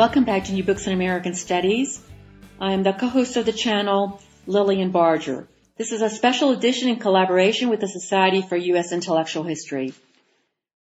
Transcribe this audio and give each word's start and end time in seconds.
Welcome 0.00 0.24
back 0.24 0.44
to 0.44 0.54
New 0.54 0.64
Books 0.64 0.86
in 0.86 0.94
American 0.94 1.34
Studies. 1.34 2.00
I 2.58 2.72
am 2.72 2.82
the 2.82 2.94
co-host 2.94 3.36
of 3.36 3.44
the 3.44 3.52
channel, 3.52 4.22
Lillian 4.46 4.92
Barger. 4.92 5.46
This 5.76 5.92
is 5.92 6.00
a 6.00 6.08
special 6.08 6.52
edition 6.52 6.88
in 6.88 6.96
collaboration 6.96 7.68
with 7.68 7.80
the 7.80 7.86
Society 7.86 8.40
for 8.40 8.56
U.S. 8.56 8.92
Intellectual 8.92 9.42
History. 9.42 9.92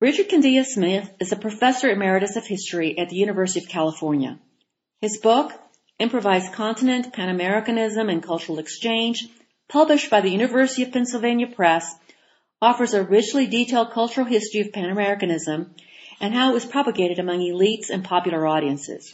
Richard 0.00 0.30
Candida 0.30 0.64
Smith 0.64 1.10
is 1.20 1.30
a 1.30 1.36
professor 1.36 1.90
emeritus 1.90 2.36
of 2.36 2.46
history 2.46 2.98
at 2.98 3.10
the 3.10 3.16
University 3.16 3.62
of 3.62 3.70
California. 3.70 4.38
His 5.02 5.18
book, 5.18 5.52
Improvised 5.98 6.54
Continent, 6.54 7.12
Pan-Americanism 7.12 8.08
and 8.08 8.22
Cultural 8.22 8.60
Exchange, 8.60 9.28
published 9.68 10.08
by 10.08 10.22
the 10.22 10.30
University 10.30 10.84
of 10.84 10.92
Pennsylvania 10.92 11.48
Press, 11.48 11.94
offers 12.62 12.94
a 12.94 13.02
richly 13.02 13.46
detailed 13.46 13.90
cultural 13.90 14.24
history 14.24 14.62
of 14.62 14.72
Pan-Americanism 14.72 15.74
and 16.22 16.32
how 16.32 16.50
it 16.50 16.54
was 16.54 16.64
propagated 16.64 17.18
among 17.18 17.40
elites 17.40 17.90
and 17.90 18.04
popular 18.04 18.46
audiences. 18.46 19.12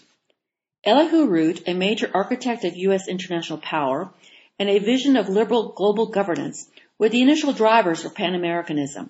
Elihu 0.85 1.27
Root, 1.27 1.62
a 1.67 1.73
major 1.73 2.11
architect 2.12 2.65
of 2.65 2.77
U.S. 2.77 3.09
international 3.09 3.59
power 3.59 4.11
and 4.59 4.69
a 4.69 4.78
vision 4.78 5.17
of 5.17 5.28
liberal 5.31 5.73
global 5.73 6.09
governance, 6.09 6.69
were 6.98 7.09
the 7.09 7.23
initial 7.23 7.55
drivers 7.55 8.03
for 8.03 8.11
Pan-Americanism. 8.11 9.09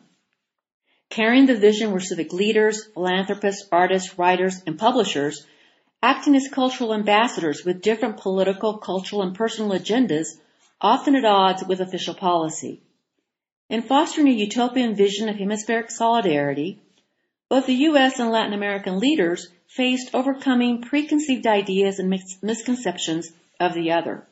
Carrying 1.11 1.47
the 1.47 1.57
vision 1.57 1.91
were 1.91 2.01
civic 2.01 2.33
leaders, 2.33 2.85
philanthropists, 2.95 3.67
artists, 3.73 4.17
writers, 4.17 4.63
and 4.67 4.79
publishers, 4.79 5.45
acting 6.01 6.37
as 6.37 6.49
cultural 6.49 6.95
ambassadors 6.95 7.65
with 7.65 7.83
different 7.83 8.19
political, 8.19 8.79
cultural, 8.79 9.23
and 9.23 9.35
personal 9.35 9.77
agendas, 9.77 10.29
often 10.81 11.17
at 11.17 11.25
odds 11.25 11.65
with 11.65 11.81
official 11.81 12.15
policy. 12.15 12.81
In 13.69 13.83
fostering 13.83 14.29
a 14.29 14.33
utopian 14.33 14.95
vision 14.95 15.29
of 15.29 15.37
hemispheric 15.37 15.91
solidarity, 15.91 16.81
both 17.49 17.67
the 17.67 17.75
U.S. 17.75 18.19
and 18.19 18.31
Latin 18.31 18.53
American 18.53 18.99
leaders 18.99 19.49
faced 19.67 20.15
overcoming 20.15 20.83
preconceived 20.83 21.47
ideas 21.47 21.99
and 21.99 22.11
misconceptions 22.43 23.31
of 23.59 23.75
the 23.75 23.93
other. 23.93 24.27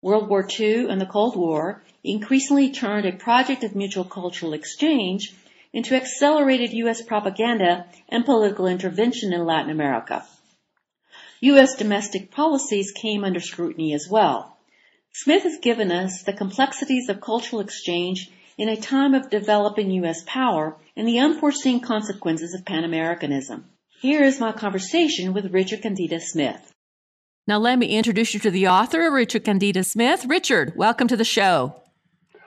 World 0.00 0.28
War 0.28 0.46
II 0.58 0.88
and 0.88 1.00
the 1.00 1.06
Cold 1.06 1.36
War 1.36 1.82
increasingly 2.04 2.70
turned 2.70 3.06
a 3.06 3.12
project 3.12 3.64
of 3.64 3.74
mutual 3.74 4.04
cultural 4.04 4.52
exchange 4.52 5.34
into 5.72 5.96
accelerated 5.96 6.72
U.S. 6.72 7.02
propaganda 7.02 7.86
and 8.08 8.24
political 8.24 8.66
intervention 8.66 9.32
in 9.32 9.44
Latin 9.44 9.70
America. 9.70 10.24
U.S. 11.40 11.76
domestic 11.76 12.30
policies 12.30 12.92
came 12.92 13.24
under 13.24 13.40
scrutiny 13.40 13.92
as 13.94 14.08
well. 14.08 14.56
Smith 15.12 15.42
has 15.42 15.58
given 15.58 15.90
us 15.90 16.22
the 16.22 16.32
complexities 16.32 17.08
of 17.08 17.20
cultural 17.20 17.60
exchange 17.60 18.30
in 18.58 18.68
a 18.68 18.76
time 18.76 19.14
of 19.14 19.30
developing 19.30 19.90
U.S. 19.92 20.22
power 20.26 20.76
and 20.96 21.06
the 21.06 21.20
unforeseen 21.20 21.80
consequences 21.80 22.54
of 22.54 22.66
Pan-Americanism. 22.66 23.64
Here 24.00 24.24
is 24.24 24.40
my 24.40 24.52
conversation 24.52 25.32
with 25.32 25.54
Richard 25.54 25.82
Candida 25.82 26.20
Smith. 26.20 26.72
Now, 27.46 27.58
let 27.58 27.78
me 27.78 27.86
introduce 27.86 28.34
you 28.34 28.40
to 28.40 28.50
the 28.50 28.68
author, 28.68 29.10
Richard 29.10 29.44
Candida 29.44 29.84
Smith. 29.84 30.26
Richard, 30.26 30.74
welcome 30.76 31.08
to 31.08 31.16
the 31.16 31.24
show. 31.24 31.80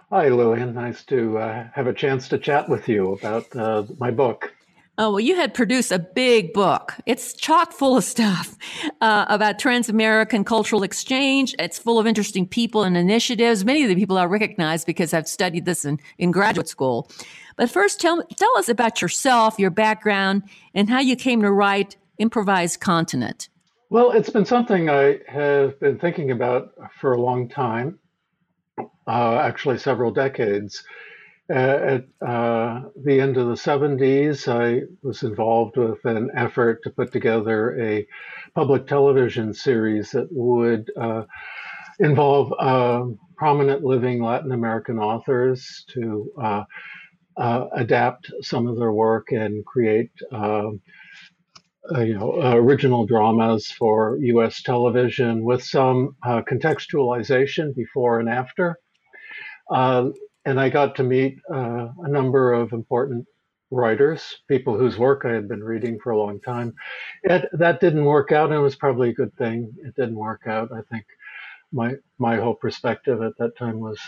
Hi, 0.10 0.28
Lillian. 0.28 0.74
Nice 0.74 1.04
to 1.06 1.38
uh, 1.38 1.68
have 1.74 1.88
a 1.88 1.94
chance 1.94 2.28
to 2.28 2.38
chat 2.38 2.68
with 2.68 2.90
you 2.90 3.14
about 3.14 3.56
uh, 3.56 3.86
my 3.98 4.12
book. 4.12 4.54
Oh, 5.02 5.14
well, 5.14 5.20
you 5.20 5.36
had 5.36 5.56
produced 5.56 5.92
a 5.92 5.98
big 5.98 6.54
book. 6.54 6.94
It's 7.08 7.34
chock 7.34 7.72
full 7.74 7.98
of 7.98 8.04
stuff 8.04 8.56
uh, 9.02 9.26
about 9.30 9.58
trans 9.58 9.90
American 9.90 10.44
cultural 10.44 10.84
exchange. 10.84 11.56
It's 11.58 11.80
full 11.80 11.98
of 11.98 12.06
interesting 12.06 12.48
people 12.48 12.84
and 12.84 12.96
initiatives. 12.96 13.66
Many 13.66 13.82
of 13.82 13.90
the 13.90 13.96
people 13.96 14.20
I 14.20 14.26
recognize 14.26 14.86
because 14.86 15.12
I've 15.12 15.28
studied 15.28 15.66
this 15.66 15.86
in, 15.86 16.00
in 16.20 16.30
graduate 16.30 16.68
school. 16.68 17.10
But 17.56 17.72
first, 17.72 18.00
tell, 18.00 18.22
tell 18.38 18.58
us 18.60 18.70
about 18.70 19.02
yourself, 19.02 19.58
your 19.58 19.72
background, 19.72 20.44
and 20.76 20.88
how 20.88 21.00
you 21.00 21.16
came 21.16 21.42
to 21.42 21.52
write 21.52 21.98
Improvised 22.20 22.80
Continent. 22.80 23.50
Well, 23.90 24.12
it's 24.12 24.30
been 24.30 24.46
something 24.46 24.88
I 24.88 25.18
have 25.28 25.80
been 25.80 25.98
thinking 25.98 26.30
about 26.30 26.76
for 27.00 27.14
a 27.14 27.20
long 27.20 27.50
time, 27.50 27.98
uh, 29.08 29.38
actually, 29.38 29.80
several 29.80 30.12
decades. 30.12 30.84
Uh, 31.50 31.54
at 31.54 32.06
uh, 32.26 32.82
the 33.04 33.20
end 33.20 33.36
of 33.36 33.48
the 33.48 33.56
70s, 33.58 34.48
I 34.48 34.84
was 35.02 35.24
involved 35.24 35.76
with 35.76 36.04
an 36.06 36.30
effort 36.36 36.82
to 36.84 36.90
put 36.90 37.12
together 37.12 37.78
a 37.82 38.08
public 38.56 38.88
television 38.88 39.54
series 39.54 40.12
that 40.12 40.28
would 40.32 40.90
uh, 40.96 41.24
involve 42.00 42.54
um, 42.60 43.20
prominent 43.36 43.84
living 43.84 44.24
Latin 44.24 44.52
American 44.54 44.98
authors 44.98 45.84
to 45.90 46.32
uh, 46.42 46.64
uh, 47.36 47.66
adapt 47.76 48.32
some 48.42 48.68
of 48.68 48.78
their 48.78 48.94
work 48.94 49.32
and 49.32 49.66
create. 49.66 50.12
Um, 50.32 50.82
uh, 51.94 52.02
you 52.02 52.14
know, 52.14 52.40
original 52.54 53.08
dramas 53.08 53.72
for 53.72 54.16
U.S. 54.22 54.62
television 54.62 55.44
with 55.44 55.64
some 55.64 56.16
contextualization 56.24 57.76
before 57.76 58.20
and 58.20 58.30
after. 58.30 58.78
Uh, 59.70 60.10
and 60.46 60.60
I 60.60 60.70
got 60.70 60.96
to 60.96 61.04
meet 61.04 61.40
uh, 61.54 61.90
a 62.04 62.10
number 62.10 62.54
of 62.54 62.74
important 62.74 63.26
writers, 63.70 64.38
people 64.48 64.78
whose 64.78 64.98
work 64.98 65.24
I 65.26 65.32
had 65.32 65.48
been 65.48 65.64
reading 65.64 66.00
for 66.00 66.12
a 66.12 66.18
long 66.20 66.40
time. 66.42 66.74
It, 67.24 67.48
that 67.54 67.80
didn't 67.80 68.06
work 68.06 68.32
out, 68.32 68.50
and 68.50 68.60
it 68.60 68.62
was 68.62 68.76
probably 68.76 69.10
a 69.10 69.14
good 69.14 69.36
thing. 69.38 69.74
It 69.84 69.96
didn't 69.96 70.16
work 70.16 70.42
out. 70.48 70.72
I 70.74 70.82
think 70.92 71.06
my 71.72 71.96
my 72.18 72.38
whole 72.38 72.56
perspective 72.56 73.22
at 73.22 73.38
that 73.40 73.58
time 73.58 73.80
was 73.80 74.00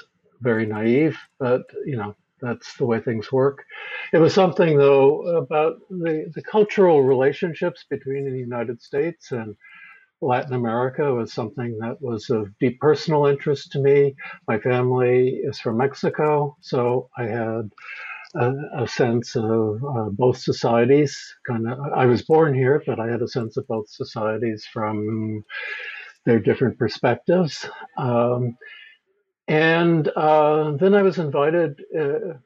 very 0.42 0.66
naive, 0.66 1.18
but 1.40 1.64
you 1.86 1.96
know 1.96 2.16
that's 2.42 2.76
the 2.76 2.86
way 2.86 3.00
things 3.00 3.32
work. 3.32 3.64
It 4.12 4.18
was 4.18 4.34
something 4.34 4.78
though 4.78 5.22
about 5.38 5.78
the 5.90 6.32
the 6.34 6.42
cultural 6.42 7.04
relationships 7.04 7.86
between 7.90 8.26
the 8.26 8.38
United 8.38 8.82
States 8.82 9.32
and 9.32 9.56
Latin 10.24 10.54
America 10.54 11.14
was 11.14 11.34
something 11.34 11.78
that 11.80 12.02
was 12.02 12.30
of 12.30 12.58
deep 12.60 12.80
personal 12.80 13.26
interest 13.26 13.72
to 13.74 13.80
me. 13.80 14.16
My 14.48 14.60
family 14.60 15.40
is 15.44 15.60
from 15.60 15.78
Mexico, 15.78 16.56
so 16.62 17.10
I 17.18 17.24
had 17.24 17.70
a, 18.36 18.54
a 18.84 18.88
sense 18.88 19.36
of 19.36 19.84
uh, 19.84 20.10
both 20.10 20.38
societies. 20.38 21.36
Kind 21.48 21.68
of, 21.68 21.78
I 21.96 22.06
was 22.06 22.24
born 22.24 22.54
here, 22.54 22.82
but 22.86 23.00
I 23.00 23.08
had 23.08 23.22
a 23.22 23.28
sense 23.28 23.58
of 23.58 23.68
both 23.68 23.90
societies 23.90 24.66
from 24.72 25.44
their 26.26 26.40
different 26.40 26.78
perspectives. 26.78 27.68
Um, 27.98 28.58
and 29.48 30.08
uh, 30.08 30.72
then 30.78 30.94
I 30.96 31.02
was 31.02 31.18
invited 31.18 31.82
uh, 31.98 32.38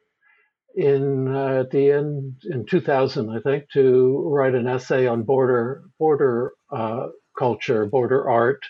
in 0.76 1.28
uh, 1.28 1.62
at 1.62 1.72
the 1.72 1.92
end 1.92 2.42
in 2.50 2.66
2000, 2.66 3.30
I 3.30 3.40
think, 3.40 3.66
to 3.74 4.30
write 4.32 4.56
an 4.56 4.68
essay 4.68 5.08
on 5.08 5.24
border 5.24 5.84
border 6.00 6.54
uh, 6.72 7.08
culture, 7.38 7.86
border 7.86 8.30
art, 8.30 8.62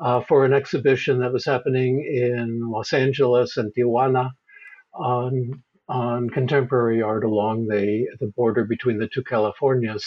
uh, 0.00 0.20
for 0.22 0.44
an 0.44 0.52
exhibition 0.52 1.20
that 1.20 1.32
was 1.32 1.44
happening 1.44 2.04
in 2.04 2.60
Los 2.70 2.92
Angeles 2.92 3.56
and 3.56 3.72
Tijuana 3.74 4.30
on 4.94 5.62
on 5.88 6.28
contemporary 6.30 7.00
art 7.02 7.24
along 7.24 7.66
the 7.66 8.06
the 8.20 8.28
border 8.36 8.64
between 8.64 8.98
the 8.98 9.08
two 9.08 9.22
Californias, 9.22 10.04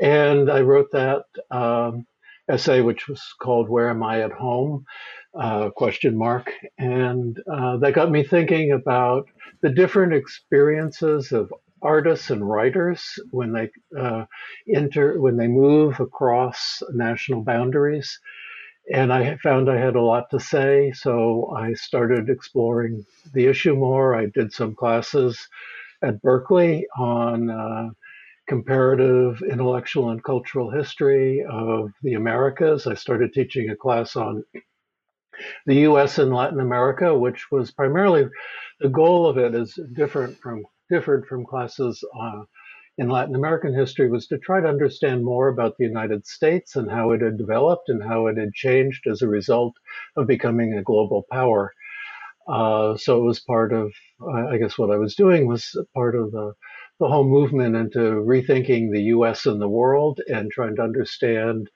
and 0.00 0.50
I 0.50 0.60
wrote 0.60 0.90
that 0.92 1.24
um, 1.50 2.06
essay, 2.50 2.80
which 2.80 3.08
was 3.08 3.22
called 3.40 3.68
"Where 3.68 3.90
Am 3.90 4.02
I 4.02 4.22
at 4.22 4.32
Home?" 4.32 4.84
Uh, 5.38 5.70
question 5.70 6.16
mark, 6.16 6.50
and 6.78 7.36
uh, 7.52 7.78
that 7.78 7.94
got 7.94 8.10
me 8.10 8.24
thinking 8.24 8.72
about 8.72 9.26
the 9.62 9.70
different 9.70 10.12
experiences 10.14 11.32
of 11.32 11.52
artists 11.84 12.30
and 12.30 12.48
writers 12.48 13.02
when 13.30 13.52
they 13.52 13.70
uh, 13.98 14.24
enter 14.74 15.20
when 15.20 15.36
they 15.36 15.48
move 15.48 16.00
across 16.00 16.82
national 16.92 17.42
boundaries. 17.42 18.18
And 18.92 19.12
i 19.12 19.36
found 19.38 19.70
i 19.70 19.78
had 19.78 19.96
a 19.96 20.02
lot 20.02 20.30
to 20.30 20.40
say 20.40 20.92
so 20.92 21.52
i 21.56 21.74
started 21.74 22.28
exploring 22.30 23.06
the 23.34 23.46
issue 23.46 23.76
more. 23.76 24.14
I 24.16 24.26
did 24.26 24.52
some 24.52 24.74
classes 24.74 25.38
at 26.02 26.20
berkeley 26.22 26.86
on 26.98 27.50
uh, 27.50 27.90
comparative 28.48 29.42
intellectual 29.42 30.10
and 30.10 30.22
cultural 30.24 30.70
history 30.70 31.44
of 31.50 31.92
the 32.02 32.14
americas. 32.14 32.86
I 32.86 32.94
started 32.94 33.32
teaching 33.32 33.70
a 33.70 33.76
class 33.76 34.16
on 34.16 34.44
the 35.66 35.76
us 35.86 36.18
and 36.18 36.32
latin 36.32 36.60
america 36.60 37.18
which 37.18 37.50
was 37.50 37.70
primarily 37.72 38.26
the 38.80 38.88
goal 38.88 39.26
of 39.28 39.38
it 39.38 39.54
is 39.54 39.78
different 39.94 40.38
from 40.38 40.64
differed 40.90 41.26
from 41.26 41.46
classes 41.46 42.02
uh, 42.20 42.42
in 42.98 43.08
Latin 43.08 43.34
American 43.34 43.74
history 43.74 44.08
was 44.08 44.26
to 44.28 44.38
try 44.38 44.60
to 44.60 44.68
understand 44.68 45.24
more 45.24 45.48
about 45.48 45.76
the 45.76 45.84
United 45.84 46.26
States 46.26 46.76
and 46.76 46.90
how 46.90 47.10
it 47.10 47.20
had 47.20 47.36
developed 47.36 47.88
and 47.88 48.02
how 48.02 48.26
it 48.28 48.36
had 48.38 48.52
changed 48.52 49.06
as 49.10 49.22
a 49.22 49.28
result 49.28 49.74
of 50.16 50.26
becoming 50.26 50.74
a 50.74 50.82
global 50.82 51.26
power. 51.30 51.72
Uh, 52.46 52.96
so 52.96 53.18
it 53.18 53.24
was 53.24 53.40
part 53.40 53.72
of, 53.72 53.92
I 54.50 54.58
guess, 54.58 54.78
what 54.78 54.90
I 54.90 54.96
was 54.96 55.14
doing 55.14 55.46
was 55.46 55.76
part 55.94 56.14
of 56.14 56.30
the 56.32 56.54
the 57.00 57.08
whole 57.08 57.24
movement 57.24 57.74
into 57.74 57.98
rethinking 57.98 58.92
the 58.92 59.02
U.S. 59.14 59.46
and 59.46 59.60
the 59.60 59.68
world 59.68 60.20
and 60.28 60.48
trying 60.50 60.76
to 60.76 60.82
understand 60.82 61.68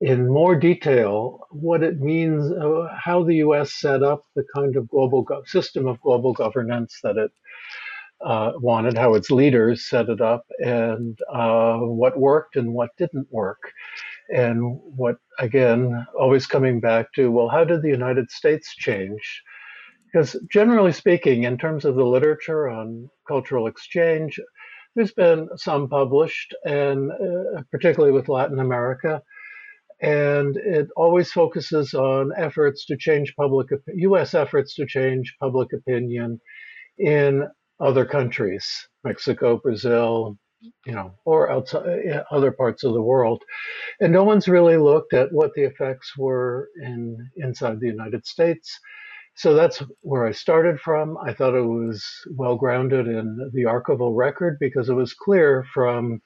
in 0.00 0.28
more 0.28 0.56
detail 0.56 1.40
what 1.50 1.82
it 1.82 2.00
means, 2.00 2.50
uh, 2.52 2.86
how 2.96 3.24
the 3.24 3.36
U.S. 3.36 3.74
set 3.74 4.02
up 4.02 4.24
the 4.36 4.44
kind 4.54 4.76
of 4.76 4.88
global 4.88 5.22
go- 5.22 5.42
system 5.46 5.86
of 5.86 6.00
global 6.00 6.32
governance 6.32 7.00
that 7.02 7.16
it 7.16 7.32
uh, 8.24 8.52
wanted, 8.56 8.96
how 8.96 9.14
its 9.14 9.30
leaders 9.30 9.88
set 9.88 10.08
it 10.08 10.20
up, 10.20 10.44
and 10.58 11.18
uh, 11.32 11.78
what 11.78 12.18
worked 12.18 12.56
and 12.56 12.74
what 12.74 12.90
didn't 12.98 13.26
work. 13.30 13.72
And 14.28 14.78
what, 14.96 15.16
again, 15.38 16.06
always 16.18 16.46
coming 16.46 16.80
back 16.80 17.12
to, 17.14 17.30
well, 17.30 17.48
how 17.48 17.64
did 17.64 17.82
the 17.82 17.88
United 17.88 18.30
States 18.30 18.74
change? 18.76 19.42
Because 20.06 20.36
generally 20.50 20.92
speaking, 20.92 21.44
in 21.44 21.56
terms 21.56 21.84
of 21.84 21.94
the 21.94 22.04
literature 22.04 22.68
on 22.68 23.08
cultural 23.26 23.66
exchange, 23.66 24.38
there's 24.94 25.12
been 25.12 25.48
some 25.56 25.88
published, 25.88 26.54
and 26.64 27.10
uh, 27.12 27.62
particularly 27.70 28.12
with 28.12 28.28
Latin 28.28 28.58
America, 28.58 29.22
and 30.00 30.56
it 30.56 30.88
always 30.96 31.30
focuses 31.30 31.94
on 31.94 32.32
efforts 32.36 32.86
to 32.86 32.96
change 32.96 33.34
public 33.36 33.68
U.S. 33.86 34.34
efforts 34.34 34.74
to 34.74 34.86
change 34.86 35.36
public 35.38 35.72
opinion 35.72 36.40
in 36.98 37.46
other 37.80 38.04
countries, 38.04 38.66
Mexico, 39.04 39.58
Brazil, 39.58 40.36
you 40.84 40.92
know, 40.92 41.14
or 41.24 41.50
outside 41.50 42.22
other 42.30 42.52
parts 42.52 42.84
of 42.84 42.92
the 42.92 43.02
world, 43.02 43.42
and 44.00 44.12
no 44.12 44.24
one's 44.24 44.48
really 44.48 44.76
looked 44.76 45.14
at 45.14 45.32
what 45.32 45.52
the 45.54 45.62
effects 45.62 46.16
were 46.16 46.68
in 46.82 47.16
inside 47.36 47.80
the 47.80 47.86
United 47.86 48.26
States. 48.26 48.78
So 49.36 49.54
that's 49.54 49.82
where 50.02 50.26
I 50.26 50.32
started 50.32 50.80
from. 50.80 51.16
I 51.16 51.32
thought 51.32 51.54
it 51.54 51.62
was 51.62 52.04
well 52.36 52.56
grounded 52.56 53.06
in 53.06 53.50
the 53.54 53.62
archival 53.62 54.14
record 54.14 54.58
because 54.60 54.88
it 54.88 54.94
was 54.94 55.14
clear 55.14 55.64
from 55.72 56.20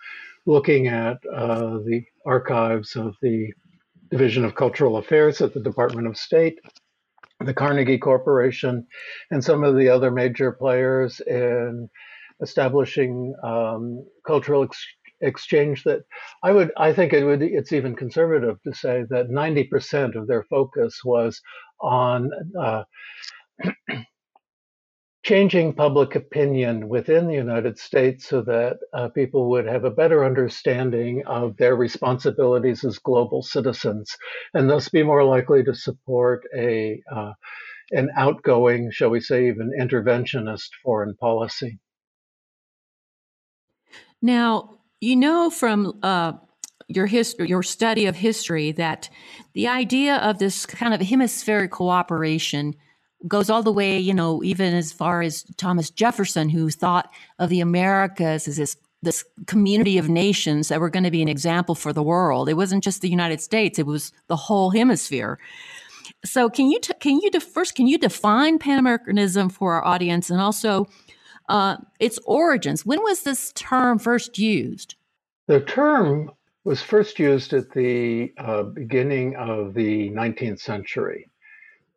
looking 0.46 0.88
at 0.88 1.18
uh, 1.32 1.78
the 1.86 2.02
archives 2.26 2.96
of 2.96 3.14
the 3.22 3.52
Division 4.10 4.44
of 4.44 4.54
Cultural 4.54 4.96
Affairs 4.96 5.40
at 5.40 5.54
the 5.54 5.60
Department 5.60 6.06
of 6.06 6.16
State, 6.16 6.58
the 7.44 7.54
Carnegie 7.54 7.98
Corporation, 7.98 8.86
and 9.30 9.42
some 9.44 9.64
of 9.64 9.76
the 9.76 9.88
other 9.88 10.10
major 10.10 10.52
players 10.52 11.20
in 11.20 11.88
establishing 12.42 13.34
um, 13.44 14.04
cultural 14.26 14.64
ex- 14.64 14.86
exchange 15.20 15.84
that 15.84 16.00
I 16.42 16.52
would 16.52 16.72
I 16.76 16.92
think 16.92 17.12
it 17.12 17.24
would 17.24 17.42
it's 17.42 17.72
even 17.72 17.94
conservative 17.96 18.60
to 18.62 18.74
say 18.74 19.04
that 19.10 19.30
90% 19.30 20.16
of 20.16 20.26
their 20.26 20.42
focus 20.44 21.00
was 21.04 21.40
on 21.80 22.30
uh, 22.60 22.84
changing 25.24 25.72
public 25.72 26.14
opinion 26.14 26.86
within 26.88 27.26
the 27.26 27.34
United 27.34 27.78
States 27.78 28.28
so 28.28 28.42
that 28.42 28.76
uh, 28.92 29.08
people 29.08 29.48
would 29.48 29.66
have 29.66 29.84
a 29.84 29.90
better 29.90 30.22
understanding 30.24 31.22
of 31.26 31.56
their 31.56 31.74
responsibilities 31.74 32.84
as 32.84 32.98
global 32.98 33.42
citizens 33.42 34.14
and 34.52 34.68
thus 34.68 34.90
be 34.90 35.02
more 35.02 35.24
likely 35.24 35.64
to 35.64 35.74
support 35.74 36.44
a 36.56 37.02
uh, 37.10 37.32
an 37.90 38.10
outgoing, 38.16 38.90
shall 38.90 39.10
we 39.10 39.20
say, 39.20 39.48
even 39.48 39.70
interventionist 39.78 40.68
foreign 40.82 41.14
policy. 41.16 41.78
Now, 44.22 44.78
you 45.00 45.16
know 45.16 45.50
from 45.50 45.98
uh, 46.02 46.32
your 46.88 47.06
history, 47.06 47.48
your 47.48 47.62
study 47.62 48.06
of 48.06 48.16
history, 48.16 48.72
that 48.72 49.10
the 49.52 49.68
idea 49.68 50.16
of 50.16 50.38
this 50.38 50.64
kind 50.64 50.94
of 50.94 51.00
hemispheric 51.00 51.72
cooperation 51.72 52.74
goes 53.26 53.50
all 53.50 53.62
the 53.62 53.72
way, 53.72 53.98
you 53.98 54.14
know, 54.14 54.42
even 54.42 54.74
as 54.74 54.92
far 54.92 55.22
as 55.22 55.44
Thomas 55.56 55.90
Jefferson, 55.90 56.48
who 56.48 56.70
thought 56.70 57.10
of 57.38 57.50
the 57.50 57.60
Americas 57.60 58.48
as 58.48 58.56
this 58.56 58.76
this 59.02 59.24
community 59.46 59.98
of 59.98 60.08
nations 60.08 60.68
that 60.68 60.80
were 60.80 60.88
going 60.88 61.04
to 61.04 61.10
be 61.10 61.20
an 61.20 61.28
example 61.28 61.74
for 61.74 61.92
the 61.92 62.02
world. 62.02 62.48
It 62.48 62.54
wasn't 62.54 62.82
just 62.82 63.02
the 63.02 63.08
United 63.08 63.40
States; 63.40 63.78
it 63.78 63.86
was 63.86 64.12
the 64.28 64.36
whole 64.36 64.70
hemisphere. 64.70 65.38
So, 66.24 66.48
can 66.48 66.70
you 66.70 66.80
t- 66.80 66.94
can 67.00 67.20
you 67.20 67.30
de- 67.30 67.40
first 67.40 67.74
can 67.74 67.86
you 67.86 67.98
define 67.98 68.58
Pan 68.58 68.78
Americanism 68.78 69.50
for 69.50 69.74
our 69.74 69.84
audience, 69.84 70.30
and 70.30 70.40
also 70.40 70.86
uh, 71.48 71.76
its 72.00 72.18
origins? 72.24 72.86
When 72.86 73.02
was 73.02 73.22
this 73.22 73.52
term 73.52 73.98
first 73.98 74.38
used? 74.38 74.96
The 75.46 75.60
term 75.60 76.30
was 76.64 76.80
first 76.80 77.18
used 77.18 77.52
at 77.52 77.70
the 77.72 78.32
uh, 78.38 78.62
beginning 78.62 79.36
of 79.36 79.74
the 79.74 80.10
19th 80.10 80.60
century 80.60 81.28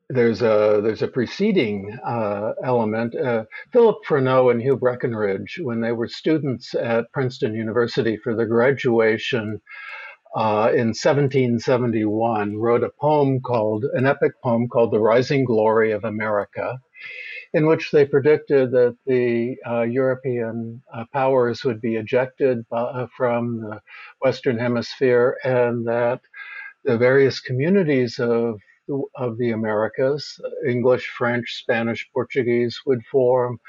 there's 0.10 0.42
a 0.42 0.80
there's 0.82 1.02
a 1.02 1.08
preceding 1.08 1.98
uh, 2.06 2.54
element. 2.64 3.14
Uh, 3.16 3.44
Philip 3.74 3.98
Freneau 4.08 4.52
and 4.52 4.62
Hugh 4.62 4.78
Brackenridge, 4.78 5.60
when 5.62 5.82
they 5.82 5.92
were 5.92 6.08
students 6.08 6.74
at 6.76 7.12
Princeton 7.12 7.54
University 7.54 8.18
for 8.18 8.34
their 8.34 8.46
graduation 8.46 9.62
uh, 10.36 10.70
in 10.72 10.94
1771, 10.94 12.58
wrote 12.58 12.84
a 12.84 12.92
poem 13.02 13.42
called 13.42 13.84
an 13.94 14.06
epic 14.06 14.32
poem 14.42 14.70
called 14.70 14.92
"The 14.92 15.00
Rising 15.00 15.44
Glory 15.44 15.92
of 15.92 16.06
America." 16.06 16.80
In 17.54 17.66
which 17.66 17.92
they 17.92 18.06
predicted 18.06 18.72
that 18.72 18.98
the 19.06 19.56
uh, 19.66 19.82
European 19.82 20.82
uh, 20.94 21.06
powers 21.14 21.64
would 21.64 21.82
be 21.82 21.96
ejected 21.96 22.66
uh, 22.72 23.08
from 23.16 23.62
the 23.62 23.82
Western 24.22 24.58
Hemisphere 24.58 25.38
and 25.44 25.88
that 25.88 26.20
the 26.84 26.98
various 26.98 27.40
communities 27.40 28.20
of 28.20 28.60
of 29.16 29.38
the 29.38 29.52
Americas, 29.52 30.40
English, 30.68 31.08
French, 31.18 31.60
Spanish, 31.62 32.08
Portuguese, 32.14 32.80
would 32.86 33.04
form 33.12 33.60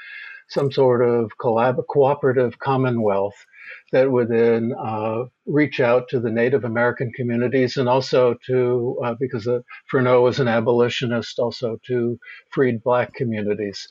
some 0.49 0.71
sort 0.71 1.01
of 1.03 1.31
collab- 1.39 1.85
cooperative 1.87 2.57
commonwealth 2.59 3.45
that 3.91 4.11
would 4.11 4.29
then 4.29 4.73
uh, 4.83 5.23
reach 5.45 5.79
out 5.79 6.07
to 6.09 6.19
the 6.19 6.31
Native 6.31 6.63
American 6.63 7.11
communities 7.15 7.77
and 7.77 7.87
also 7.87 8.35
to, 8.47 8.99
uh, 9.03 9.15
because 9.19 9.47
uh, 9.47 9.59
Freneau 9.91 10.23
was 10.23 10.39
an 10.39 10.47
abolitionist, 10.47 11.37
also 11.37 11.77
to 11.85 12.17
freed 12.49 12.83
Black 12.83 13.13
communities. 13.13 13.87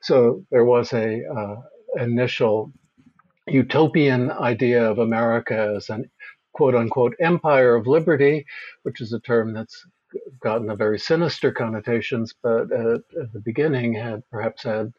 So 0.00 0.44
there 0.50 0.64
was 0.64 0.92
a 0.92 1.22
uh, 1.26 1.56
initial 1.96 2.72
utopian 3.48 4.30
idea 4.30 4.88
of 4.88 4.98
America 4.98 5.74
as 5.76 5.88
an 5.90 6.10
quote 6.52 6.74
unquote 6.74 7.14
empire 7.20 7.74
of 7.74 7.86
liberty, 7.86 8.46
which 8.82 9.00
is 9.00 9.12
a 9.12 9.20
term 9.20 9.52
that's 9.52 9.84
gotten 10.40 10.70
a 10.70 10.76
very 10.76 10.98
sinister 10.98 11.52
connotations, 11.52 12.34
but 12.42 12.72
at, 12.72 13.00
at, 13.20 13.32
the 13.32 13.42
beginning 13.44 13.94
had 13.94 14.22
perhaps 14.30 14.64
had 14.64 14.92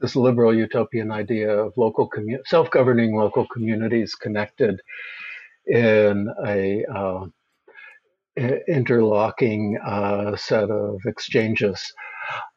this 0.00 0.16
liberal 0.16 0.54
utopian 0.54 1.10
idea 1.10 1.50
of 1.50 1.72
local 1.76 2.08
commu- 2.08 2.46
self-governing 2.46 3.16
local 3.16 3.46
communities 3.46 4.14
connected 4.14 4.80
in 5.66 6.28
a 6.46 6.84
uh, 6.86 7.26
interlocking 8.36 9.78
uh, 9.84 10.36
set 10.36 10.70
of 10.70 11.00
exchanges. 11.06 11.92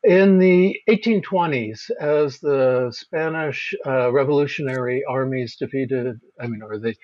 In 0.03 0.37
the 0.37 0.79
1820s, 0.87 1.89
as 1.99 2.39
the 2.39 2.91
Spanish 2.95 3.73
uh, 3.85 4.11
revolutionary 4.11 5.03
armies 5.09 5.55
defeated, 5.55 6.19
I 6.39 6.47
mean, 6.47 6.61
or 6.61 6.77
the, 6.77 6.95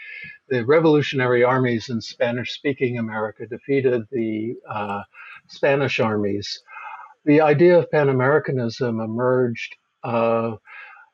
the 0.50 0.64
revolutionary 0.66 1.44
armies 1.44 1.90
in 1.90 2.00
Spanish 2.02 2.52
speaking 2.52 2.98
America 2.98 3.46
defeated 3.48 4.04
the 4.12 4.54
uh, 4.70 5.02
Spanish 5.48 6.00
armies, 6.00 6.62
the 7.26 7.42
idea 7.42 7.80
of 7.80 7.92
Pan 7.92 8.10
Americanism 8.10 9.00
emerged 9.00 9.76
uh, 10.04 10.56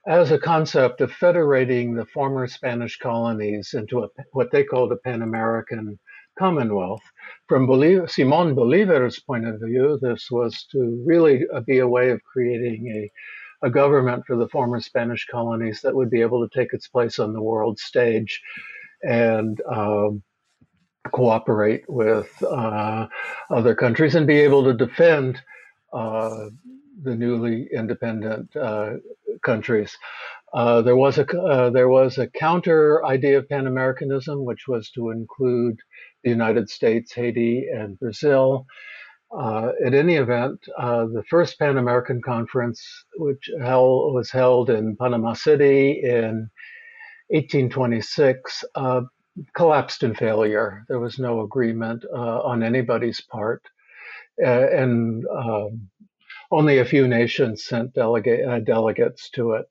as 0.08 0.32
a 0.32 0.40
concept 0.40 1.02
of 1.02 1.12
federating 1.12 1.94
the 1.94 2.06
former 2.06 2.48
Spanish 2.48 2.98
colonies 2.98 3.74
into 3.74 4.04
a, 4.04 4.08
what 4.32 4.52
they 4.52 4.64
called 4.64 4.92
a 4.92 4.98
Pan 4.98 5.22
American 5.22 5.98
Commonwealth. 6.38 7.02
From 7.48 7.68
Simon 8.08 8.56
Bolivar's 8.56 9.20
point 9.20 9.48
of 9.48 9.60
view, 9.62 9.98
this 10.02 10.30
was 10.30 10.66
to 10.72 11.04
really 11.06 11.46
uh, 11.54 11.62
be 11.62 11.80
a 11.80 11.88
way 11.88 12.10
of 12.12 12.24
creating 12.24 12.88
a, 12.88 13.68
a 13.68 13.70
government 13.70 14.24
for 14.26 14.36
the 14.36 14.50
former 14.50 14.80
Spanish 14.80 15.26
colonies 15.26 15.82
that 15.82 15.96
would 15.96 16.10
be 16.10 16.22
able 16.22 16.48
to 16.48 16.58
take 16.58 16.74
its 16.74 16.88
place 16.88 17.20
on 17.20 17.34
the 17.34 17.42
world 17.42 17.80
stage 17.80 18.42
and 19.04 19.62
um, 19.72 20.22
cooperate 21.12 21.84
with 21.88 22.32
uh, 22.44 23.08
other 23.50 23.76
countries 23.76 24.16
and 24.16 24.28
be 24.28 24.40
able 24.40 24.64
to 24.64 24.74
defend 24.74 25.42
uh, 25.94 26.48
the 27.04 27.16
newly 27.16 27.68
independent 27.74 28.56
uh, 28.56 28.94
countries. 29.44 29.96
Uh, 30.54 30.82
there 30.82 30.96
was 30.96 31.18
a 31.18 31.26
uh, 31.38 31.70
there 31.70 31.90
was 31.90 32.18
a 32.18 32.28
counter 32.28 33.06
idea 33.06 33.38
of 33.38 33.50
Pan 33.50 33.68
Americanism, 33.68 34.46
which 34.46 34.68
was 34.68 34.90
to 34.92 35.10
include 35.10 35.78
the 36.24 36.30
United 36.30 36.70
States, 36.70 37.14
Haiti, 37.14 37.68
and 37.72 38.00
Brazil. 38.00 38.66
Uh, 39.38 39.72
at 39.86 39.94
any 39.94 40.16
event, 40.16 40.58
uh, 40.80 41.06
the 41.06 41.24
first 41.30 41.60
Pan 41.60 41.78
American 41.78 42.22
Conference, 42.22 42.82
which 43.18 43.50
held, 43.62 44.14
was 44.14 44.32
held 44.32 44.70
in 44.70 44.96
Panama 44.96 45.34
City 45.34 46.00
in 46.02 46.50
1826 47.30 48.64
uh, 48.76 49.02
collapsed 49.54 50.04
in 50.04 50.16
failure. 50.16 50.86
There 50.88 51.00
was 51.00 51.20
no 51.20 51.42
agreement 51.42 52.06
on 52.06 52.64
anybody's 52.64 53.20
part. 53.20 53.64
And 54.38 55.26
um, 55.28 55.90
only 56.50 56.78
a 56.80 56.86
few 56.86 57.06
nations 57.08 57.66
sent 57.66 57.94
delegate, 57.94 58.64
delegates 58.64 59.30
to 59.32 59.52
it. 59.54 59.68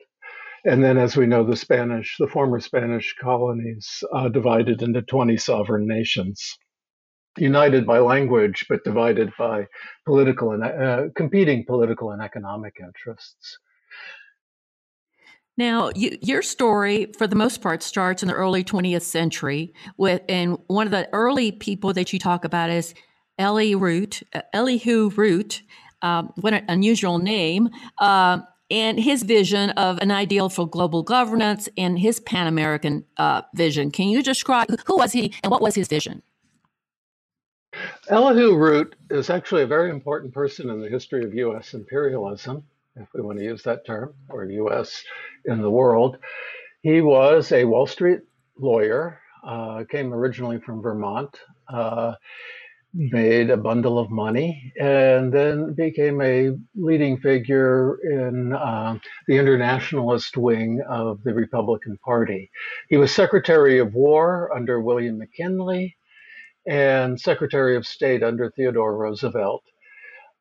And 0.67 0.83
then, 0.83 0.99
as 0.99 1.17
we 1.17 1.27
know, 1.27 1.45
the 1.45 1.57
Spanish, 1.57 2.17
the 2.19 2.27
former 2.27 2.59
Spanish 2.59 3.15
colonies, 3.21 4.03
uh, 4.13 4.29
divided 4.29 4.83
into 4.83 5.01
20 5.01 5.37
sovereign 5.37 5.87
nations, 5.87 6.59
united 7.39 7.87
by 7.87 8.01
language, 8.01 8.67
but 8.69 8.83
divided 8.83 9.31
by 9.39 9.69
political 10.05 10.51
and 10.51 10.65
uh, 10.65 11.03
competing 11.15 11.65
political 11.65 12.11
and 12.11 12.21
economic 12.21 12.75
interests. 12.81 13.59
Now, 15.57 15.93
you, 15.95 16.19
your 16.21 16.43
story, 16.43 17.13
for 17.17 17.29
the 17.29 17.37
most 17.37 17.63
part, 17.63 17.85
starts 17.85 18.25
in 18.25 18.29
the 18.29 18.35
early 18.35 18.65
20th 18.65 19.03
century. 19.03 19.73
With 19.97 20.23
and 20.29 20.59
one 20.67 20.89
of 20.89 20.91
the 20.91 21.09
early 21.13 21.53
people 21.53 21.93
that 21.93 22.13
you 22.13 22.19
talk 22.19 22.45
about 22.45 22.71
is 22.71 22.93
Ellie 23.39 23.77
Root, 23.77 24.23
uh, 24.35 24.43
Elihu 24.53 25.11
Root. 25.11 25.63
Um, 26.03 26.33
what 26.41 26.55
an 26.55 26.65
unusual 26.69 27.19
name! 27.19 27.71
Uh, 27.99 28.41
and 28.71 28.99
his 28.99 29.23
vision 29.23 29.71
of 29.71 29.99
an 29.99 30.11
ideal 30.11 30.49
for 30.49 30.69
global 30.69 31.03
governance 31.03 31.69
and 31.77 31.99
his 31.99 32.21
Pan 32.21 32.47
American 32.47 33.05
uh, 33.17 33.43
vision. 33.55 33.91
Can 33.91 34.09
you 34.09 34.23
describe 34.23 34.69
who 34.87 34.97
was 34.97 35.13
he 35.13 35.33
and 35.43 35.51
what 35.51 35.63
was 35.63 35.75
his 35.75 35.89
vision? 35.89 36.23
Elihu 38.09 38.57
Root 38.57 38.97
is 39.11 39.31
actually 39.31 39.63
a 39.63 39.67
very 39.67 39.91
important 39.91 40.33
person 40.33 40.71
in 40.71 40.81
the 40.81 40.89
history 40.89 41.25
of 41.25 41.35
U.S. 41.35 41.75
imperialism, 41.75 42.65
if 42.97 43.09
we 43.13 43.21
want 43.21 43.39
to 43.39 43.45
use 43.45 43.63
that 43.65 43.85
term, 43.85 44.15
or 44.29 44.45
U.S. 44.45 45.05
in 45.45 45.61
the 45.61 45.71
world. 45.71 46.19
He 46.83 47.01
was 47.01 47.53
a 47.53 47.65
Wall 47.65 47.87
Street 47.87 48.21
lawyer, 48.59 49.21
uh, 49.45 49.85
came 49.91 50.15
originally 50.15 50.59
from 50.59 50.81
Vermont. 50.81 51.39
Uh, 51.69 52.15
made 52.97 53.51
a 53.51 53.57
bundle 53.57 53.99
of 53.99 54.11
money 54.11 54.73
and 54.81 55.33
then 55.33 55.75
became 55.75 56.21
a 56.23 56.53
leading 56.75 57.19
figure 57.19 57.99
in 58.03 58.55
uh, 58.55 58.99
the 59.29 59.37
internationalist 59.37 60.37
wing 60.37 60.83
of 60.89 61.23
the 61.23 61.35
Republican 61.35 61.99
Party. 61.99 62.51
He 62.89 62.97
was 62.97 63.15
Secretary 63.15 63.79
of 63.79 63.95
War 63.95 64.51
under 64.57 64.81
William 64.81 65.19
McKinley 65.19 65.97
and 66.67 67.21
Secretary 67.21 67.77
of 67.77 67.87
State 67.87 68.23
under 68.23 68.51
Theodore 68.51 68.97
Roosevelt. 68.97 69.63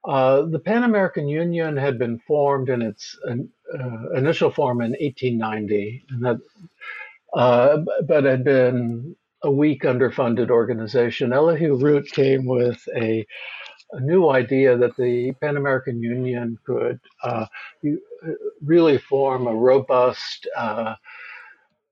Uh, 0.07 0.43
the 0.43 0.59
Pan 0.59 0.83
American 0.83 1.27
Union 1.27 1.75
had 1.75 1.99
been 1.99 2.19
formed 2.19 2.69
in 2.69 2.81
its 2.81 3.17
uh, 3.29 4.09
initial 4.15 4.51
form 4.51 4.81
in 4.81 4.91
1890, 4.91 6.05
and 6.09 6.25
that, 6.25 6.37
uh, 7.33 7.77
but 8.07 8.23
had 8.23 8.43
been 8.43 9.15
a 9.45 9.51
weak 9.51 9.83
underfunded 9.83 10.49
organization. 10.49 11.31
Elihu 11.31 11.75
Root 11.75 12.11
came 12.11 12.45
with 12.45 12.81
a, 12.95 13.25
a 13.91 13.99
new 13.99 14.29
idea 14.29 14.75
that 14.75 14.97
the 14.97 15.33
Pan 15.39 15.55
American 15.55 16.01
Union 16.01 16.57
could 16.65 16.99
uh, 17.23 17.45
really 18.63 18.97
form 18.97 19.45
a 19.45 19.55
robust 19.55 20.47
uh, 20.57 20.95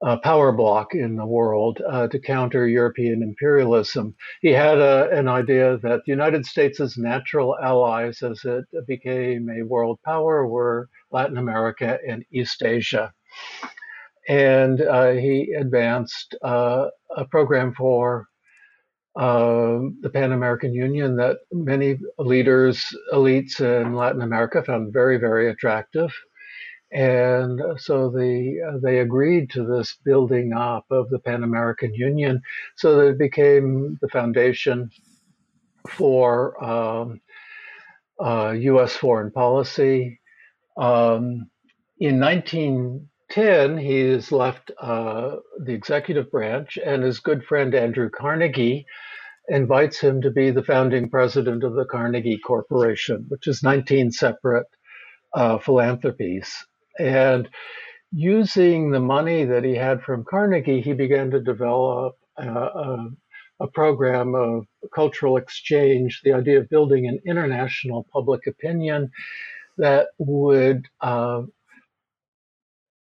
uh, 0.01 0.17
power 0.17 0.51
block 0.51 0.95
in 0.95 1.15
the 1.15 1.25
world 1.25 1.79
uh, 1.87 2.07
to 2.07 2.19
counter 2.19 2.67
European 2.67 3.21
imperialism. 3.21 4.15
He 4.41 4.49
had 4.49 4.79
a, 4.79 5.09
an 5.11 5.27
idea 5.27 5.77
that 5.77 6.01
the 6.05 6.11
United 6.11 6.45
States' 6.47 6.97
natural 6.97 7.55
allies 7.61 8.23
as 8.23 8.43
it 8.43 8.65
became 8.87 9.47
a 9.49 9.63
world 9.63 9.99
power 10.03 10.45
were 10.47 10.89
Latin 11.11 11.37
America 11.37 11.99
and 12.05 12.25
East 12.31 12.63
Asia 12.63 13.13
and 14.27 14.81
uh, 14.81 15.11
he 15.11 15.53
advanced 15.53 16.35
uh, 16.43 16.87
a 17.15 17.25
program 17.25 17.73
for 17.73 18.27
uh, 19.15 19.79
the 20.01 20.09
Pan 20.11 20.31
American 20.31 20.73
Union 20.73 21.15
that 21.17 21.37
many 21.51 21.99
leaders, 22.17 22.95
elites 23.13 23.59
in 23.59 23.93
Latin 23.93 24.21
America 24.21 24.63
found 24.63 24.91
very, 24.91 25.17
very 25.17 25.49
attractive. 25.49 26.11
And 26.91 27.61
so 27.77 28.09
they, 28.09 28.57
they 28.81 28.99
agreed 28.99 29.49
to 29.51 29.65
this 29.65 29.97
building 30.05 30.53
up 30.53 30.85
of 30.91 31.09
the 31.09 31.19
Pan 31.19 31.43
American 31.43 31.93
Union 31.93 32.41
so 32.75 32.97
that 32.97 33.07
it 33.09 33.17
became 33.17 33.97
the 34.01 34.07
foundation 34.09 34.89
for 35.89 36.63
um, 36.63 37.19
US 38.19 38.95
uh, 38.95 38.99
foreign 38.99 39.31
policy. 39.31 40.19
Um, 40.77 41.49
in 41.99 42.19
19 42.19 43.09
10, 43.33 43.79
he 43.79 44.11
he's 44.11 44.31
left 44.31 44.71
uh, 44.79 45.37
the 45.59 45.73
executive 45.73 46.29
branch, 46.29 46.77
and 46.77 47.01
his 47.03 47.19
good 47.19 47.43
friend 47.43 47.73
Andrew 47.73 48.09
Carnegie 48.09 48.85
invites 49.49 49.99
him 49.99 50.21
to 50.21 50.29
be 50.29 50.51
the 50.51 50.63
founding 50.63 51.09
president 51.09 51.63
of 51.63 51.73
the 51.73 51.85
Carnegie 51.85 52.37
Corporation, 52.37 53.25
which 53.29 53.47
is 53.47 53.63
19 53.63 54.11
separate 54.11 54.67
uh, 55.33 55.57
philanthropies. 55.57 56.65
And 56.99 57.49
using 58.11 58.91
the 58.91 58.99
money 58.99 59.45
that 59.45 59.63
he 59.63 59.73
had 59.73 60.03
from 60.03 60.25
Carnegie, 60.29 60.81
he 60.81 60.93
began 60.93 61.31
to 61.31 61.41
develop 61.41 62.15
a, 62.37 62.47
a, 62.47 63.09
a 63.61 63.67
program 63.67 64.35
of 64.35 64.67
cultural 64.93 65.37
exchange, 65.37 66.21
the 66.23 66.33
idea 66.33 66.59
of 66.59 66.69
building 66.69 67.07
an 67.07 67.19
international 67.25 68.05
public 68.13 68.45
opinion 68.45 69.09
that 69.77 70.09
would 70.19 70.85
uh, 71.01 71.41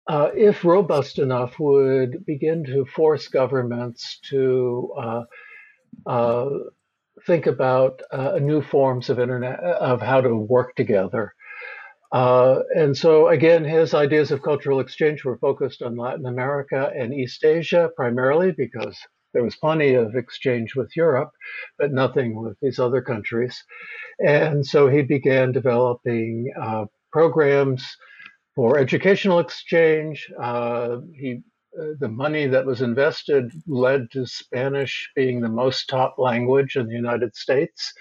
uh, 0.07 0.29
if 0.35 0.65
robust 0.65 1.19
enough, 1.19 1.59
would 1.59 2.25
begin 2.25 2.63
to 2.65 2.85
force 2.85 3.27
governments 3.27 4.19
to 4.29 4.93
uh, 4.97 5.23
uh, 6.05 6.49
think 7.25 7.47
about 7.47 8.01
uh, 8.11 8.37
new 8.41 8.61
forms 8.61 9.09
of 9.09 9.19
internet 9.19 9.59
of 9.59 10.01
how 10.01 10.21
to 10.21 10.35
work 10.35 10.75
together. 10.75 11.33
Uh, 12.11 12.59
and 12.75 12.95
so, 12.95 13.29
again, 13.29 13.63
his 13.63 13.93
ideas 13.93 14.31
of 14.31 14.43
cultural 14.43 14.79
exchange 14.79 15.25
were 15.25 15.37
focused 15.37 15.81
on 15.81 15.97
Latin 15.97 16.27
America 16.27 16.91
and 16.95 17.13
East 17.13 17.43
Asia 17.43 17.89
primarily 17.95 18.51
because 18.51 18.95
there 19.33 19.43
was 19.43 19.55
plenty 19.55 19.95
of 19.95 20.15
exchange 20.15 20.75
with 20.75 20.95
Europe, 20.95 21.31
but 21.79 21.91
nothing 21.91 22.39
with 22.39 22.55
these 22.61 22.77
other 22.77 23.01
countries. 23.01 23.63
And 24.19 24.63
so 24.63 24.87
he 24.87 25.01
began 25.01 25.51
developing 25.51 26.53
uh, 26.61 26.85
programs 27.11 27.83
for 28.55 28.77
educational 28.77 29.39
exchange. 29.39 30.29
Uh, 30.39 30.97
he, 31.15 31.41
uh, 31.79 31.85
the 31.99 32.09
money 32.09 32.47
that 32.47 32.65
was 32.65 32.81
invested 32.81 33.51
led 33.67 34.11
to 34.11 34.25
Spanish 34.25 35.09
being 35.15 35.41
the 35.41 35.49
most 35.49 35.87
taught 35.89 36.19
language 36.19 36.75
in 36.75 36.87
the 36.87 36.93
United 36.93 37.35
States. 37.35 37.93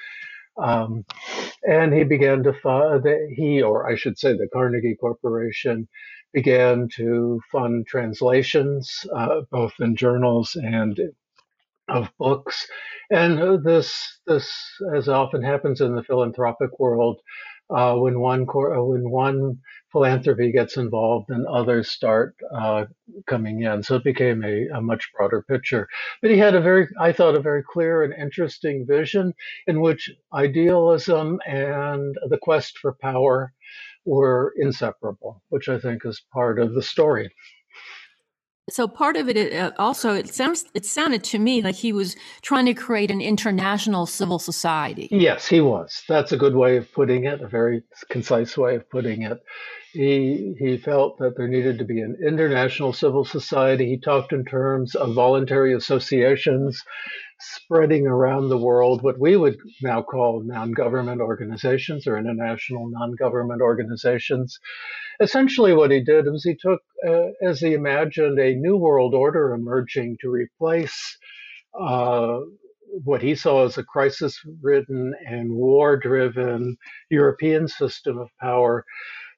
Um, 0.62 1.04
and 1.66 1.94
he 1.94 2.04
began 2.04 2.42
to 2.42 2.52
fund, 2.52 3.06
he, 3.34 3.62
or 3.62 3.90
I 3.90 3.96
should 3.96 4.18
say, 4.18 4.32
the 4.34 4.48
Carnegie 4.52 4.96
Corporation 5.00 5.88
began 6.34 6.88
to 6.96 7.40
fund 7.50 7.86
translations, 7.86 9.06
uh, 9.14 9.42
both 9.50 9.72
in 9.80 9.96
journals 9.96 10.56
and 10.56 10.98
of 11.88 12.10
books. 12.18 12.66
And 13.10 13.64
this, 13.64 14.18
this, 14.26 14.50
as 14.94 15.08
often 15.08 15.42
happens 15.42 15.80
in 15.80 15.94
the 15.94 16.02
philanthropic 16.02 16.78
world, 16.78 17.20
uh, 17.70 17.94
when 17.96 18.20
one 18.20 18.42
uh, 18.42 18.82
when 18.84 19.10
one 19.10 19.58
philanthropy 19.90 20.52
gets 20.52 20.76
involved 20.76 21.30
and 21.30 21.46
others 21.46 21.90
start 21.90 22.34
uh, 22.54 22.84
coming 23.26 23.62
in. 23.62 23.82
So 23.82 23.96
it 23.96 24.04
became 24.04 24.42
a, 24.42 24.66
a, 24.74 24.80
much 24.80 25.10
broader 25.14 25.42
picture. 25.42 25.86
But 26.22 26.30
he 26.30 26.38
had 26.38 26.54
a 26.54 26.62
very, 26.62 26.88
I 26.98 27.12
thought, 27.12 27.34
a 27.34 27.40
very 27.40 27.62
clear 27.62 28.02
and 28.02 28.14
interesting 28.14 28.86
vision 28.88 29.34
in 29.66 29.82
which 29.82 30.10
idealism 30.32 31.40
and 31.46 32.16
the 32.30 32.38
quest 32.38 32.78
for 32.78 32.94
power 32.94 33.52
were 34.06 34.54
inseparable, 34.56 35.42
which 35.50 35.68
I 35.68 35.78
think 35.78 36.06
is 36.06 36.22
part 36.32 36.58
of 36.58 36.74
the 36.74 36.82
story 36.82 37.30
so 38.70 38.86
part 38.86 39.16
of 39.16 39.28
it 39.28 39.52
uh, 39.52 39.72
also 39.78 40.14
it 40.14 40.32
sounds 40.32 40.64
it 40.74 40.86
sounded 40.86 41.24
to 41.24 41.38
me 41.38 41.62
like 41.62 41.74
he 41.74 41.92
was 41.92 42.16
trying 42.42 42.66
to 42.66 42.74
create 42.74 43.10
an 43.10 43.20
international 43.20 44.06
civil 44.06 44.38
society. 44.38 45.08
Yes 45.10 45.46
he 45.48 45.60
was. 45.60 46.02
That's 46.08 46.32
a 46.32 46.36
good 46.36 46.54
way 46.54 46.76
of 46.76 46.92
putting 46.92 47.24
it 47.24 47.40
a 47.40 47.48
very 47.48 47.82
concise 48.08 48.56
way 48.56 48.76
of 48.76 48.88
putting 48.88 49.22
it. 49.22 49.38
He 49.92 50.54
he 50.58 50.78
felt 50.78 51.18
that 51.18 51.36
there 51.36 51.48
needed 51.48 51.78
to 51.78 51.84
be 51.84 52.00
an 52.00 52.16
international 52.24 52.92
civil 52.92 53.24
society. 53.24 53.86
He 53.88 53.98
talked 53.98 54.32
in 54.32 54.44
terms 54.44 54.94
of 54.94 55.14
voluntary 55.14 55.74
associations 55.74 56.80
spreading 57.40 58.06
around 58.06 58.48
the 58.48 58.58
world 58.58 59.02
what 59.02 59.18
we 59.18 59.36
would 59.36 59.56
now 59.82 60.00
call 60.00 60.44
non-government 60.44 61.20
organizations 61.20 62.06
or 62.06 62.16
international 62.16 62.88
non-government 62.88 63.60
organizations 63.60 64.60
essentially 65.22 65.72
what 65.72 65.90
he 65.90 66.00
did 66.00 66.26
was 66.26 66.44
he 66.44 66.56
took, 66.56 66.80
uh, 67.06 67.28
as 67.42 67.60
he 67.60 67.74
imagined, 67.74 68.38
a 68.38 68.54
new 68.54 68.76
world 68.76 69.14
order 69.14 69.54
emerging 69.54 70.16
to 70.20 70.30
replace 70.30 71.16
uh, 71.78 72.40
what 73.04 73.22
he 73.22 73.34
saw 73.34 73.64
as 73.64 73.78
a 73.78 73.84
crisis 73.84 74.38
ridden 74.60 75.14
and 75.26 75.50
war 75.50 75.96
driven 75.96 76.76
European 77.10 77.68
system 77.68 78.18
of 78.18 78.28
power 78.40 78.84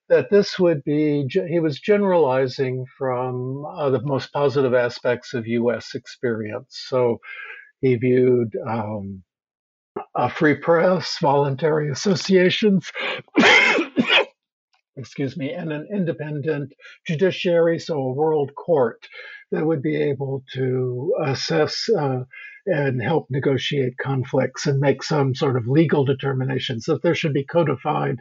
that 0.09 0.31
this 0.31 0.59
would 0.59 0.83
be, 0.85 1.27
he 1.49 1.61
was 1.61 1.81
generalizing 1.81 2.85
from 2.99 3.65
uh, 3.65 3.91
the 3.91 4.03
most 4.03 4.33
positive 4.33 4.75
aspects 4.75 5.33
of 5.33 5.47
US 5.47 5.95
experience. 5.95 6.85
So 6.89 7.21
he 7.81 7.95
viewed 7.97 8.53
um, 8.67 9.23
a 10.15 10.29
free 10.29 10.57
press, 10.57 11.17
voluntary 11.21 11.91
associations, 11.91 12.91
excuse 14.97 15.37
me, 15.37 15.53
and 15.53 15.73
an 15.73 15.87
independent 15.93 16.73
judiciary, 17.07 17.79
so 17.79 17.99
a 17.99 18.13
world 18.13 18.55
court 18.55 19.07
that 19.51 19.67
would 19.67 19.83
be 19.83 19.97
able 19.97 20.43
to 20.53 21.15
assess 21.25 21.89
uh, 21.89 22.25
and 22.67 23.03
help 23.03 23.27
negotiate 23.31 23.99
conflicts 23.99 24.67
and 24.67 24.81
make 24.81 25.03
some 25.03 25.35
sort 25.35 25.57
of 25.57 25.69
legal 25.69 26.05
determinations 26.05 26.85
that 26.85 27.03
there 27.03 27.15
should 27.15 27.35
be 27.35 27.45
codified 27.45 28.17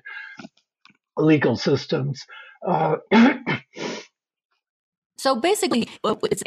legal 1.18 1.56
systems. 1.56 2.25
Uh, 2.68 2.98
so 5.24 5.38
basically, 5.38 5.88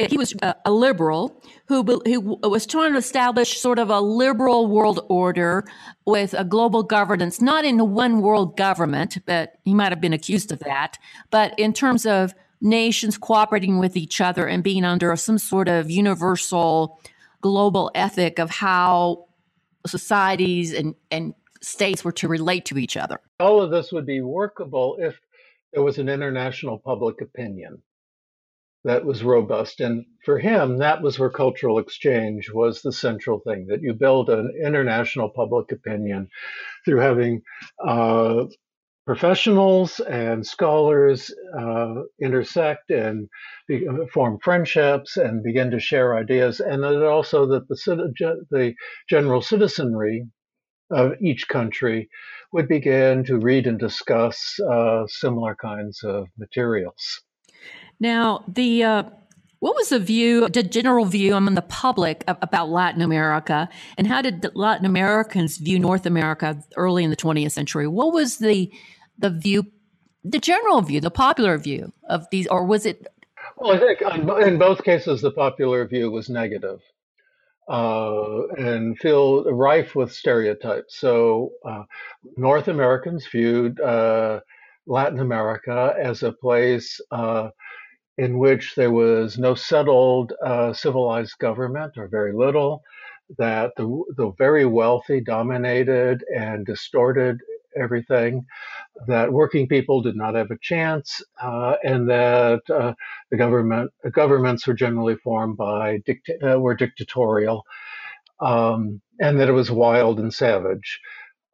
he 0.07 0.19
was 0.19 0.35
uh, 0.43 0.53
a 0.63 0.71
liberal 0.71 1.41
who, 1.67 1.81
who 2.05 2.37
was 2.43 2.67
trying 2.67 2.91
to 2.91 2.99
establish 2.99 3.59
sort 3.59 3.79
of 3.79 3.89
a 3.89 3.99
liberal 3.99 4.67
world 4.67 5.03
order 5.09 5.65
with 6.05 6.35
a 6.35 6.43
global 6.43 6.83
governance, 6.83 7.41
not 7.41 7.65
in 7.65 7.79
a 7.79 7.83
one 7.83 8.21
world 8.21 8.55
government, 8.55 9.17
but 9.25 9.53
he 9.65 9.73
might 9.73 9.91
have 9.91 9.99
been 9.99 10.13
accused 10.13 10.51
of 10.51 10.59
that, 10.59 10.99
but 11.31 11.57
in 11.57 11.73
terms 11.73 12.05
of 12.05 12.35
nations 12.61 13.17
cooperating 13.17 13.79
with 13.79 13.97
each 13.97 14.21
other 14.21 14.45
and 14.45 14.63
being 14.63 14.83
under 14.83 15.15
some 15.15 15.39
sort 15.39 15.67
of 15.67 15.89
universal 15.89 17.01
global 17.41 17.89
ethic 17.95 18.37
of 18.37 18.51
how 18.51 19.25
societies 19.87 20.71
and, 20.71 20.93
and 21.09 21.33
states 21.63 22.05
were 22.05 22.11
to 22.11 22.27
relate 22.27 22.65
to 22.65 22.77
each 22.77 22.95
other. 22.95 23.19
All 23.39 23.59
of 23.59 23.71
this 23.71 23.91
would 23.91 24.05
be 24.05 24.21
workable 24.21 24.97
if 24.99 25.19
there 25.73 25.81
was 25.81 25.97
an 25.97 26.09
international 26.09 26.77
public 26.77 27.21
opinion 27.21 27.81
that 28.87 29.03
was 29.03 29.21
robust. 29.21 29.81
And 29.81 30.05
for 30.23 30.39
him, 30.39 30.77
that 30.77 31.01
was 31.01 31.19
where 31.19 31.29
cultural 31.29 31.77
exchange 31.77 32.49
was 32.53 32.81
the 32.81 32.93
central 32.93 33.39
thing 33.39 33.67
that 33.67 33.81
you 33.81 33.93
build 33.93 34.29
an 34.29 34.49
international 34.65 35.29
public 35.29 35.73
opinion 35.73 36.29
through 36.85 36.99
having 36.99 37.41
uh, 37.85 38.45
professionals 39.05 39.99
and 39.99 40.47
scholars 40.47 41.33
uh, 41.57 41.95
intersect 42.21 42.89
and 42.89 43.27
be, 43.67 43.85
form 44.13 44.39
friendships 44.41 45.17
and 45.17 45.43
begin 45.43 45.71
to 45.71 45.79
share 45.81 46.15
ideas. 46.15 46.61
And 46.61 46.85
also 46.85 47.45
that 47.47 47.67
the, 47.67 48.45
the 48.49 48.73
general 49.09 49.41
citizenry 49.41 50.27
of 50.91 51.21
each 51.21 51.49
country 51.49 52.09
would 52.53 52.69
begin 52.69 53.25
to 53.25 53.37
read 53.37 53.67
and 53.67 53.77
discuss 53.77 54.57
uh, 54.61 55.03
similar 55.07 55.55
kinds 55.55 56.03
of 56.05 56.27
materials. 56.37 57.21
Now, 57.99 58.43
the 58.47 58.83
uh, 58.83 59.03
what 59.59 59.75
was 59.75 59.89
the 59.89 59.99
view, 59.99 60.47
the 60.49 60.63
general 60.63 61.05
view 61.05 61.35
among 61.35 61.55
the 61.55 61.63
public 61.63 62.23
about 62.27 62.69
Latin 62.69 63.01
America, 63.01 63.67
and 63.97 64.05
how 64.05 64.21
did 64.21 64.45
Latin 64.53 64.85
Americans 64.85 65.57
view 65.57 65.79
North 65.79 66.05
America 66.05 66.61
early 66.75 67.03
in 67.03 67.09
the 67.09 67.15
20th 67.15 67.51
century? 67.51 67.87
What 67.87 68.13
was 68.13 68.37
the 68.37 68.71
the 69.17 69.31
view, 69.31 69.63
the 70.23 70.39
general 70.39 70.81
view, 70.81 71.01
the 71.01 71.09
popular 71.09 71.57
view 71.57 71.91
of 72.07 72.27
these, 72.31 72.45
or 72.47 72.65
was 72.65 72.85
it? 72.85 73.07
Well, 73.57 73.75
I 73.75 73.79
think 73.79 74.01
in 74.45 74.59
both 74.59 74.83
cases 74.83 75.21
the 75.21 75.31
popular 75.31 75.87
view 75.87 76.11
was 76.11 76.29
negative 76.29 76.79
uh, 77.67 78.47
and 78.57 78.97
filled 78.99 79.47
rife 79.49 79.95
with 79.95 80.11
stereotypes. 80.11 80.97
So, 80.97 81.51
uh, 81.65 81.83
North 82.37 82.67
Americans 82.67 83.27
viewed 83.27 83.79
uh, 83.79 84.39
Latin 84.87 85.19
America 85.19 85.93
as 85.99 86.23
a 86.23 86.31
place 86.31 86.99
uh, 87.11 87.49
in 88.17 88.39
which 88.39 88.75
there 88.75 88.91
was 88.91 89.37
no 89.37 89.55
settled 89.55 90.33
uh, 90.45 90.73
civilized 90.73 91.37
government 91.39 91.93
or 91.97 92.07
very 92.07 92.33
little, 92.33 92.81
that 93.37 93.73
the, 93.77 94.03
the 94.15 94.31
very 94.37 94.65
wealthy 94.65 95.21
dominated 95.21 96.23
and 96.35 96.65
distorted 96.65 97.39
everything, 97.79 98.45
that 99.07 99.31
working 99.31 99.67
people 99.67 100.01
did 100.01 100.15
not 100.15 100.35
have 100.35 100.49
a 100.51 100.57
chance, 100.61 101.21
uh, 101.41 101.75
and 101.83 102.09
that 102.09 102.61
uh, 102.73 102.93
the 103.29 103.37
government 103.37 103.91
governments 104.11 104.65
were 104.65 104.73
generally 104.73 105.15
formed 105.17 105.57
by 105.57 105.99
dicta- 106.05 106.55
uh, 106.55 106.59
were 106.59 106.75
dictatorial, 106.75 107.63
um, 108.39 109.01
and 109.19 109.39
that 109.39 109.49
it 109.49 109.53
was 109.53 109.69
wild 109.69 110.19
and 110.19 110.33
savage. 110.33 110.99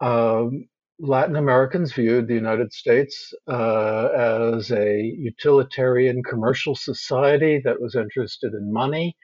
Um, 0.01 0.67
Latin 0.99 1.35
Americans 1.35 1.93
viewed 1.93 2.27
the 2.27 2.33
United 2.33 2.71
States 2.73 3.33
uh, 3.47 4.07
as 4.53 4.71
a 4.71 5.01
utilitarian 5.01 6.23
commercial 6.23 6.75
society 6.75 7.61
that 7.63 7.81
was 7.81 7.95
interested 7.95 8.53
in 8.53 8.71
money, 8.71 9.15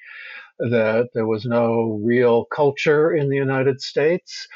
that 0.60 1.10
there 1.14 1.28
was 1.28 1.46
no 1.46 2.00
real 2.04 2.46
culture 2.46 3.14
in 3.14 3.30
the 3.30 3.38
United 3.38 3.82
States, 3.82 4.48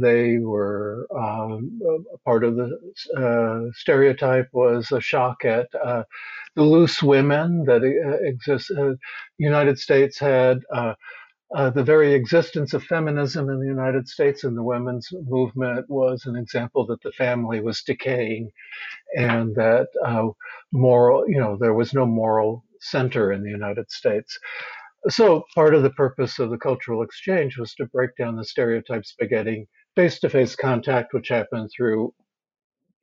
they 0.00 0.38
were 0.38 1.06
um, 1.16 1.80
part 2.24 2.44
of 2.44 2.56
the 2.56 2.70
uh, 3.16 3.70
stereotype 3.74 4.48
was 4.52 4.90
a 4.92 5.00
shock 5.00 5.44
at 5.44 5.68
uh, 5.74 6.04
the 6.54 6.62
loose 6.62 7.02
women 7.02 7.64
that 7.64 7.82
uh, 7.82 8.24
exist. 8.24 8.70
Uh, 8.70 8.92
United 9.38 9.78
States 9.78 10.18
had 10.18 10.60
uh, 11.54 11.58
uh, 11.58 11.70
the 11.70 11.84
very 11.84 12.14
existence 12.14 12.74
of 12.74 12.82
feminism 12.84 13.48
in 13.48 13.60
the 13.60 13.66
United 13.66 14.08
States 14.08 14.44
and 14.44 14.56
the 14.56 14.62
women's 14.62 15.08
movement 15.26 15.88
was 15.88 16.26
an 16.26 16.36
example 16.36 16.86
that 16.86 17.02
the 17.02 17.12
family 17.12 17.60
was 17.60 17.82
decaying, 17.82 18.50
and 19.16 19.54
that 19.54 19.88
moral, 20.72 21.28
you 21.28 21.38
know, 21.38 21.56
there 21.60 21.74
was 21.74 21.92
no 21.94 22.06
moral 22.06 22.64
center 22.80 23.32
in 23.32 23.42
the 23.42 23.50
United 23.50 23.90
States. 23.90 24.38
So 25.08 25.44
part 25.54 25.74
of 25.74 25.82
the 25.82 25.90
purpose 25.90 26.38
of 26.38 26.50
the 26.50 26.58
cultural 26.58 27.02
exchange 27.02 27.58
was 27.58 27.74
to 27.74 27.86
break 27.86 28.10
down 28.16 28.36
the 28.36 28.44
stereotypes 28.44 29.14
by 29.18 29.26
getting 29.26 29.66
face-to-face 29.96 30.56
contact, 30.56 31.12
which 31.12 31.28
happened 31.28 31.70
through 31.76 32.14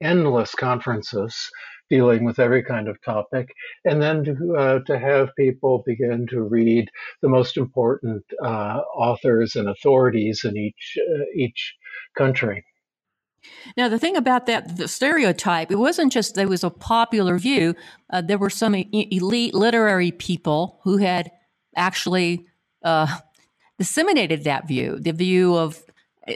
endless 0.02 0.56
conferences 0.56 1.50
dealing 1.90 2.24
with 2.24 2.40
every 2.40 2.64
kind 2.64 2.88
of 2.88 3.02
topic, 3.02 3.50
and 3.86 4.02
then 4.02 4.24
to, 4.24 4.56
uh, 4.58 4.80
to 4.86 4.98
have 5.00 5.36
people 5.38 5.84
begin 5.86 6.28
to 6.28 6.42
read 6.42 6.90
the 7.22 7.30
most 7.30 7.58
important 7.58 8.24
uh, 8.44 8.82
authors 8.96 9.56
and 9.56 9.68
authorities 9.70 10.44
in 10.44 10.58
each 10.58 10.98
uh, 10.98 11.24
each 11.36 11.76
country. 12.18 12.64
Now, 13.78 13.88
the 13.88 14.00
thing 14.00 14.18
about 14.18 14.46
that, 14.48 14.78
the 14.78 14.88
stereotype, 14.88 15.72
it 15.72 15.78
wasn't 15.78 16.12
just 16.12 16.36
there 16.36 16.48
was 16.48 16.64
a 16.64 16.70
popular 16.70 17.38
view. 17.38 17.76
Uh, 18.10 18.22
there 18.22 18.38
were 18.38 18.50
some 18.50 18.76
elite 18.76 19.54
literary 19.54 20.12
people 20.12 20.80
who 20.84 20.98
had 20.98 21.32
actually 21.76 22.46
uh, 22.84 23.08
disseminated 23.78 24.44
that 24.44 24.68
view, 24.68 25.00
the 25.00 25.12
view 25.12 25.56
of. 25.56 25.82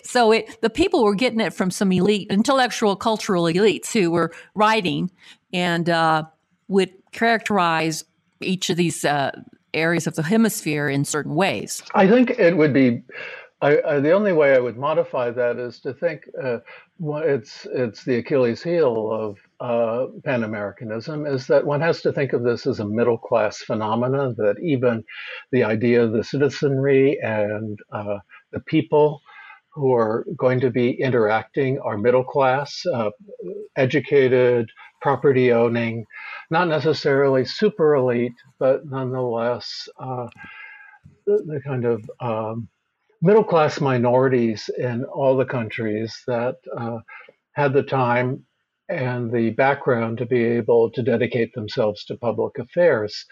So 0.03 0.31
it, 0.31 0.59
the 0.61 0.71
people 0.71 1.03
were 1.03 1.13
getting 1.13 1.39
it 1.39 1.53
from 1.53 1.69
some 1.69 1.91
elite, 1.91 2.27
intellectual, 2.31 2.95
cultural 2.95 3.43
elites 3.43 3.91
who 3.91 4.09
were 4.09 4.31
writing 4.55 5.11
and 5.53 5.89
uh, 5.89 6.23
would 6.67 6.91
characterize 7.11 8.03
each 8.41 8.69
of 8.69 8.77
these 8.77 9.05
uh, 9.05 9.31
areas 9.73 10.07
of 10.07 10.15
the 10.15 10.23
hemisphere 10.23 10.89
in 10.89 11.05
certain 11.05 11.35
ways. 11.35 11.81
I 11.95 12.07
think 12.07 12.31
it 12.31 12.57
would 12.57 12.73
be 12.73 13.03
I, 13.63 13.81
I, 13.87 13.99
the 14.01 14.11
only 14.11 14.33
way 14.33 14.55
I 14.55 14.59
would 14.59 14.75
modify 14.75 15.31
that 15.31 15.57
is 15.57 15.79
to 15.81 15.93
think 15.93 16.23
uh, 16.43 16.57
it's 16.99 17.65
it's 17.71 18.03
the 18.03 18.17
Achilles 18.17 18.61
heel 18.61 19.09
of 19.09 19.37
uh, 19.61 20.07
Pan 20.25 20.43
Americanism 20.43 21.25
is 21.25 21.47
that 21.47 21.65
one 21.65 21.79
has 21.79 22.01
to 22.01 22.11
think 22.11 22.33
of 22.33 22.43
this 22.43 22.67
as 22.67 22.81
a 22.81 22.85
middle 22.85 23.17
class 23.17 23.59
phenomenon. 23.59 24.35
That 24.37 24.57
even 24.61 25.01
the 25.53 25.63
idea 25.63 26.03
of 26.03 26.11
the 26.11 26.25
citizenry 26.25 27.17
and 27.23 27.79
uh, 27.93 28.17
the 28.51 28.59
people 28.59 29.21
who 29.73 29.93
are 29.93 30.25
going 30.35 30.59
to 30.59 30.69
be 30.69 30.91
interacting 31.01 31.79
are 31.79 31.97
middle 31.97 32.23
class, 32.23 32.83
uh, 32.93 33.11
educated, 33.77 34.69
property 35.03 35.51
owning, 35.51 36.05
not 36.49 36.69
necessarily 36.69 37.43
super 37.43 37.93
elite, 37.93 38.33
but 38.57 38.85
nonetheless 38.85 39.87
uh, 39.99 40.27
the, 41.27 41.43
the, 41.45 41.61
kind 41.61 41.83
of 41.83 42.09
um, 42.21 42.69
middle 43.21 43.43
class 43.43 43.81
minorities 43.81 44.69
in 44.77 45.03
all 45.03 45.35
the 45.35 45.45
countries 45.45 46.23
that 46.25 46.55
uh, 46.75 46.99
had 47.51 47.73
the 47.73 47.83
time 47.83 48.45
and 48.87 49.31
the 49.31 49.49
background 49.51 50.17
to 50.17 50.25
be 50.25 50.41
able 50.41 50.89
to 50.89 51.03
dedicate 51.03 51.53
themselves 51.53 52.05
to 52.05 52.17
public 52.17 52.57
affairs. 52.57 53.25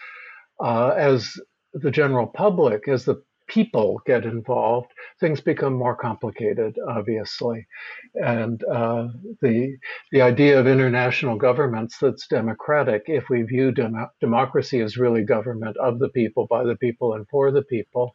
Uh, 0.62 0.88
as 0.90 1.32
the 1.72 1.90
general 1.90 2.26
public, 2.26 2.86
as 2.86 3.06
the 3.06 3.22
people 3.48 4.00
get 4.06 4.24
involved, 4.24 4.88
things 5.20 5.40
become 5.40 5.74
more 5.74 5.96
complicated, 5.96 6.76
obviously. 6.88 7.66
And 8.14 8.62
uh, 8.64 9.08
the, 9.40 9.76
the 10.10 10.22
idea 10.22 10.58
of 10.58 10.66
international 10.66 11.36
governments 11.36 11.98
that's 12.00 12.26
democratic, 12.28 13.04
if 13.06 13.28
we 13.28 13.42
view 13.42 13.72
dem- 13.72 14.08
democracy 14.20 14.80
as 14.80 14.96
really 14.96 15.22
government 15.22 15.76
of 15.76 15.98
the 15.98 16.08
people, 16.10 16.46
by 16.48 16.64
the 16.64 16.76
people, 16.76 17.14
and 17.14 17.26
for 17.28 17.50
the 17.50 17.62
people, 17.62 18.14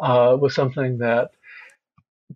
uh, 0.00 0.36
was 0.40 0.54
something 0.54 0.98
that 0.98 1.30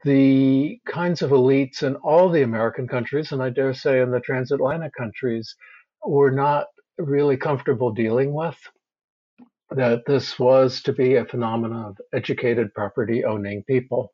the 0.05 0.79
kinds 0.87 1.23
of 1.23 1.31
elites 1.31 1.83
in 1.83 1.97
all 1.97 2.29
the 2.29 2.43
American 2.43 2.87
countries, 2.87 3.33
and 3.33 3.43
I 3.43 3.51
dare 3.51 3.75
say 3.75 4.01
in 4.01 4.11
the 4.11 4.21
transatlantic 4.21 4.93
countries, 4.95 5.57
were 6.05 6.31
not 6.31 6.67
really 6.99 7.37
comfortable 7.37 7.93
dealing 7.93 8.33
with. 8.33 8.59
That 9.71 10.05
this 10.07 10.39
was 10.39 10.81
to 10.83 10.93
be 10.93 11.17
a 11.17 11.25
phenomenon 11.25 11.85
of 11.87 12.01
educated 12.13 12.73
property 12.73 13.25
owning 13.25 13.65
people. 13.65 14.13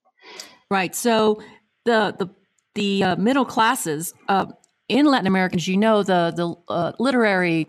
Right. 0.71 0.95
So 0.95 1.43
the 1.85 2.15
the 2.19 2.31
the 2.75 3.05
uh, 3.05 3.17
middle 3.17 3.45
classes 3.45 4.15
uh, 4.29 4.47
in 4.89 5.07
Latin 5.07 5.27
America, 5.27 5.57
as 5.57 5.69
you 5.69 5.77
know, 5.77 6.03
the 6.03 6.33
the 6.35 6.73
uh, 6.73 6.93
literary 6.99 7.69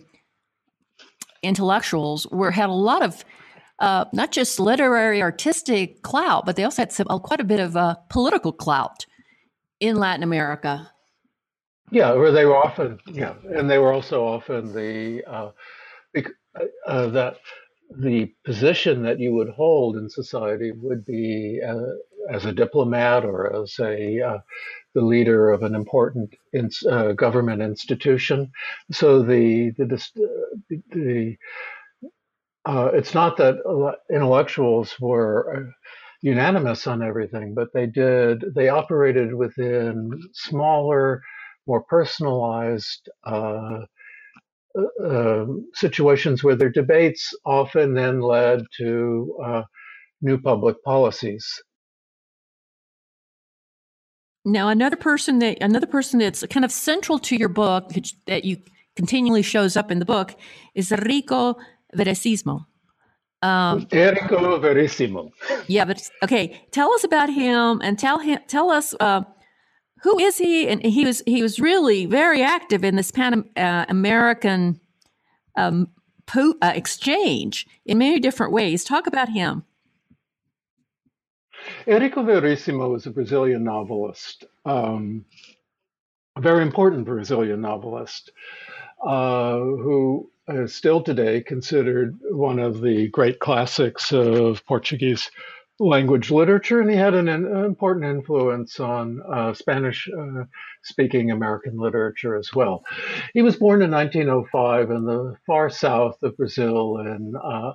intellectuals 1.42 2.26
were 2.28 2.52
had 2.52 2.70
a 2.70 2.74
lot 2.74 3.04
of 3.04 3.26
uh, 3.80 4.06
not 4.14 4.32
just 4.32 4.60
literary 4.60 5.22
artistic 5.22 6.02
clout, 6.04 6.46
but 6.46 6.56
they 6.56 6.64
also 6.64 6.84
had 6.84 6.92
some, 6.92 7.08
uh, 7.10 7.20
quite 7.20 7.42
a 7.42 7.44
bit 7.44 7.60
of 7.60 7.76
uh, 7.76 7.96
political 8.10 8.54
clout 8.54 9.06
in 9.80 9.98
Latin 9.98 10.24
America. 10.24 10.90
Yeah, 11.92 12.14
where 12.14 12.32
they 12.32 12.46
were 12.46 12.56
often, 12.56 13.00
yeah, 13.08 13.34
and 13.56 13.70
they 13.70 13.78
were 13.78 13.92
also 13.92 14.26
often 14.26 14.74
the 14.74 15.24
uh, 15.26 15.52
uh, 16.16 16.22
uh, 16.88 17.08
that 17.08 17.36
the 17.98 18.34
position 18.46 19.04
that 19.04 19.20
you 19.20 19.34
would 19.34 19.50
hold 19.50 19.98
in 19.98 20.10
society 20.10 20.72
would 20.72 21.06
be 21.06 21.62
uh, 21.66 22.34
as 22.34 22.46
a 22.46 22.54
diplomat 22.54 23.26
or 23.26 23.64
as 23.64 23.78
a 23.80 24.22
uh, 24.22 24.38
the 24.96 25.02
leader 25.02 25.52
of 25.52 25.64
an 25.64 25.76
important 25.76 26.34
in, 26.54 26.70
uh, 26.90 27.14
government 27.14 27.62
institution. 27.62 28.52
So 28.92 29.22
the 29.24 29.72
the 29.78 29.86
the, 29.86 30.82
the 30.92 31.38
uh, 32.66 32.92
it's 32.94 33.14
not 33.14 33.38
that 33.38 33.58
intellectuals 34.12 34.96
were 35.00 35.56
uh, 35.58 35.72
unanimous 36.22 36.88
on 36.88 37.04
everything, 37.04 37.54
but 37.54 37.74
they 37.74 37.88
did. 37.88 38.44
They 38.56 38.70
operated 38.70 39.34
within 39.34 40.12
smaller, 40.34 41.22
more 41.68 41.84
personalized 41.84 43.10
uh, 44.78 45.42
um, 45.42 45.70
situations 45.74 46.44
where 46.44 46.56
their 46.56 46.70
debates 46.70 47.34
often 47.46 47.94
then 47.94 48.22
led 48.22 48.64
to 48.78 49.38
uh, 49.44 49.62
new 50.22 50.38
public 50.38 50.82
policies. 50.84 51.46
Now, 54.46 54.68
another 54.70 54.98
person 54.98 55.40
that 55.40 55.58
another 55.62 55.88
person 55.88 56.20
that's 56.20 56.46
kind 56.48 56.66
of 56.66 56.72
central 56.72 57.18
to 57.20 57.36
your 57.36 57.50
book 57.50 57.92
that 58.28 58.44
you 58.44 58.58
continually 58.96 59.42
shows 59.42 59.78
up 59.78 59.90
in 59.90 60.00
the 60.00 60.06
book 60.06 60.36
is 60.76 60.92
Rico 60.92 61.56
Veríssimo. 61.96 62.66
Um, 63.42 63.86
Érico 63.88 64.60
Veríssimo. 64.60 65.32
Yeah, 65.68 65.86
but 65.86 66.02
okay. 66.24 66.62
Tell 66.72 66.94
us 66.94 67.04
about 67.04 67.30
him 67.30 67.82
and 67.84 68.00
tell 68.00 68.20
him. 68.20 68.40
Tell 68.48 68.70
us 68.70 68.94
uh, 69.00 69.22
who 70.04 70.20
is 70.20 70.38
he? 70.38 70.68
And 70.68 70.84
he 70.84 71.06
was 71.06 71.24
he 71.26 71.42
was 71.42 71.60
really 71.60 72.06
very 72.06 72.44
active 72.44 72.84
in 72.84 72.96
this 72.96 73.10
Pan 73.10 73.50
uh, 73.56 73.86
American 73.88 74.80
um, 75.56 75.88
po- 76.26 76.56
uh, 76.62 76.74
exchange 76.76 77.66
in 77.86 77.98
many 77.98 78.20
different 78.20 78.52
ways. 78.52 78.84
Talk 78.84 79.08
about 79.08 79.30
him. 79.30 79.64
Érico 81.88 82.26
Veríssimo 82.26 82.92
was 82.92 83.06
a 83.06 83.12
Brazilian 83.12 83.64
novelist, 83.64 84.44
um, 84.66 85.24
a 86.36 86.42
very 86.42 86.62
important 86.62 87.06
Brazilian 87.06 87.62
novelist, 87.62 88.32
uh, 89.06 89.56
who 89.56 90.30
is 90.50 90.76
still 90.76 91.02
today 91.02 91.40
considered 91.42 92.20
one 92.32 92.60
of 92.60 92.82
the 92.82 93.08
great 93.08 93.40
classics 93.40 94.12
of 94.12 94.66
Portuguese 94.66 95.32
language 95.80 96.32
literature, 96.32 96.82
and 96.82 96.90
he 96.90 96.96
had 96.96 97.14
an, 97.14 97.28
an 97.28 97.66
important 97.66 98.06
influence 98.06 98.80
on 98.80 99.22
uh, 99.32 99.54
Spanish 99.54 100.10
uh, 100.10 100.44
speaking 100.84 101.32
American 101.32 101.78
literature 101.78 102.36
as 102.36 102.54
well. 102.54 102.84
He 103.34 103.42
was 103.42 103.56
born 103.56 103.82
in 103.82 103.92
1905 103.92 104.92
in 104.92 105.06
the 105.06 105.36
far 105.48 105.70
south 105.70 106.22
of 106.22 106.38
Brazil 106.38 106.98
in 106.98 107.34
uh, 107.36 107.74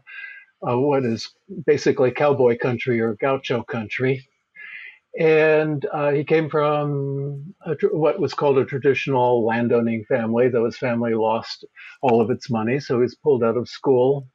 uh 0.61 0.77
what 0.77 1.05
is 1.05 1.31
basically 1.67 2.11
cowboy 2.11 2.59
country 2.59 3.01
or 3.01 3.15
gaucho 3.15 3.63
country 3.63 4.29
and 5.19 5.85
uh, 5.93 6.11
he 6.11 6.23
came 6.23 6.49
from 6.49 7.55
a, 7.67 7.75
what 7.91 8.21
was 8.21 8.35
called 8.35 8.59
a 8.59 8.65
traditional 8.65 9.45
landowning 9.45 10.05
family, 10.05 10.49
though 10.49 10.65
his 10.65 10.79
family 10.79 11.15
lost 11.15 11.65
all 12.03 12.21
of 12.21 12.31
its 12.31 12.49
money. 12.51 12.79
So 12.79 12.97
he 12.97 13.03
was 13.03 13.17
pulled 13.17 13.43
out 13.43 13.57
of 13.57 13.69
school 13.69 14.29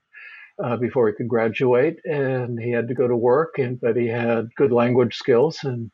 uh, 0.63 0.78
before 0.78 1.08
he 1.08 1.13
could 1.13 1.28
graduate, 1.28 1.98
and 2.06 2.60
he 2.60 2.72
had 2.72 2.88
to 2.88 2.94
go 2.94 3.08
to 3.08 3.16
work. 3.16 3.58
And 3.58 3.80
but 3.80 3.96
he 3.96 4.08
had 4.08 4.54
good 4.56 4.72
language 4.72 5.16
skills, 5.16 5.60
and 5.63 5.92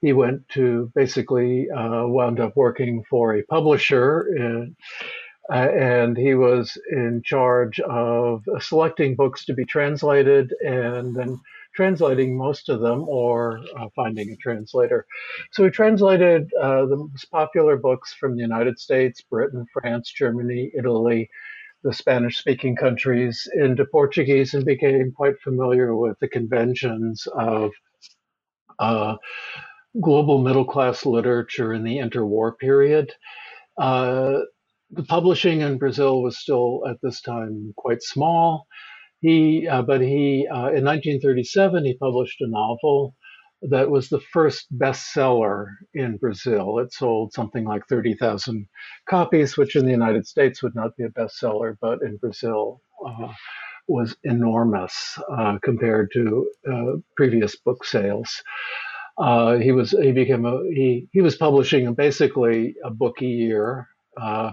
he 0.00 0.12
went 0.12 0.48
to 0.50 0.90
basically 0.94 1.68
uh, 1.70 2.06
wound 2.06 2.40
up 2.40 2.56
working 2.56 3.04
for 3.08 3.34
a 3.34 3.42
publisher. 3.44 4.20
And, 4.36 4.76
uh, 5.52 5.68
and 5.68 6.16
he 6.16 6.34
was 6.34 6.78
in 6.92 7.22
charge 7.24 7.80
of 7.80 8.44
selecting 8.60 9.16
books 9.16 9.44
to 9.46 9.54
be 9.54 9.64
translated 9.64 10.54
and 10.64 11.14
then 11.14 11.40
translating 11.74 12.36
most 12.36 12.68
of 12.68 12.80
them 12.80 13.04
or 13.08 13.60
uh, 13.78 13.86
finding 13.94 14.30
a 14.30 14.36
translator. 14.36 15.06
So 15.52 15.64
he 15.64 15.70
translated 15.70 16.50
uh, 16.60 16.86
the 16.86 16.96
most 16.96 17.30
popular 17.30 17.76
books 17.76 18.12
from 18.12 18.36
the 18.36 18.42
United 18.42 18.78
States, 18.78 19.22
Britain, 19.22 19.66
France, 19.72 20.12
Germany, 20.12 20.70
Italy, 20.76 21.28
the 21.82 21.92
Spanish 21.92 22.38
speaking 22.38 22.76
countries 22.76 23.48
into 23.54 23.84
Portuguese 23.86 24.54
and 24.54 24.64
became 24.64 25.12
quite 25.12 25.40
familiar 25.42 25.96
with 25.96 26.18
the 26.20 26.28
conventions 26.28 27.26
of 27.34 27.70
uh, 28.78 29.16
global 30.00 30.38
middle 30.38 30.64
class 30.64 31.06
literature 31.06 31.72
in 31.72 31.84
the 31.84 31.98
interwar 31.98 32.56
period. 32.58 33.12
Uh, 33.78 34.40
the 34.90 35.04
publishing 35.04 35.60
in 35.60 35.78
Brazil 35.78 36.22
was 36.22 36.38
still 36.38 36.82
at 36.88 36.96
this 37.02 37.20
time 37.20 37.72
quite 37.76 38.02
small. 38.02 38.66
He, 39.20 39.68
uh, 39.68 39.82
but 39.82 40.00
he, 40.00 40.46
uh, 40.50 40.72
in 40.72 40.84
1937, 40.84 41.84
he 41.84 41.96
published 41.96 42.40
a 42.40 42.48
novel 42.48 43.14
that 43.62 43.90
was 43.90 44.08
the 44.08 44.20
first 44.20 44.66
bestseller 44.76 45.66
in 45.94 46.16
Brazil. 46.16 46.78
It 46.78 46.92
sold 46.92 47.32
something 47.32 47.64
like 47.64 47.86
30,000 47.88 48.66
copies, 49.08 49.56
which 49.56 49.76
in 49.76 49.84
the 49.84 49.90
United 49.90 50.26
States 50.26 50.62
would 50.62 50.74
not 50.74 50.96
be 50.96 51.04
a 51.04 51.10
bestseller, 51.10 51.76
but 51.80 52.00
in 52.02 52.16
Brazil 52.16 52.80
uh, 53.06 53.32
was 53.88 54.16
enormous 54.24 55.18
uh, 55.36 55.58
compared 55.62 56.10
to 56.12 56.50
uh, 56.70 56.92
previous 57.16 57.56
book 57.56 57.84
sales. 57.84 58.42
Uh, 59.18 59.56
he 59.56 59.72
was 59.72 59.90
he 59.90 60.12
became 60.12 60.46
a 60.46 60.62
he 60.72 61.06
he 61.12 61.20
was 61.20 61.36
publishing 61.36 61.92
basically 61.94 62.74
a 62.84 62.90
book 62.90 63.20
a 63.20 63.26
year, 63.26 63.86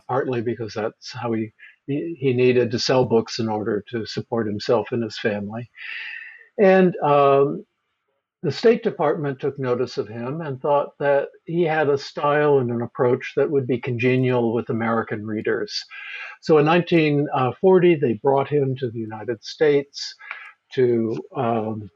partly 0.10 0.42
because 0.42 0.74
that's 0.74 1.14
how 1.14 1.32
he 1.32 1.54
he 1.88 2.34
needed 2.34 2.72
to 2.72 2.80
sell 2.80 3.06
books 3.06 3.40
in 3.40 3.48
order 3.48 3.84
to 3.90 4.06
support 4.06 4.48
himself 4.48 4.92
and 4.92 5.04
his 5.04 5.18
family. 5.18 5.70
And 6.60 6.96
um, 6.98 7.66
the 8.44 8.52
State 8.52 8.84
Department 8.84 9.40
took 9.40 9.58
notice 9.58 9.98
of 9.98 10.08
him 10.08 10.42
and 10.42 10.62
thought 10.62 10.98
that 11.00 11.30
he 11.46 11.64
had 11.64 11.90
a 11.90 11.98
style 11.98 12.60
and 12.60 12.70
an 12.70 12.82
approach 12.82 13.34
that 13.36 13.50
would 13.50 13.66
be 13.66 13.80
congenial 13.80 14.54
with 14.54 14.70
American 14.70 15.26
readers. 15.26 15.84
So 16.42 16.60
in 16.60 16.66
1940, 16.66 17.96
they 17.96 18.14
brought 18.14 18.48
him 18.48 18.76
to 18.78 18.92
the 18.92 19.00
United 19.00 19.44
States 19.44 20.14
to 20.74 21.18
um, 21.36 21.90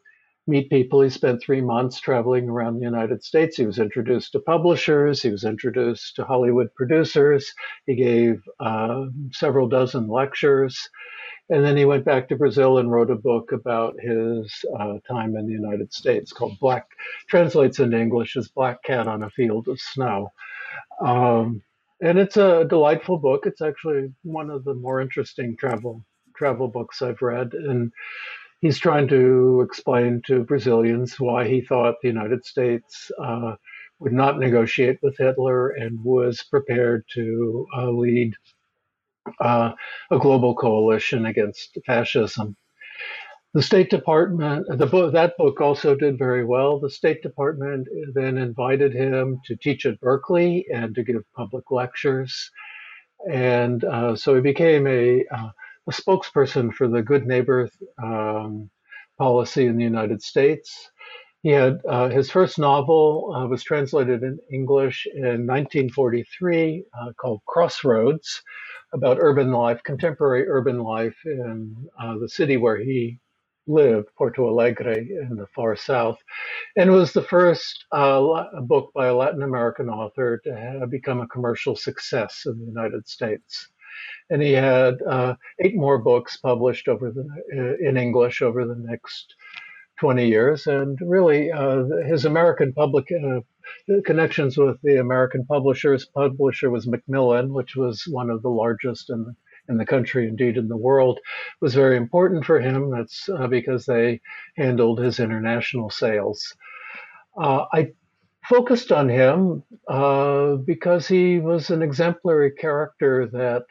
meet 0.48 0.70
people. 0.70 1.02
He 1.02 1.10
spent 1.10 1.42
three 1.42 1.62
months 1.62 2.00
traveling 2.00 2.50
around 2.50 2.76
the 2.76 2.86
United 2.86 3.24
States. 3.24 3.58
He 3.58 3.66
was 3.66 3.80
introduced 3.80 4.32
to 4.34 4.40
publishers, 4.40 5.22
he 5.22 5.30
was 5.30 5.44
introduced 5.44 6.16
to 6.16 6.26
Hollywood 6.26 6.74
producers, 6.76 7.54
he 7.86 7.96
gave 7.96 8.42
uh, 8.60 9.06
several 9.32 9.68
dozen 9.68 10.08
lectures. 10.08 10.90
And 11.50 11.66
then 11.66 11.76
he 11.76 11.84
went 11.84 12.06
back 12.06 12.30
to 12.30 12.38
Brazil 12.38 12.78
and 12.78 12.90
wrote 12.90 13.12
a 13.12 13.16
book 13.16 13.52
about 13.52 13.96
his 14.00 14.54
uh, 14.80 15.00
time 15.06 15.36
in 15.36 15.48
the 15.48 15.52
United 15.52 15.94
States 15.94 16.32
called 16.32 16.58
Black, 16.62 16.86
translates 17.30 17.80
into 17.80 18.00
English 18.00 18.38
as 18.38 18.48
Black 18.48 18.82
Cat 18.84 19.08
on 19.08 19.24
a 19.24 19.30
Field 19.30 19.68
of 19.68 19.80
Snow. 19.80 20.30
Um, 21.02 21.62
and 22.02 22.18
it's 22.18 22.38
a 22.38 22.66
delightful 22.66 23.18
book. 23.18 23.46
It's 23.46 23.62
actually 23.62 24.14
one 24.24 24.50
of 24.50 24.64
the 24.64 24.74
more 24.74 25.02
interesting 25.02 25.58
travel 25.58 26.06
travel 26.36 26.68
books 26.68 27.02
I've 27.02 27.22
read. 27.22 27.54
And 27.54 27.92
he's 28.62 28.80
trying 28.80 29.08
to 29.10 29.62
explain 29.62 30.22
to 30.28 30.44
Brazilians 30.44 31.20
why 31.20 31.48
he 31.48 31.62
thought 31.62 31.96
the 32.02 32.08
United 32.08 32.46
States 32.46 33.12
uh, 33.22 33.56
would 34.00 34.14
not 34.14 34.40
negotiate 34.40 35.00
with 35.02 35.18
Hitler 35.18 35.70
and 35.70 36.04
was 36.04 36.44
prepared 36.50 37.04
to 37.14 37.66
uh, 37.78 37.90
lead 37.90 38.34
uh, 39.40 39.72
a 40.12 40.20
global 40.20 40.56
coalition 40.56 41.26
against 41.26 41.78
fascism. 41.86 42.56
The 43.54 43.62
State 43.62 43.90
Department, 43.90 44.66
the 44.78 44.86
book, 44.86 45.12
that 45.12 45.36
book 45.38 45.60
also 45.60 45.94
did 45.94 46.18
very 46.18 46.46
well. 46.46 46.80
The 46.80 46.90
State 46.90 47.22
Department 47.22 47.88
then 48.14 48.38
invited 48.38 48.94
him 48.94 49.42
to 49.46 49.58
teach 49.58 49.86
at 49.86 50.00
Berkeley 50.00 50.66
and 50.74 50.96
to 50.96 51.04
give 51.04 51.22
public 51.36 51.70
lectures. 51.70 52.50
And 53.30 53.84
uh, 53.84 54.16
so 54.16 54.36
he 54.36 54.42
became 54.42 54.88
a 54.88 55.26
uh, 55.36 55.50
a 55.88 55.92
spokesperson 55.92 56.74
for 56.74 56.88
the 56.88 57.02
Good 57.02 57.26
Neighbor 57.26 57.70
um, 58.02 58.70
policy 59.18 59.66
in 59.66 59.78
the 59.78 59.84
United 59.84 60.22
States. 60.22 60.90
He 61.44 61.50
had 61.50 61.80
uh, 61.90 62.10
his 62.10 62.30
first 62.30 62.60
novel 62.60 63.34
uh, 63.36 63.48
was 63.48 63.64
translated 63.64 64.22
in 64.22 64.40
English 64.54 65.08
in 65.14 65.48
1943 65.48 66.84
uh, 66.94 67.14
called 67.20 67.42
Crossroads, 67.48 68.44
about 68.94 69.18
urban 69.20 69.52
life, 69.52 69.82
contemporary 69.84 70.48
urban 70.48 70.80
life 70.80 71.18
in 71.26 71.76
uh, 72.00 72.18
the 72.20 72.30
city 72.30 72.58
where 72.58 72.78
he 72.78 73.20
lived, 73.68 74.10
Porto 74.18 74.50
Alegre 74.50 74.98
in 74.98 75.36
the 75.36 75.48
far 75.56 75.76
south. 75.76 76.18
And 76.76 76.90
it 76.90 76.94
was 76.94 77.14
the 77.14 77.22
first 77.24 77.86
uh, 77.92 78.44
book 78.62 78.92
by 78.94 79.08
a 79.08 79.16
Latin 79.16 79.44
American 79.44 79.90
author 79.90 80.40
to 80.44 80.88
become 80.90 81.22
a 81.22 81.28
commercial 81.28 81.76
success 81.76 82.44
in 82.46 82.60
the 82.60 82.66
United 82.66 83.08
States. 83.08 83.70
And 84.30 84.42
he 84.42 84.54
had 84.54 85.02
uh, 85.02 85.36
eight 85.60 85.76
more 85.76 85.98
books 85.98 86.38
published 86.38 86.88
over 86.88 87.12
the, 87.12 87.28
uh, 87.54 87.88
in 87.88 87.98
English 87.98 88.42
over 88.42 88.66
the 88.66 88.76
next 88.76 89.36
20 90.00 90.28
years. 90.28 90.68
And 90.68 90.98
really, 91.02 91.52
uh, 91.52 91.84
his 92.08 92.26
American 92.26 92.74
public 92.74 93.12
uh, 93.12 93.42
connections 94.04 94.58
with 94.58 94.78
the 94.82 95.00
American 95.00 95.46
publishers. 95.46 96.06
Publisher 96.06 96.70
was 96.70 96.88
Macmillan, 96.88 97.54
which 97.54 97.76
was 97.76 98.04
one 98.10 98.30
of 98.30 98.42
the 98.42 98.50
largest 98.50 99.10
in 99.10 99.24
the, 99.26 99.36
in 99.70 99.78
the 99.78 99.86
country, 99.86 100.28
indeed 100.28 100.58
in 100.58 100.68
the 100.68 100.78
world, 100.78 101.20
was 101.62 101.76
very 101.76 101.98
important 101.98 102.46
for 102.46 102.60
him. 102.60 102.90
That's 102.90 103.30
uh, 103.30 103.48
because 103.48 103.86
they 103.86 104.22
handled 104.58 105.00
his 105.00 105.20
international 105.20 105.90
sales. 105.90 106.56
Uh, 107.38 107.66
I 107.72 107.92
focused 108.50 108.92
on 108.92 109.08
him 109.08 109.64
because 110.66 111.08
he 111.08 111.40
was 111.40 111.70
an 111.70 111.82
exemplary 111.84 112.52
character 112.52 113.28
that 113.28 113.66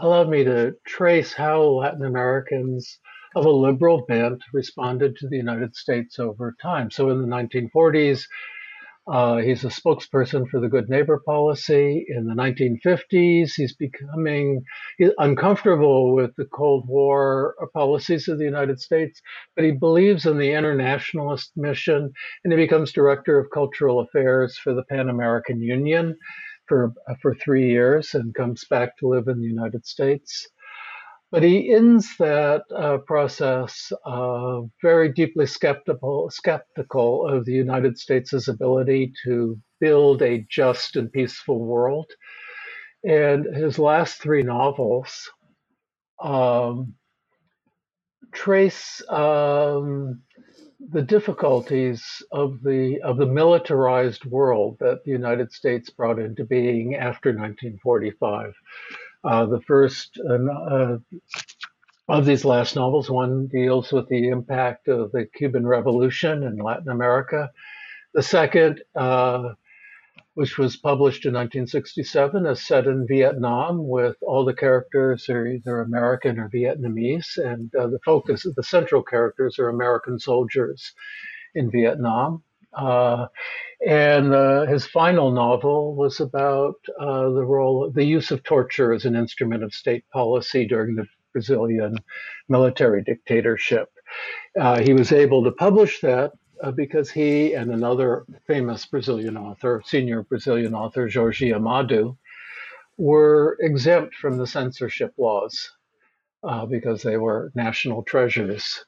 allowed 0.00 0.28
me 0.28 0.44
to 0.44 0.74
trace 0.86 1.32
how 1.32 1.62
Latin 1.62 2.04
Americans 2.04 2.98
of 3.36 3.44
a 3.44 3.50
liberal 3.50 4.04
bent 4.06 4.42
responded 4.52 5.16
to 5.16 5.28
the 5.28 5.36
United 5.36 5.76
States 5.76 6.18
over 6.18 6.56
time. 6.60 6.90
So 6.90 7.10
in 7.10 7.20
the 7.20 7.28
1940s, 7.28 8.24
uh, 9.10 9.38
he's 9.38 9.64
a 9.64 9.68
spokesperson 9.68 10.48
for 10.48 10.60
the 10.60 10.68
Good 10.68 10.88
Neighbor 10.88 11.20
policy. 11.24 12.06
In 12.08 12.26
the 12.26 12.34
1950s, 12.34 13.52
he's 13.56 13.74
becoming 13.74 14.62
uncomfortable 15.18 16.14
with 16.14 16.34
the 16.36 16.44
Cold 16.44 16.86
War 16.86 17.54
policies 17.72 18.28
of 18.28 18.38
the 18.38 18.44
United 18.44 18.80
States, 18.80 19.20
but 19.56 19.64
he 19.64 19.72
believes 19.72 20.26
in 20.26 20.38
the 20.38 20.52
internationalist 20.52 21.52
mission, 21.56 22.12
and 22.44 22.52
he 22.52 22.56
becomes 22.56 22.92
director 22.92 23.38
of 23.38 23.50
cultural 23.50 24.00
affairs 24.00 24.58
for 24.58 24.74
the 24.74 24.84
Pan 24.84 25.08
American 25.08 25.60
Union 25.60 26.16
for 26.70 26.94
for 27.20 27.34
three 27.34 27.68
years, 27.68 28.14
and 28.14 28.32
comes 28.34 28.64
back 28.70 28.96
to 28.98 29.08
live 29.08 29.26
in 29.26 29.40
the 29.40 29.52
United 29.58 29.84
States. 29.84 30.46
But 31.32 31.42
he 31.42 31.74
ends 31.74 32.06
that 32.18 32.62
uh, 32.74 32.98
process 32.98 33.92
uh, 34.06 34.60
very 34.82 35.12
deeply 35.12 35.46
skeptical, 35.46 36.30
skeptical 36.30 37.26
of 37.26 37.44
the 37.44 37.52
United 37.52 37.98
States' 37.98 38.48
ability 38.48 39.12
to 39.24 39.58
build 39.80 40.22
a 40.22 40.46
just 40.48 40.94
and 40.96 41.12
peaceful 41.12 41.58
world. 41.58 42.10
And 43.04 43.46
his 43.54 43.78
last 43.78 44.20
three 44.22 44.42
novels 44.42 45.30
um, 46.22 46.94
trace 48.32 49.02
um, 49.08 50.22
the 50.88 51.02
difficulties 51.02 52.22
of 52.32 52.62
the 52.62 53.00
of 53.02 53.18
the 53.18 53.26
militarized 53.26 54.24
world 54.24 54.76
that 54.80 55.04
the 55.04 55.10
United 55.10 55.52
States 55.52 55.90
brought 55.90 56.18
into 56.18 56.44
being 56.44 56.94
after 56.94 57.30
1945. 57.30 58.54
Uh, 59.22 59.46
the 59.46 59.60
first 59.62 60.18
uh, 60.28 60.96
of 62.08 62.26
these 62.26 62.44
last 62.44 62.74
novels, 62.74 63.10
one 63.10 63.46
deals 63.46 63.92
with 63.92 64.08
the 64.08 64.28
impact 64.28 64.88
of 64.88 65.12
the 65.12 65.26
Cuban 65.36 65.66
Revolution 65.66 66.42
in 66.42 66.56
Latin 66.56 66.88
America. 66.88 67.50
The 68.14 68.22
second, 68.22 68.82
uh, 68.96 69.50
which 70.34 70.58
was 70.58 70.76
published 70.76 71.26
in 71.26 71.34
1967, 71.34 72.46
is 72.46 72.66
set 72.66 72.86
in 72.86 73.06
Vietnam, 73.06 73.88
with 73.88 74.16
all 74.22 74.44
the 74.44 74.54
characters 74.54 75.28
are 75.28 75.46
either 75.46 75.80
American 75.80 76.38
or 76.38 76.48
Vietnamese, 76.48 77.36
and 77.36 77.74
uh, 77.74 77.86
the 77.88 77.98
focus, 78.04 78.46
of 78.46 78.54
the 78.54 78.62
central 78.62 79.02
characters 79.02 79.58
are 79.58 79.68
American 79.68 80.18
soldiers 80.18 80.92
in 81.54 81.70
Vietnam. 81.70 82.42
Uh, 82.72 83.26
and 83.86 84.32
uh, 84.32 84.66
his 84.66 84.86
final 84.86 85.32
novel 85.32 85.96
was 85.96 86.20
about 86.20 86.76
uh, 87.00 87.30
the 87.30 87.44
role, 87.44 87.90
the 87.90 88.04
use 88.04 88.30
of 88.30 88.42
torture 88.44 88.92
as 88.92 89.04
an 89.04 89.16
instrument 89.16 89.64
of 89.64 89.74
state 89.74 90.04
policy 90.12 90.66
during 90.66 90.94
the 90.94 91.06
Brazilian 91.32 91.96
military 92.48 93.02
dictatorship. 93.02 93.88
Uh, 94.58 94.80
he 94.80 94.92
was 94.92 95.12
able 95.12 95.44
to 95.44 95.52
publish 95.52 96.00
that 96.00 96.32
uh, 96.62 96.70
because 96.70 97.10
he 97.10 97.54
and 97.54 97.70
another 97.70 98.24
famous 98.46 98.86
Brazilian 98.86 99.36
author, 99.36 99.82
senior 99.84 100.22
Brazilian 100.22 100.74
author, 100.74 101.08
Jorge 101.12 101.52
Amado, 101.52 102.16
were 102.96 103.56
exempt 103.60 104.14
from 104.14 104.36
the 104.36 104.46
censorship 104.46 105.14
laws 105.16 105.70
uh, 106.42 106.66
because 106.66 107.02
they 107.02 107.16
were 107.16 107.50
national 107.54 108.02
treasures, 108.02 108.84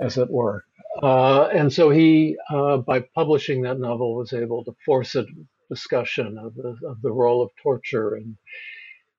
as 0.00 0.16
it 0.16 0.30
were. 0.30 0.64
Uh, 1.02 1.44
and 1.52 1.72
so 1.72 1.90
he, 1.90 2.36
uh, 2.50 2.78
by 2.78 3.00
publishing 3.14 3.62
that 3.62 3.78
novel, 3.78 4.14
was 4.14 4.32
able 4.32 4.64
to 4.64 4.74
force 4.84 5.14
a 5.14 5.26
discussion 5.68 6.38
of 6.38 6.54
the, 6.54 6.76
of 6.86 7.00
the 7.02 7.12
role 7.12 7.42
of 7.42 7.50
torture 7.62 8.16
in, 8.16 8.36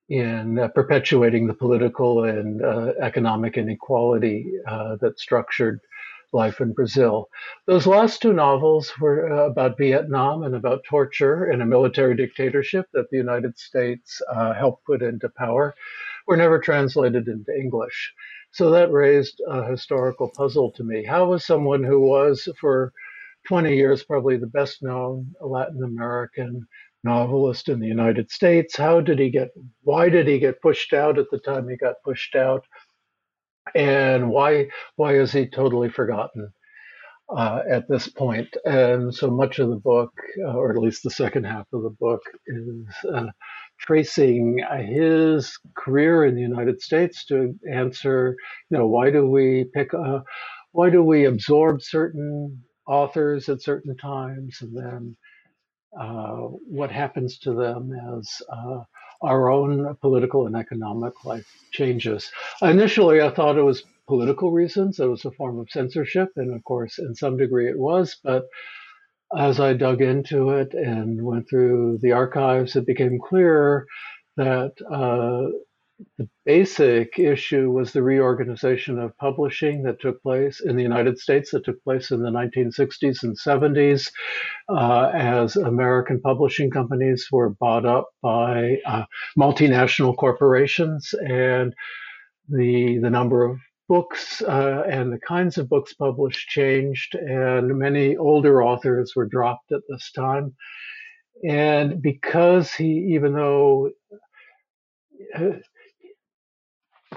in 0.09 0.59
uh, 0.59 0.67
perpetuating 0.69 1.47
the 1.47 1.53
political 1.53 2.23
and 2.23 2.63
uh, 2.63 2.93
economic 3.01 3.57
inequality 3.57 4.51
uh, 4.67 4.95
that 4.97 5.19
structured 5.19 5.79
life 6.33 6.61
in 6.61 6.73
Brazil. 6.73 7.29
Those 7.65 7.87
last 7.87 8.21
two 8.21 8.33
novels 8.33 8.93
were 8.99 9.31
uh, 9.31 9.49
about 9.49 9.77
Vietnam 9.77 10.43
and 10.43 10.55
about 10.55 10.83
torture 10.83 11.45
and 11.45 11.61
a 11.61 11.65
military 11.65 12.15
dictatorship 12.15 12.85
that 12.93 13.09
the 13.09 13.17
United 13.17 13.57
States 13.57 14.21
helped 14.57 14.85
put 14.85 15.01
into 15.01 15.29
power, 15.29 15.73
were 16.27 16.37
never 16.37 16.59
translated 16.59 17.27
into 17.27 17.55
English. 17.55 18.13
So 18.51 18.71
that 18.71 18.91
raised 18.91 19.41
a 19.47 19.63
historical 19.69 20.31
puzzle 20.35 20.71
to 20.73 20.83
me. 20.83 21.03
How 21.03 21.29
was 21.29 21.45
someone 21.45 21.83
who 21.83 21.99
was, 21.99 22.47
for 22.59 22.91
20 23.47 23.75
years, 23.75 24.03
probably 24.03 24.37
the 24.37 24.47
best 24.47 24.81
known 24.83 25.33
Latin 25.41 25.83
American 25.83 26.67
novelist 27.03 27.69
in 27.69 27.79
the 27.79 27.87
United 27.87 28.29
States, 28.29 28.75
how 28.75 28.99
did 29.01 29.19
he 29.19 29.29
get, 29.29 29.49
why 29.83 30.09
did 30.09 30.27
he 30.27 30.37
get 30.39 30.61
pushed 30.61 30.93
out 30.93 31.17
at 31.17 31.29
the 31.31 31.39
time 31.39 31.69
he 31.69 31.77
got 31.77 31.95
pushed 32.03 32.35
out? 32.35 32.65
And 33.75 34.29
why, 34.29 34.67
why 34.95 35.15
is 35.15 35.32
he 35.32 35.47
totally 35.47 35.89
forgotten? 35.89 36.51
Uh, 37.36 37.62
at 37.69 37.88
this 37.88 38.08
point. 38.08 38.47
And 38.65 39.13
so 39.13 39.29
much 39.29 39.60
of 39.60 39.69
the 39.69 39.75
book, 39.75 40.12
uh, 40.43 40.53
or 40.53 40.71
at 40.71 40.82
least 40.82 41.03
the 41.03 41.12
second 41.12 41.43
half 41.43 41.67
of 41.73 41.84
the 41.84 41.95
book, 41.99 42.21
is 42.47 42.88
uh, 43.13 43.27
tracing 43.79 44.58
his 44.88 45.55
career 45.77 46.25
in 46.25 46.34
the 46.34 46.41
United 46.41 46.82
States 46.82 47.25
to 47.27 47.53
answer, 47.71 48.36
you 48.71 48.79
know, 48.79 48.88
why 48.88 49.12
do 49.12 49.29
we 49.29 49.65
pick, 49.75 49.93
uh, 49.93 50.21
why 50.71 50.89
do 50.89 51.03
we 51.03 51.25
absorb 51.25 51.84
certain 51.84 52.63
authors 52.88 53.47
at 53.47 53.62
certain 53.62 53.95
times, 53.95 54.58
and 54.62 54.75
then 54.75 55.15
uh, 56.01 56.34
what 56.67 56.91
happens 56.91 57.38
to 57.39 57.53
them 57.53 57.91
as 58.17 58.27
uh, 58.51 58.79
our 59.21 59.49
own 59.49 59.95
political 60.01 60.47
and 60.47 60.55
economic 60.55 61.25
life 61.25 61.47
changes. 61.71 62.32
Initially, 62.62 63.21
I 63.21 63.29
thought 63.29 63.58
it 63.58 63.63
was 63.63 63.84
political 64.08 64.51
reasons; 64.51 64.99
it 64.99 65.05
was 65.10 65.25
a 65.25 65.32
form 65.32 65.60
of 65.60 65.69
censorship, 65.69 66.29
and 66.36 66.53
of 66.55 66.63
course, 66.63 66.99
in 66.99 67.15
some 67.15 67.38
degree, 67.38 67.69
it 67.69 67.77
was, 67.77 68.17
but 68.23 68.45
as 69.38 69.60
I 69.60 69.73
dug 69.73 70.01
into 70.01 70.49
it 70.51 70.73
and 70.73 71.23
went 71.23 71.47
through 71.49 71.99
the 72.01 72.13
archives, 72.13 72.75
it 72.75 72.86
became 72.88 73.19
clear 73.19 73.86
that 74.38 74.73
uh, 74.91 75.49
the 76.17 76.29
basic 76.45 77.19
issue 77.19 77.71
was 77.71 77.91
the 77.91 78.03
reorganization 78.03 78.99
of 78.99 79.17
publishing 79.17 79.83
that 79.83 79.99
took 79.99 80.21
place 80.21 80.62
in 80.62 80.75
the 80.75 80.83
United 80.83 81.17
States, 81.19 81.51
that 81.51 81.65
took 81.65 81.83
place 81.83 82.12
in 82.12 82.21
the 82.21 82.29
1960s 82.29 83.23
and 83.23 83.38
70s, 83.38 84.09
uh, 84.69 85.12
as 85.13 85.55
American 85.55 86.21
publishing 86.21 86.71
companies 86.71 87.27
were 87.31 87.49
bought 87.49 87.85
up 87.85 88.09
by 88.21 88.77
uh, 88.85 89.03
multinational 89.38 90.15
corporations, 90.15 91.13
and 91.27 91.73
the 92.47 92.97
the 92.99 93.09
number 93.09 93.43
of 93.43 93.57
books 93.88 94.41
uh, 94.43 94.83
and 94.88 95.12
the 95.12 95.19
kinds 95.19 95.57
of 95.57 95.69
books 95.69 95.93
published 95.93 96.47
changed, 96.49 97.15
and 97.15 97.77
many 97.77 98.15
older 98.15 98.63
authors 98.63 99.13
were 99.15 99.25
dropped 99.27 99.71
at 99.71 99.81
this 99.89 100.12
time. 100.12 100.55
And 101.47 102.01
because 102.01 102.73
he, 102.73 103.13
even 103.15 103.33
though 103.33 103.91
uh, 105.35 105.51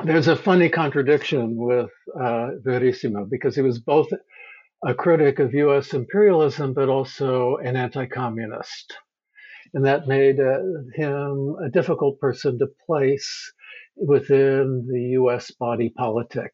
there's 0.05 0.29
a 0.29 0.37
funny 0.37 0.69
contradiction 0.69 1.57
with 1.57 1.91
uh, 2.21 2.51
Verissimo, 2.65 3.27
because 3.31 3.55
he 3.55 3.63
was 3.63 3.79
both 3.79 4.09
a 4.85 4.95
critic 4.95 5.39
of 5.39 5.55
US 5.55 5.95
imperialism, 5.95 6.75
but 6.75 6.89
also 6.89 7.57
an 7.57 7.77
anti 7.77 8.07
communist. 8.07 8.97
And 9.75 9.87
that 9.87 10.07
made 10.07 10.41
uh, 10.41 10.59
him 10.95 11.57
a 11.65 11.71
difficult 11.71 12.19
person 12.21 12.59
to 12.59 12.67
place 12.87 13.53
within 13.97 14.87
the 14.91 15.21
US 15.21 15.51
body 15.53 15.91
politic. 15.91 16.53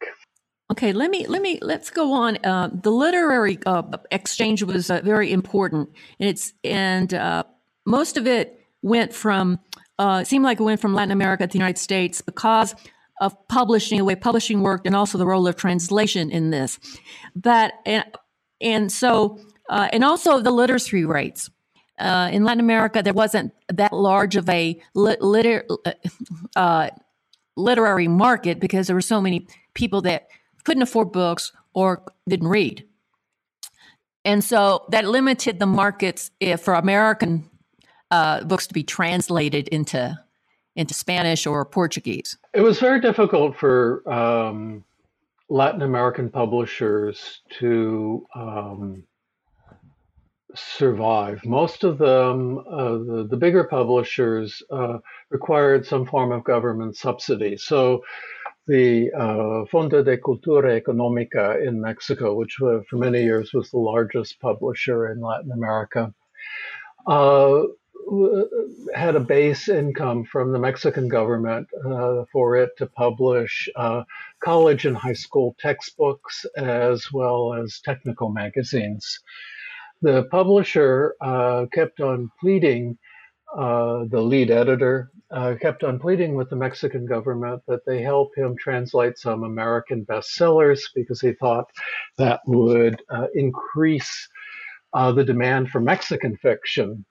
Okay, 0.70 0.92
let 0.92 1.11
me 1.11 1.27
let 1.27 1.40
me 1.40 1.59
let's 1.62 1.88
go 1.88 2.12
on. 2.12 2.37
Uh, 2.44 2.68
the 2.70 2.90
literary 2.90 3.59
uh, 3.64 3.83
exchange 4.11 4.62
was 4.62 4.90
uh, 4.90 5.01
very 5.03 5.33
important, 5.33 5.88
and 6.20 6.29
it's 6.29 6.53
and 6.62 7.14
uh, 7.14 7.44
most 7.87 8.18
of 8.18 8.27
it 8.27 8.61
went 8.83 9.14
from 9.14 9.59
uh, 9.98 10.22
seemed 10.24 10.44
like 10.44 10.61
it 10.61 10.62
went 10.62 10.81
from 10.81 10.92
Latin 10.92 11.11
America 11.11 11.46
to 11.46 11.53
the 11.53 11.59
United 11.59 11.79
States 11.79 12.20
because 12.20 12.74
of 13.20 13.37
publishing, 13.48 13.98
the 13.98 14.04
way 14.04 14.14
publishing 14.14 14.62
worked, 14.62 14.87
and 14.87 14.94
also 14.94 15.18
the 15.18 15.26
role 15.26 15.46
of 15.46 15.57
translation 15.57 16.31
in 16.31 16.50
this. 16.50 16.78
But 17.35 17.74
and 17.85 18.04
and 18.61 18.92
so 18.92 19.38
uh, 19.68 19.88
and 19.92 20.04
also 20.04 20.40
the 20.40 20.50
literacy 20.50 21.04
rates. 21.04 21.50
in 21.98 22.44
Latin 22.44 22.61
America, 22.61 23.02
there 23.02 23.12
wasn't 23.12 23.52
that 23.68 23.92
large 23.92 24.37
of 24.37 24.48
a 24.48 24.81
liter, 24.94 25.66
literary 27.59 28.09
market 28.09 28.61
because 28.61 28.87
there 28.87 28.96
were 28.96 29.02
so 29.02 29.20
many 29.20 29.46
people 29.74 30.00
that 30.02 30.28
couldn't 30.64 30.83
afford 30.83 31.12
books 31.12 31.52
or 31.74 32.04
didn't 32.28 32.48
read. 32.48 32.85
And 34.24 34.42
so 34.42 34.85
that 34.90 35.07
limited 35.07 35.59
the 35.59 35.66
markets 35.66 36.31
if, 36.40 36.61
for 36.61 36.74
American 36.74 37.48
uh, 38.11 38.44
books 38.44 38.66
to 38.66 38.74
be 38.74 38.83
translated 38.83 39.68
into 39.68 40.18
into 40.78 40.94
Spanish 40.94 41.44
or 41.44 41.64
Portuguese. 41.64 42.38
It 42.54 42.60
was 42.60 42.78
very 42.78 43.00
difficult 43.00 43.56
for 43.56 44.08
um, 44.10 44.84
Latin 45.50 45.82
American 45.82 46.30
publishers 46.30 47.42
to 47.58 48.24
um, 48.36 49.02
survive. 50.54 51.44
Most 51.44 51.82
of 51.82 51.98
them, 51.98 52.58
uh, 52.58 52.92
the, 52.92 53.26
the, 53.28 53.36
bigger 53.36 53.64
publishers, 53.64 54.62
uh, 54.70 54.98
required 55.30 55.84
some 55.84 56.06
form 56.06 56.30
of 56.30 56.44
government 56.44 56.96
subsidy. 56.96 57.56
So 57.56 58.04
the 58.68 59.10
uh, 59.12 59.64
Fondo 59.72 60.04
de 60.04 60.16
Cultura 60.16 60.80
Económica 60.80 61.66
in 61.66 61.80
Mexico, 61.80 62.34
which 62.34 62.54
for 62.54 62.84
many 62.92 63.24
years 63.24 63.52
was 63.52 63.68
the 63.70 63.78
largest 63.78 64.38
publisher 64.40 65.10
in 65.10 65.20
Latin 65.20 65.50
America, 65.50 66.14
uh, 67.08 67.62
had 68.94 69.16
a 69.16 69.20
base 69.20 69.68
income 69.68 70.24
from 70.24 70.52
the 70.52 70.58
Mexican 70.58 71.08
government 71.08 71.68
uh, 71.84 72.24
for 72.32 72.56
it 72.56 72.70
to 72.78 72.87
publish 72.87 73.68
uh, 73.76 74.02
college 74.40 74.87
and 74.87 74.96
high 74.96 75.12
school 75.12 75.54
textbooks 75.58 76.46
as 76.56 77.12
well 77.12 77.54
as 77.54 77.80
technical 77.84 78.30
magazines. 78.30 79.20
The 80.00 80.24
publisher 80.30 81.16
uh, 81.20 81.66
kept 81.72 82.00
on 82.00 82.30
pleading 82.40 82.98
uh, 83.56 84.04
the 84.11 84.20
lead 84.20 84.50
editor 84.50 85.11
uh, 85.30 85.54
kept 85.61 85.84
on 85.84 85.98
pleading 85.98 86.34
with 86.34 86.48
the 86.48 86.56
Mexican 86.56 87.04
government 87.04 87.62
that 87.66 87.84
they 87.84 88.00
help 88.00 88.30
him 88.34 88.56
translate 88.58 89.18
some 89.18 89.42
American 89.42 90.04
bestsellers 90.06 90.80
because 90.94 91.20
he 91.20 91.32
thought 91.32 91.70
that 92.16 92.40
would 92.46 93.02
uh, 93.11 93.26
increase 93.34 94.28
the 94.94 95.22
demand 95.22 95.68
for 95.68 95.80
Mexican 95.80 96.37
fiction. 96.38 97.04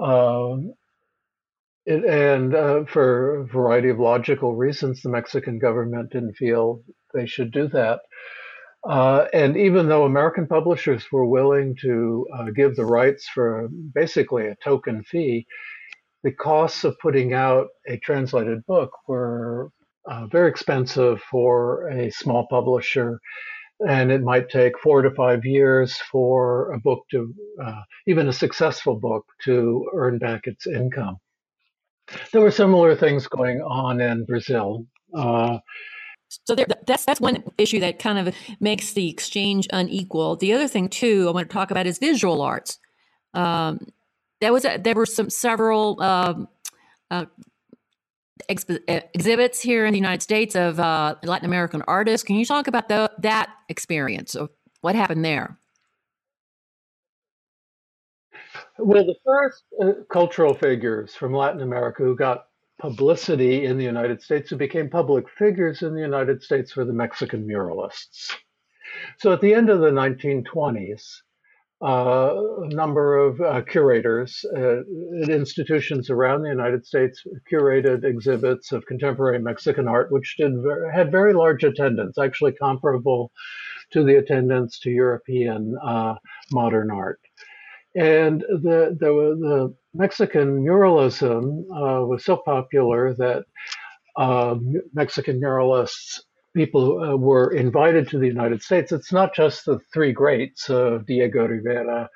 Um, 0.00 0.72
it, 1.86 2.04
and 2.04 2.54
uh, 2.54 2.84
for 2.84 3.40
a 3.40 3.46
variety 3.46 3.88
of 3.88 3.98
logical 3.98 4.54
reasons, 4.54 5.02
the 5.02 5.08
Mexican 5.08 5.58
government 5.58 6.10
didn't 6.12 6.34
feel 6.34 6.82
they 7.14 7.26
should 7.26 7.52
do 7.52 7.68
that. 7.68 8.00
Uh, 8.88 9.26
and 9.34 9.56
even 9.56 9.88
though 9.88 10.04
American 10.04 10.46
publishers 10.46 11.04
were 11.12 11.26
willing 11.26 11.76
to 11.82 12.26
uh, 12.34 12.46
give 12.54 12.76
the 12.76 12.84
rights 12.84 13.28
for 13.28 13.68
basically 13.94 14.46
a 14.46 14.56
token 14.64 15.02
fee, 15.02 15.46
the 16.22 16.32
costs 16.32 16.84
of 16.84 16.98
putting 16.98 17.32
out 17.34 17.68
a 17.86 17.98
translated 17.98 18.64
book 18.66 18.90
were 19.06 19.70
uh, 20.06 20.26
very 20.26 20.48
expensive 20.48 21.20
for 21.30 21.88
a 21.88 22.10
small 22.10 22.46
publisher. 22.48 23.20
And 23.88 24.12
it 24.12 24.22
might 24.22 24.50
take 24.50 24.78
four 24.78 25.02
to 25.02 25.10
five 25.10 25.44
years 25.44 25.96
for 25.96 26.72
a 26.72 26.78
book 26.78 27.04
to, 27.12 27.34
uh, 27.64 27.80
even 28.06 28.28
a 28.28 28.32
successful 28.32 28.96
book, 28.96 29.24
to 29.44 29.88
earn 29.94 30.18
back 30.18 30.42
its 30.44 30.66
income. 30.66 31.16
There 32.32 32.42
were 32.42 32.50
similar 32.50 32.94
things 32.94 33.26
going 33.26 33.60
on 33.62 34.00
in 34.00 34.24
Brazil. 34.24 34.86
Uh, 35.14 35.58
so 36.44 36.54
there, 36.54 36.66
that's 36.86 37.04
that's 37.04 37.20
one 37.20 37.42
issue 37.58 37.80
that 37.80 37.98
kind 37.98 38.18
of 38.18 38.34
makes 38.60 38.92
the 38.92 39.08
exchange 39.08 39.66
unequal. 39.72 40.36
The 40.36 40.52
other 40.52 40.68
thing 40.68 40.88
too 40.88 41.26
I 41.28 41.32
want 41.32 41.48
to 41.48 41.52
talk 41.52 41.70
about 41.70 41.86
is 41.86 41.98
visual 41.98 42.42
arts. 42.42 42.78
Um, 43.34 43.80
there 44.40 44.52
was 44.52 44.64
a, 44.64 44.78
there 44.78 44.94
were 44.94 45.06
some 45.06 45.30
several 45.30 46.00
um, 46.00 46.48
uh, 47.10 47.26
exp- 48.48 49.02
exhibits 49.14 49.60
here 49.60 49.86
in 49.86 49.92
the 49.92 49.98
United 49.98 50.22
States 50.22 50.54
of 50.54 50.78
uh, 50.80 51.16
Latin 51.22 51.46
American 51.46 51.82
artists. 51.86 52.24
Can 52.24 52.36
you 52.36 52.44
talk 52.44 52.66
about 52.66 52.88
the, 52.88 53.10
that 53.18 53.50
experience 53.68 54.34
of 54.34 54.50
what 54.80 54.94
happened 54.94 55.24
there? 55.24 55.58
Well, 58.78 59.04
the 59.04 59.14
first 59.24 59.64
uh, 59.82 60.02
cultural 60.10 60.54
figures 60.54 61.14
from 61.14 61.34
Latin 61.34 61.60
America 61.60 62.02
who 62.02 62.16
got 62.16 62.46
publicity 62.80 63.66
in 63.66 63.76
the 63.76 63.84
United 63.84 64.22
States, 64.22 64.48
who 64.48 64.56
became 64.56 64.88
public 64.88 65.28
figures 65.28 65.82
in 65.82 65.94
the 65.94 66.00
United 66.00 66.42
States, 66.42 66.74
were 66.74 66.84
the 66.84 66.92
Mexican 66.92 67.46
muralists. 67.46 68.32
So 69.18 69.32
at 69.32 69.40
the 69.40 69.54
end 69.54 69.68
of 69.68 69.80
the 69.80 69.90
1920s, 69.90 71.02
uh, 71.82 72.34
a 72.62 72.68
number 72.68 73.16
of 73.16 73.40
uh, 73.40 73.62
curators 73.62 74.44
uh, 74.56 74.80
at 75.22 75.28
institutions 75.28 76.10
around 76.10 76.42
the 76.42 76.48
United 76.48 76.84
States 76.84 77.22
curated 77.50 78.04
exhibits 78.04 78.72
of 78.72 78.84
contemporary 78.86 79.38
Mexican 79.38 79.88
art, 79.88 80.12
which 80.12 80.36
did 80.36 80.52
very, 80.62 80.92
had 80.92 81.10
very 81.10 81.32
large 81.32 81.64
attendance, 81.64 82.18
actually 82.18 82.52
comparable 82.52 83.32
to 83.92 84.04
the 84.04 84.16
attendance 84.16 84.78
to 84.80 84.90
European 84.90 85.76
uh, 85.82 86.14
modern 86.52 86.90
art. 86.90 87.20
And 87.96 88.40
the, 88.42 88.96
the, 89.00 89.10
the 89.40 89.74
Mexican 89.94 90.64
muralism 90.64 91.62
uh, 91.70 92.06
was 92.06 92.24
so 92.24 92.36
popular 92.36 93.14
that 93.14 93.44
uh, 94.16 94.56
Mexican 94.94 95.40
muralists, 95.40 96.20
people 96.54 97.02
uh, 97.02 97.16
were 97.16 97.52
invited 97.52 98.08
to 98.08 98.18
the 98.18 98.26
United 98.26 98.62
States. 98.62 98.92
It's 98.92 99.12
not 99.12 99.34
just 99.34 99.64
the 99.64 99.78
three 99.92 100.12
greats 100.12 100.68
of 100.68 101.06
Diego 101.06 101.46
Rivera, 101.46 102.08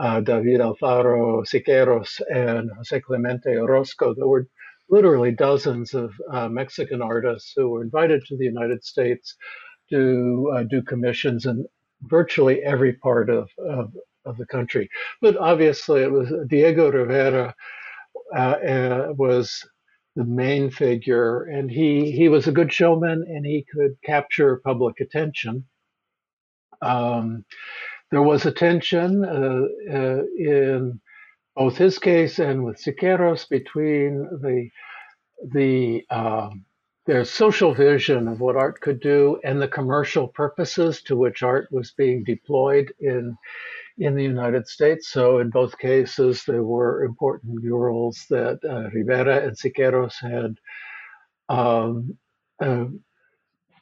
uh, 0.00 0.20
David 0.20 0.60
Alfaro, 0.60 1.44
Siqueiros, 1.44 2.20
and 2.28 2.70
Jose 2.76 3.00
Clemente 3.00 3.56
Orozco. 3.56 4.14
There 4.14 4.26
were 4.26 4.46
literally 4.88 5.32
dozens 5.32 5.94
of 5.94 6.12
uh, 6.32 6.48
Mexican 6.48 7.02
artists 7.02 7.52
who 7.56 7.68
were 7.70 7.82
invited 7.82 8.24
to 8.26 8.36
the 8.36 8.44
United 8.44 8.84
States 8.84 9.34
to 9.90 10.52
uh, 10.54 10.62
do 10.64 10.82
commissions 10.82 11.46
in 11.46 11.64
virtually 12.02 12.62
every 12.62 12.94
part 12.94 13.30
of, 13.30 13.48
of 13.58 13.92
of 14.24 14.38
the 14.38 14.46
country. 14.46 14.88
But 15.20 15.36
obviously, 15.36 16.02
it 16.02 16.10
was 16.10 16.32
Diego 16.48 16.90
Rivera 16.90 17.54
uh, 18.34 18.38
uh, 18.38 19.06
was 19.16 19.62
the 20.16 20.24
main 20.24 20.70
figure, 20.70 21.44
and 21.44 21.70
he 21.70 22.12
he 22.12 22.28
was 22.28 22.46
a 22.46 22.52
good 22.52 22.72
showman, 22.72 23.24
and 23.28 23.44
he 23.44 23.64
could 23.72 23.96
capture 24.04 24.60
public 24.64 25.00
attention. 25.00 25.64
Um, 26.82 27.44
there 28.10 28.22
was 28.22 28.46
a 28.46 28.52
tension 28.52 29.24
uh, 29.24 29.92
uh, 29.92 30.22
in 30.38 31.00
both 31.56 31.76
his 31.76 31.98
case 31.98 32.38
and 32.38 32.64
with 32.64 32.82
Siqueiros 32.82 33.48
between 33.48 34.28
the 34.40 34.70
the 35.52 36.04
um, 36.10 36.64
their 37.06 37.24
social 37.24 37.74
vision 37.74 38.28
of 38.28 38.40
what 38.40 38.56
art 38.56 38.80
could 38.80 39.00
do 39.00 39.38
and 39.44 39.60
the 39.60 39.68
commercial 39.68 40.28
purposes 40.28 41.02
to 41.02 41.16
which 41.16 41.42
art 41.42 41.68
was 41.70 41.92
being 41.92 42.24
deployed 42.24 42.92
in 43.00 43.36
in 43.98 44.14
the 44.14 44.22
United 44.22 44.66
States. 44.66 45.08
So 45.10 45.38
in 45.38 45.50
both 45.50 45.78
cases, 45.78 46.44
there 46.46 46.64
were 46.64 47.04
important 47.04 47.54
murals 47.62 48.24
that 48.30 48.58
uh, 48.68 48.90
Rivera 48.90 49.46
and 49.46 49.56
Siqueiros 49.56 50.14
had 50.20 50.58
um, 51.48 52.16
uh, 52.60 52.86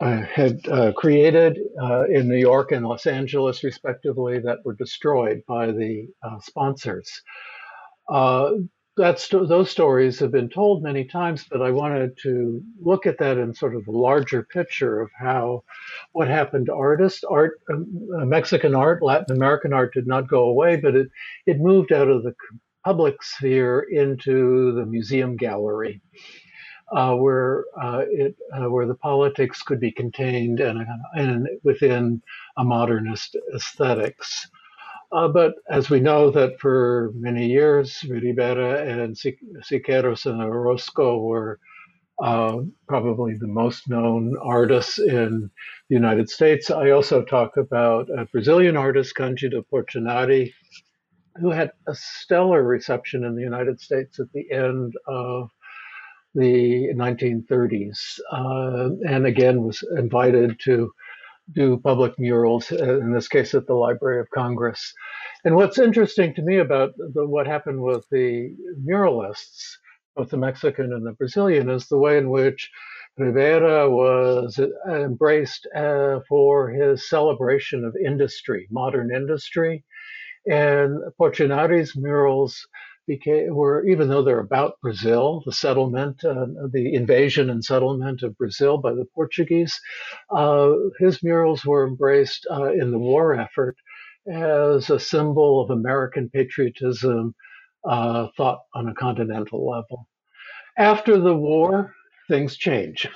uh, 0.01 0.23
had 0.23 0.59
uh, 0.69 0.93
created 0.95 1.61
uh, 1.81 2.05
in 2.07 2.29
New 2.29 2.37
York 2.37 2.73
and 2.73 2.85
Los 2.85 3.07
Angeles, 3.07 3.63
respectively, 3.63 4.41
that 4.41 4.59
were 4.65 4.75
destroyed 4.75 5.43
by 5.47 5.67
the 5.67 6.09
uh, 6.25 6.41
sponsors 6.41 7.23
that's 8.97 9.29
those 9.29 9.71
stories 9.71 10.19
have 10.19 10.33
been 10.33 10.49
told 10.51 10.83
many 10.83 11.05
times, 11.05 11.47
but 11.51 11.63
I 11.63 11.71
wanted 11.71 12.19
to 12.25 12.63
look 12.81 13.07
at 13.07 13.19
that 13.19 13.39
in 13.39 13.55
sort 13.55 13.75
of 13.75 13.85
the 13.87 13.93
larger 13.93 14.43
picture 14.43 15.01
of 15.01 15.11
how 15.19 15.65
what 16.13 16.29
happened 16.29 16.67
to 16.67 16.75
artists. 16.75 17.25
Art, 17.25 17.61
uh, 17.73 17.77
Mexican 18.27 18.75
art, 18.75 19.03
Latin 19.03 19.37
American 19.37 19.73
art 19.73 19.95
did 19.95 20.07
not 20.07 20.29
go 20.29 20.45
away, 20.45 20.77
but 20.77 20.95
it 20.95 21.09
it 21.47 21.59
moved 21.59 21.93
out 21.93 22.09
of 22.09 22.23
the 22.23 22.35
public 22.85 23.23
sphere 23.23 23.81
into 23.91 24.73
the 24.75 24.85
museum 24.85 25.37
gallery, 25.37 26.03
uh, 26.95 27.15
where 27.15 27.65
uh, 27.81 28.03
it 28.11 28.37
uh, 28.55 28.69
where 28.69 28.87
the 28.87 28.95
politics 28.95 29.63
could 29.63 29.81
be 29.81 29.93
contained 29.93 30.61
and, 30.61 30.87
and 31.15 31.49
within 31.63 32.23
a 32.59 32.65
modernist 32.65 33.37
aesthetics. 33.55 34.49
Uh, 35.13 35.29
but 35.29 35.55
as 35.69 35.91
we 35.91 36.01
know 36.01 36.31
that 36.31 36.59
for 36.59 37.13
many 37.15 37.47
years, 37.47 38.03
Rivera 38.09 38.83
and 38.83 39.15
Siqueiros 39.15 40.25
and 40.25 40.41
Orozco 40.41 41.19
were 41.19 41.59
uh, 42.23 42.59
probably 42.89 43.35
the 43.35 43.49
most 43.49 43.89
known 43.89 44.37
artists 44.43 44.99
in 44.99 45.51
the 45.89 45.95
United 45.95 46.31
States. 46.31 46.71
I 46.71 46.91
also 46.91 47.23
talk 47.25 47.57
about 47.57 48.09
a 48.17 48.27
Brazilian 48.27 48.77
artist, 48.77 49.15
Cândido 49.17 49.65
Portinari, 49.71 50.53
who 51.41 51.51
had 51.51 51.73
a 51.89 51.95
stellar 51.95 52.63
reception 52.63 53.25
in 53.25 53.35
the 53.35 53.43
United 53.43 53.81
States 53.81 54.19
at 54.21 54.33
the 54.33 54.51
end 54.51 54.95
of 55.07 55.51
the 56.35 56.89
1930s, 56.95 58.19
uh, 58.31 58.91
and 59.07 59.27
again 59.27 59.63
was 59.63 59.83
invited 59.99 60.59
to 60.61 60.91
do 61.55 61.79
public 61.79 62.19
murals, 62.19 62.71
uh, 62.73 62.99
in 63.01 63.13
this 63.13 63.29
case 63.29 63.55
at 63.55 63.67
the 63.67 63.75
Library 63.75 64.21
of 64.21 64.31
Congress. 64.31 64.93
And 65.45 65.55
what's 65.57 65.79
interesting 65.79 66.35
to 66.35 66.43
me 66.43 66.59
about 66.59 66.91
the, 66.97 67.27
what 67.27 67.47
happened 67.47 67.83
with 67.83 68.07
the 68.11 68.55
muralists, 68.85 69.77
both 70.17 70.31
the 70.31 70.37
Mexican 70.37 70.93
and 70.93 71.07
the 71.07 71.13
Brazilian, 71.13 71.71
is 71.71 71.89
the 71.89 71.99
way 71.99 72.19
in 72.19 72.31
which 72.31 72.71
Rivera 73.19 73.91
was 73.91 74.59
embraced 74.89 75.67
uh, 75.77 76.21
for 76.29 76.71
his 76.71 77.09
celebration 77.09 77.85
of 77.85 77.95
industry, 77.97 78.67
modern 78.71 79.15
industry. 79.15 79.85
And 80.51 80.99
Portinari's 81.21 81.95
murals 81.97 82.67
became 83.07 83.55
were 83.55 83.87
even 83.87 84.09
though 84.09 84.23
they're 84.23 84.39
about 84.39 84.81
Brazil, 84.81 85.43
the 85.45 85.53
settlement, 85.53 86.25
uh, 86.25 86.47
the 86.71 86.95
invasion 86.95 87.51
and 87.51 87.65
settlement 87.65 88.23
of 88.23 88.37
Brazil 88.37 88.79
by 88.79 88.93
the 88.93 89.07
Portuguese, 89.15 89.79
uh, 90.31 90.73
his 90.99 91.23
murals 91.23 91.65
were 91.65 91.87
embraced 91.87 92.47
uh, 92.51 92.73
in 92.73 92.91
the 92.91 92.99
war 92.99 93.35
effort 93.35 93.77
as 94.31 94.91
a 94.91 95.01
symbol 95.01 95.61
of 95.61 95.71
American 95.71 96.31
patriotism, 96.31 97.35
uh, 97.89 98.29
thought 98.37 98.61
on 98.75 98.89
a 98.89 98.95
continental 98.95 99.69
level. 99.69 100.09
After 100.79 101.19
the 101.19 101.35
war, 101.35 101.95
things 102.29 102.57
change. 102.57 103.09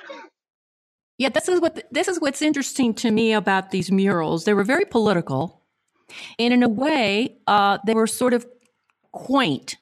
Yeah, 1.19 1.31
this 1.31 1.49
is 1.49 1.61
what 1.61 1.87
this 1.91 2.09
is 2.09 2.21
what's 2.21 2.43
interesting 2.43 2.93
to 2.95 3.11
me 3.11 3.33
about 3.33 3.71
these 3.71 3.91
murals. 3.91 4.45
They 4.45 4.53
were 4.53 4.65
very 4.65 4.85
political, 4.85 5.63
and 6.39 6.53
in 6.53 6.63
a 6.63 6.69
way, 6.69 7.39
uh, 7.47 7.79
they 7.87 7.95
were 7.95 8.07
sort 8.07 8.35
of 8.35 8.47
quaint. 9.17 9.77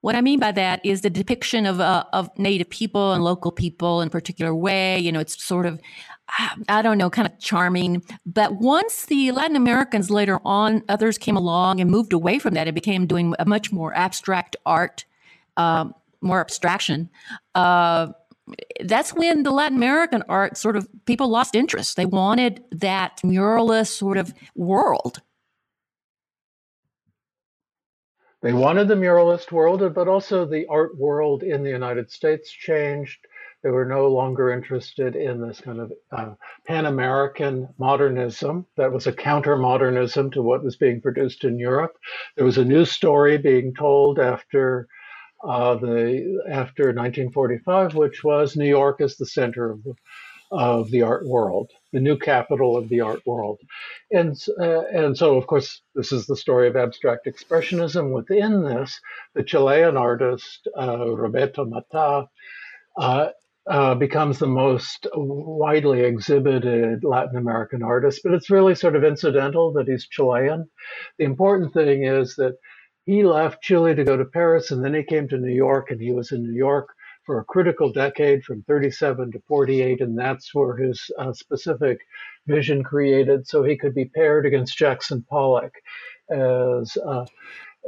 What 0.00 0.14
I 0.14 0.20
mean 0.20 0.38
by 0.38 0.52
that 0.52 0.80
is 0.84 1.00
the 1.00 1.10
depiction 1.10 1.66
of 1.66 1.80
uh, 1.80 2.04
of 2.12 2.30
Native 2.38 2.70
people 2.70 3.12
and 3.12 3.24
local 3.24 3.50
people 3.50 4.00
in 4.00 4.08
a 4.08 4.10
particular 4.10 4.54
way. 4.54 4.98
You 4.98 5.10
know, 5.10 5.20
it's 5.20 5.42
sort 5.42 5.66
of 5.66 5.80
I 6.68 6.82
don't 6.82 6.98
know, 6.98 7.08
kind 7.08 7.26
of 7.26 7.38
charming. 7.38 8.02
But 8.24 8.56
once 8.56 9.06
the 9.06 9.30
Latin 9.32 9.56
Americans 9.56 10.10
later 10.10 10.40
on, 10.44 10.82
others 10.88 11.18
came 11.18 11.36
along 11.36 11.80
and 11.80 11.90
moved 11.90 12.12
away 12.12 12.38
from 12.38 12.54
that 12.54 12.66
and 12.66 12.74
became 12.74 13.06
doing 13.06 13.34
a 13.38 13.44
much 13.44 13.72
more 13.72 13.94
abstract 13.96 14.56
art, 14.66 15.04
uh, 15.56 15.86
more 16.20 16.40
abstraction. 16.40 17.10
Uh, 17.54 18.08
that's 18.84 19.12
when 19.12 19.42
the 19.42 19.50
Latin 19.50 19.76
American 19.76 20.22
art 20.28 20.56
sort 20.56 20.76
of 20.76 20.88
people 21.04 21.28
lost 21.28 21.54
interest. 21.54 21.96
They 21.96 22.06
wanted 22.06 22.62
that 22.72 23.20
muralist 23.24 23.96
sort 23.96 24.18
of 24.18 24.34
world. 24.54 25.20
They 28.42 28.52
wanted 28.52 28.88
the 28.88 28.96
muralist 28.96 29.50
world, 29.50 29.82
but 29.94 30.08
also 30.08 30.44
the 30.44 30.66
art 30.68 30.96
world 30.96 31.42
in 31.42 31.62
the 31.64 31.70
United 31.70 32.10
States 32.10 32.50
changed. 32.50 33.18
They 33.62 33.70
were 33.70 33.86
no 33.86 34.08
longer 34.08 34.52
interested 34.52 35.16
in 35.16 35.40
this 35.40 35.60
kind 35.60 35.80
of 35.80 35.92
uh, 36.12 36.34
Pan 36.66 36.86
American 36.86 37.68
modernism 37.78 38.66
that 38.76 38.92
was 38.92 39.06
a 39.06 39.12
counter 39.12 39.56
modernism 39.56 40.30
to 40.32 40.42
what 40.42 40.62
was 40.62 40.76
being 40.76 41.00
produced 41.00 41.44
in 41.44 41.58
Europe. 41.58 41.96
There 42.36 42.44
was 42.44 42.58
a 42.58 42.64
new 42.64 42.84
story 42.84 43.38
being 43.38 43.74
told 43.74 44.20
after 44.20 44.86
uh, 45.44 45.76
the 45.76 46.42
after 46.50 46.84
1945, 46.84 47.94
which 47.94 48.22
was 48.22 48.56
New 48.56 48.68
York 48.68 49.00
as 49.00 49.16
the 49.16 49.26
center 49.26 49.70
of 49.70 49.82
the, 49.84 49.94
of 50.52 50.90
the 50.90 51.02
art 51.02 51.26
world, 51.26 51.70
the 51.96 52.00
new 52.08 52.18
capital 52.18 52.76
of 52.76 52.90
the 52.90 53.00
art 53.00 53.22
world, 53.24 53.58
and 54.10 54.36
uh, 54.60 54.82
and 54.92 55.16
so 55.16 55.38
of 55.38 55.46
course 55.46 55.80
this 55.94 56.12
is 56.12 56.26
the 56.26 56.36
story 56.36 56.68
of 56.68 56.76
abstract 56.76 57.26
expressionism. 57.26 58.12
Within 58.12 58.62
this, 58.62 59.00
the 59.34 59.42
Chilean 59.42 59.96
artist 59.96 60.68
uh, 60.78 61.08
Roberto 61.08 61.64
Matta. 61.64 62.28
Uh, 62.98 63.28
uh, 63.68 63.96
becomes 63.96 64.38
the 64.38 64.46
most 64.46 65.08
widely 65.16 66.02
exhibited 66.02 67.02
Latin 67.02 67.36
American 67.36 67.82
artist, 67.82 68.20
but 68.22 68.32
it's 68.32 68.48
really 68.48 68.76
sort 68.76 68.94
of 68.94 69.02
incidental 69.02 69.72
that 69.72 69.88
he's 69.88 70.06
Chilean. 70.06 70.68
The 71.18 71.24
important 71.24 71.74
thing 71.74 72.04
is 72.04 72.36
that 72.36 72.54
he 73.06 73.24
left 73.24 73.62
Chile 73.62 73.96
to 73.96 74.04
go 74.04 74.16
to 74.16 74.24
Paris, 74.24 74.70
and 74.70 74.84
then 74.84 74.94
he 74.94 75.02
came 75.02 75.26
to 75.28 75.36
New 75.38 75.52
York, 75.52 75.90
and 75.90 76.00
he 76.00 76.12
was 76.12 76.30
in 76.30 76.44
New 76.44 76.56
York 76.56 76.90
for 77.26 77.40
a 77.40 77.44
critical 77.44 77.92
decade 77.92 78.44
from 78.44 78.62
37 78.62 79.32
to 79.32 79.40
48, 79.48 80.00
and 80.00 80.16
that's 80.16 80.54
where 80.54 80.76
his 80.76 81.10
uh, 81.18 81.32
specific 81.32 81.98
vision 82.46 82.84
created, 82.84 83.46
so 83.46 83.64
he 83.64 83.76
could 83.76 83.94
be 83.94 84.04
paired 84.06 84.46
against 84.46 84.78
Jackson 84.78 85.24
Pollock 85.28 85.74
as 86.30 86.96
uh, 86.96 87.26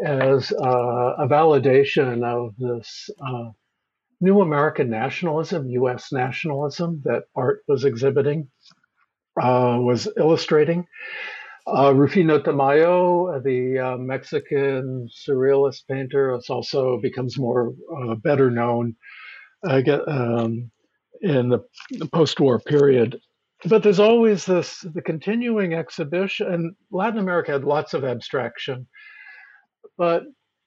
as 0.04 0.52
uh, 0.52 1.14
a 1.18 1.26
validation 1.26 2.22
of 2.24 2.54
this 2.58 3.10
uh, 3.26 3.50
new 4.20 4.40
American 4.40 4.90
nationalism, 4.90 5.68
U.S. 5.70 6.12
nationalism 6.12 7.02
that 7.04 7.24
art 7.34 7.62
was 7.66 7.84
exhibiting, 7.84 8.48
uh, 9.40 9.78
was 9.80 10.08
illustrating. 10.16 10.86
Uh, 11.66 11.92
Rufino 11.94 12.40
Tamayo, 12.40 13.42
the 13.42 13.78
uh, 13.78 13.96
Mexican 13.98 15.08
surrealist 15.08 15.86
painter, 15.86 16.38
also 16.48 16.98
becomes 17.00 17.38
more 17.38 17.74
uh, 17.94 18.14
better 18.14 18.50
known 18.50 18.96
uh, 19.66 19.80
get, 19.80 20.06
um, 20.08 20.70
in 21.20 21.48
the, 21.48 21.60
the 21.90 22.06
post-war 22.06 22.60
period. 22.60 23.20
But 23.64 23.82
there's 23.82 23.98
always 23.98 24.44
this 24.44 24.80
the 24.94 25.02
continuing 25.02 25.74
exhibition. 25.74 26.52
And 26.52 26.74
Latin 26.92 27.18
America 27.18 27.52
had 27.52 27.64
lots 27.64 27.92
of 27.92 28.04
abstraction, 28.04 28.86
but 29.96 30.22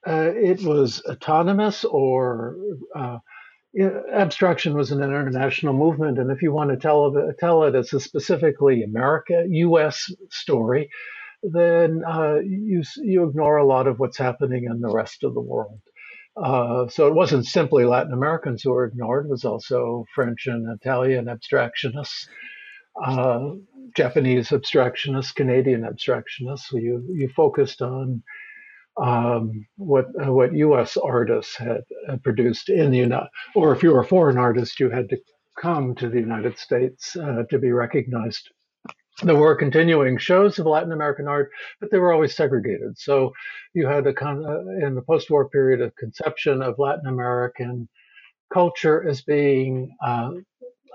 uh, 0.06 0.30
it 0.34 0.62
was 0.62 1.02
autonomous 1.08 1.84
or 1.84 2.56
uh, 2.94 3.18
abstraction 4.12 4.74
was 4.74 4.90
an 4.90 5.02
international 5.02 5.72
movement, 5.72 6.18
and 6.18 6.30
if 6.30 6.42
you 6.42 6.52
want 6.52 6.70
to 6.70 6.76
tell 6.76 7.16
it, 7.16 7.36
tell 7.38 7.64
it 7.64 7.74
as 7.74 7.92
a 7.92 8.00
specifically 8.00 8.82
America, 8.82 9.44
U.S. 9.48 10.12
story, 10.30 10.90
then 11.42 12.02
uh, 12.06 12.36
you 12.44 12.82
you 12.96 13.24
ignore 13.28 13.56
a 13.56 13.66
lot 13.66 13.86
of 13.86 13.98
what's 13.98 14.18
happening 14.18 14.64
in 14.64 14.80
the 14.80 14.92
rest 14.92 15.24
of 15.24 15.34
the 15.34 15.40
world. 15.40 15.80
Uh, 16.36 16.88
so 16.88 17.06
it 17.06 17.14
wasn't 17.14 17.46
simply 17.46 17.84
Latin 17.84 18.12
Americans 18.12 18.62
who 18.62 18.72
were 18.72 18.86
ignored; 18.86 19.26
it 19.26 19.30
was 19.30 19.44
also 19.44 20.04
French 20.14 20.46
and 20.46 20.66
Italian 20.80 21.26
abstractionists, 21.26 22.26
uh, 23.04 23.50
Japanese 23.96 24.48
abstractionists, 24.48 25.34
Canadian 25.34 25.82
abstractionists. 25.82 26.68
So 26.70 26.78
You 26.78 27.04
you 27.10 27.28
focused 27.28 27.82
on 27.82 28.22
um, 28.96 29.66
what 29.76 30.06
uh, 30.24 30.32
what 30.32 30.54
U.S. 30.54 30.96
artists 30.96 31.56
had 31.56 31.82
uh, 32.08 32.16
produced 32.18 32.68
in 32.68 32.90
the 32.90 32.98
United, 32.98 33.28
or 33.54 33.74
if 33.74 33.82
you 33.82 33.92
were 33.92 34.00
a 34.00 34.06
foreign 34.06 34.38
artist, 34.38 34.80
you 34.80 34.90
had 34.90 35.08
to 35.10 35.18
come 35.60 35.94
to 35.96 36.08
the 36.08 36.20
United 36.20 36.58
States 36.58 37.16
uh, 37.16 37.42
to 37.50 37.58
be 37.58 37.72
recognized. 37.72 38.50
There 39.22 39.36
were 39.36 39.56
continuing 39.56 40.18
shows 40.18 40.58
of 40.58 40.66
Latin 40.66 40.92
American 40.92 41.28
art, 41.28 41.50
but 41.80 41.90
they 41.90 41.98
were 41.98 42.12
always 42.12 42.36
segregated. 42.36 42.98
So 42.98 43.32
you 43.74 43.86
had 43.86 44.06
a 44.06 44.14
con- 44.14 44.44
uh, 44.46 44.86
in 44.86 44.94
the 44.94 45.02
post-war 45.02 45.48
period 45.48 45.80
a 45.82 45.90
conception 45.92 46.62
of 46.62 46.78
Latin 46.78 47.06
American 47.06 47.88
culture 48.52 49.08
as 49.08 49.22
being 49.22 49.96
uh, 50.04 50.30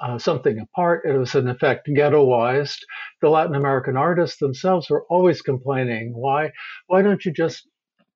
uh, 0.02 0.20
something 0.20 0.60
apart. 0.60 1.04
It 1.06 1.18
was, 1.18 1.36
in 1.36 1.48
effect, 1.50 1.88
ghettoized. 1.88 2.80
The 3.22 3.30
Latin 3.30 3.56
American 3.56 3.98
artists 3.98 4.40
themselves 4.40 4.90
were 4.90 5.06
always 5.10 5.42
complaining, 5.42 6.14
"Why, 6.16 6.52
why 6.88 7.02
don't 7.04 7.26
you 7.26 7.32
just 7.34 7.60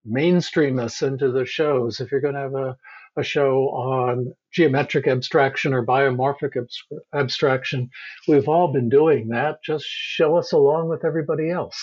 mainstream 0.06 0.80
us 0.80 1.02
into 1.02 1.32
the 1.32 1.46
shows. 1.46 2.00
If 2.00 2.12
you're 2.12 2.22
going 2.22 2.34
to 2.36 2.40
have 2.42 2.56
a, 2.56 2.78
a 3.18 3.24
show 3.24 3.70
on 3.70 4.34
geometric 4.54 5.08
abstraction 5.08 5.74
or 5.74 5.86
biomorphic 5.86 6.52
abstraction, 7.14 7.90
we've 8.28 8.48
all 8.48 8.72
been 8.72 8.90
doing 8.90 9.30
that. 9.30 9.64
Just 9.64 9.86
show 9.86 10.36
us 10.38 10.52
along 10.52 10.90
with 10.90 11.06
everybody 11.06 11.50
else. 11.50 11.78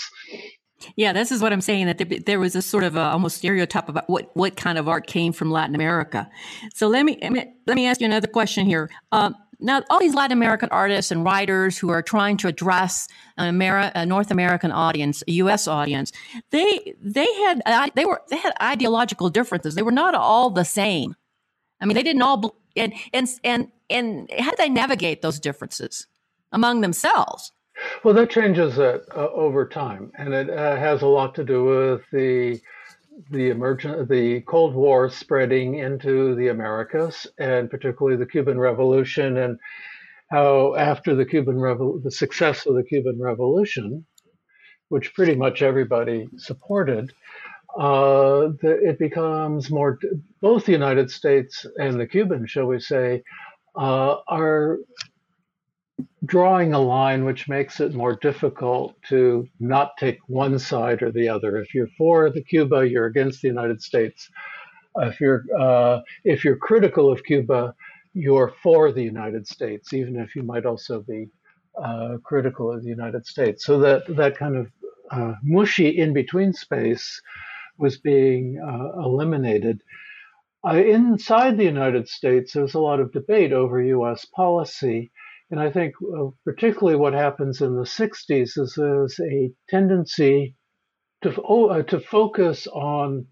Yeah, 0.97 1.13
this 1.13 1.33
is 1.33 1.43
what 1.43 1.53
I'm 1.53 1.61
saying. 1.61 1.87
That 1.87 2.25
there 2.27 2.39
was 2.39 2.55
a 2.55 2.63
sort 2.63 2.85
of 2.85 2.97
a, 2.97 3.01
almost 3.01 3.39
stereotype 3.39 3.89
about 3.89 4.09
what 4.09 4.31
what 4.35 4.57
kind 4.57 4.79
of 4.79 4.89
art 4.89 5.07
came 5.07 5.33
from 5.33 5.51
Latin 5.51 5.75
America. 5.75 6.31
So 6.75 6.87
let 6.87 7.05
me 7.05 7.19
let 7.67 7.75
me 7.75 7.87
ask 7.87 8.01
you 8.01 8.07
another 8.07 8.29
question 8.29 8.65
here. 8.65 8.89
Um, 9.11 9.35
now, 9.61 9.83
all 9.91 9.99
these 9.99 10.15
Latin 10.15 10.37
American 10.37 10.69
artists 10.71 11.11
and 11.11 11.25
writers 11.25 11.77
who 11.77 11.89
are 11.89 12.03
trying 12.03 12.37
to 12.39 12.49
address 12.49 13.09
an 13.37 13.53
Ameri- 13.53 13.91
a 13.95 14.07
North 14.07 14.31
American 14.31 14.71
audience, 14.71 15.25
a 15.27 15.33
U.S. 15.33 15.67
audience, 15.67 16.13
they 16.51 16.95
they 17.03 17.27
had 17.43 17.61
they 17.95 18.05
were 18.05 18.23
they 18.31 18.37
had 18.37 18.53
ideological 18.63 19.31
differences. 19.31 19.75
They 19.75 19.83
were 19.83 19.91
not 19.91 20.15
all 20.15 20.51
the 20.51 20.65
same. 20.65 21.17
I 21.81 21.87
mean, 21.87 21.95
they 21.95 22.03
didn't 22.03 22.23
all 22.23 22.57
and 22.77 22.93
and 23.13 23.29
and 23.45 23.69
and 23.91 24.31
how 24.39 24.51
did 24.51 24.59
they 24.59 24.69
navigate 24.69 25.23
those 25.23 25.41
differences 25.41 26.07
among 26.53 26.81
themselves? 26.81 27.53
Well, 28.03 28.15
that 28.15 28.31
changes 28.31 28.79
uh, 28.79 28.99
uh, 29.15 29.29
over 29.33 29.67
time, 29.67 30.11
and 30.19 30.35
it 30.35 30.51
uh, 30.51 30.77
has 30.77 31.03
a 31.03 31.07
lot 31.07 31.35
to 31.37 31.45
do 31.45 31.65
with 31.65 32.03
the 32.13 32.61
the 33.31 33.51
emergent, 33.51 34.09
the 34.09 34.41
Cold 34.43 34.75
War 34.75 35.11
spreading 35.11 35.77
into 35.77 36.35
the 36.37 36.49
Americas, 36.49 37.27
and 37.39 37.71
particularly 37.71 38.17
the 38.17 38.27
Cuban 38.27 38.59
Revolution, 38.59 39.37
and 39.37 39.59
how 40.31 40.75
after 40.77 41.15
the 41.15 41.25
Cuban 41.25 41.57
Revol- 41.57 42.03
the 42.03 42.11
success 42.11 42.67
of 42.67 42.75
the 42.75 42.85
Cuban 42.85 43.21
Revolution, 43.21 44.07
which 44.89 45.15
pretty 45.15 45.35
much 45.35 45.63
everybody 45.63 46.29
supported, 46.37 47.13
uh, 47.77 48.49
it 48.63 48.99
becomes 48.99 49.71
more. 49.71 49.99
Both 50.41 50.67
the 50.67 50.73
United 50.73 51.11
States 51.11 51.67
and 51.77 52.01
the 52.01 52.07
Cubans, 52.07 52.51
shall 52.51 52.67
we 52.67 52.81
say, 52.81 53.23
uh, 53.77 54.17
are 54.29 54.79
drawing 56.25 56.73
a 56.73 56.79
line 56.79 57.25
which 57.25 57.49
makes 57.49 57.81
it 57.81 57.95
more 57.95 58.17
difficult 58.17 58.95
to 59.09 59.47
not 59.61 59.93
take 59.99 60.19
one 60.27 60.59
side 60.59 61.03
or 61.03 61.13
the 61.13 61.29
other. 61.29 61.57
If 61.57 61.75
you're 61.75 61.89
for 61.97 62.31
the 62.31 62.43
Cuba, 62.43 62.89
you're 62.89 63.07
against 63.07 63.43
the 63.43 63.49
United 63.49 63.83
States. 63.83 64.29
If 64.97 65.21
you're 65.21 65.45
uh, 65.59 66.01
if 66.25 66.45
you're 66.45 66.57
critical 66.57 67.11
of 67.11 67.23
Cuba, 67.23 67.75
you're 68.15 68.53
for 68.63 68.91
the 68.91 69.03
United 69.03 69.47
States, 69.47 69.93
even 69.93 70.17
if 70.17 70.35
you 70.35 70.43
might 70.43 70.67
also 70.67 71.01
be 71.01 71.29
uh, 71.81 72.17
critical 72.25 72.73
of 72.73 72.83
the 72.83 72.89
United 72.89 73.25
States. 73.27 73.65
So 73.65 73.79
that 73.81 74.03
that 74.17 74.37
kind 74.37 74.57
of 74.57 74.67
uh, 75.11 75.35
mushy 75.43 75.89
in 75.99 76.13
between 76.13 76.53
space 76.53 77.21
was 77.79 77.99
being 77.99 78.61
uh, 78.63 79.01
eliminated. 79.03 79.81
Uh, 80.67 80.77
inside 80.77 81.57
the 81.57 81.65
United 81.65 82.09
States, 82.09 82.53
there's 82.53 82.75
a 82.75 82.81
lot 82.81 83.01
of 83.01 83.13
debate 83.13 83.53
over 83.53 83.81
U.S. 83.81 84.25
policy. 84.25 85.11
And 85.51 85.61
I 85.61 85.71
think 85.71 85.95
uh, 86.03 86.29
particularly 86.45 86.99
what 86.99 87.15
happens 87.15 87.61
in 87.63 87.75
the 87.75 87.85
60s 87.85 88.59
is 88.59 88.75
there's 88.77 89.19
a 89.21 89.51
tendency 89.69 90.57
to, 91.23 91.35
oh, 91.49 91.69
uh, 91.69 91.83
to 91.85 92.01
focus 92.01 92.67
on 92.67 93.27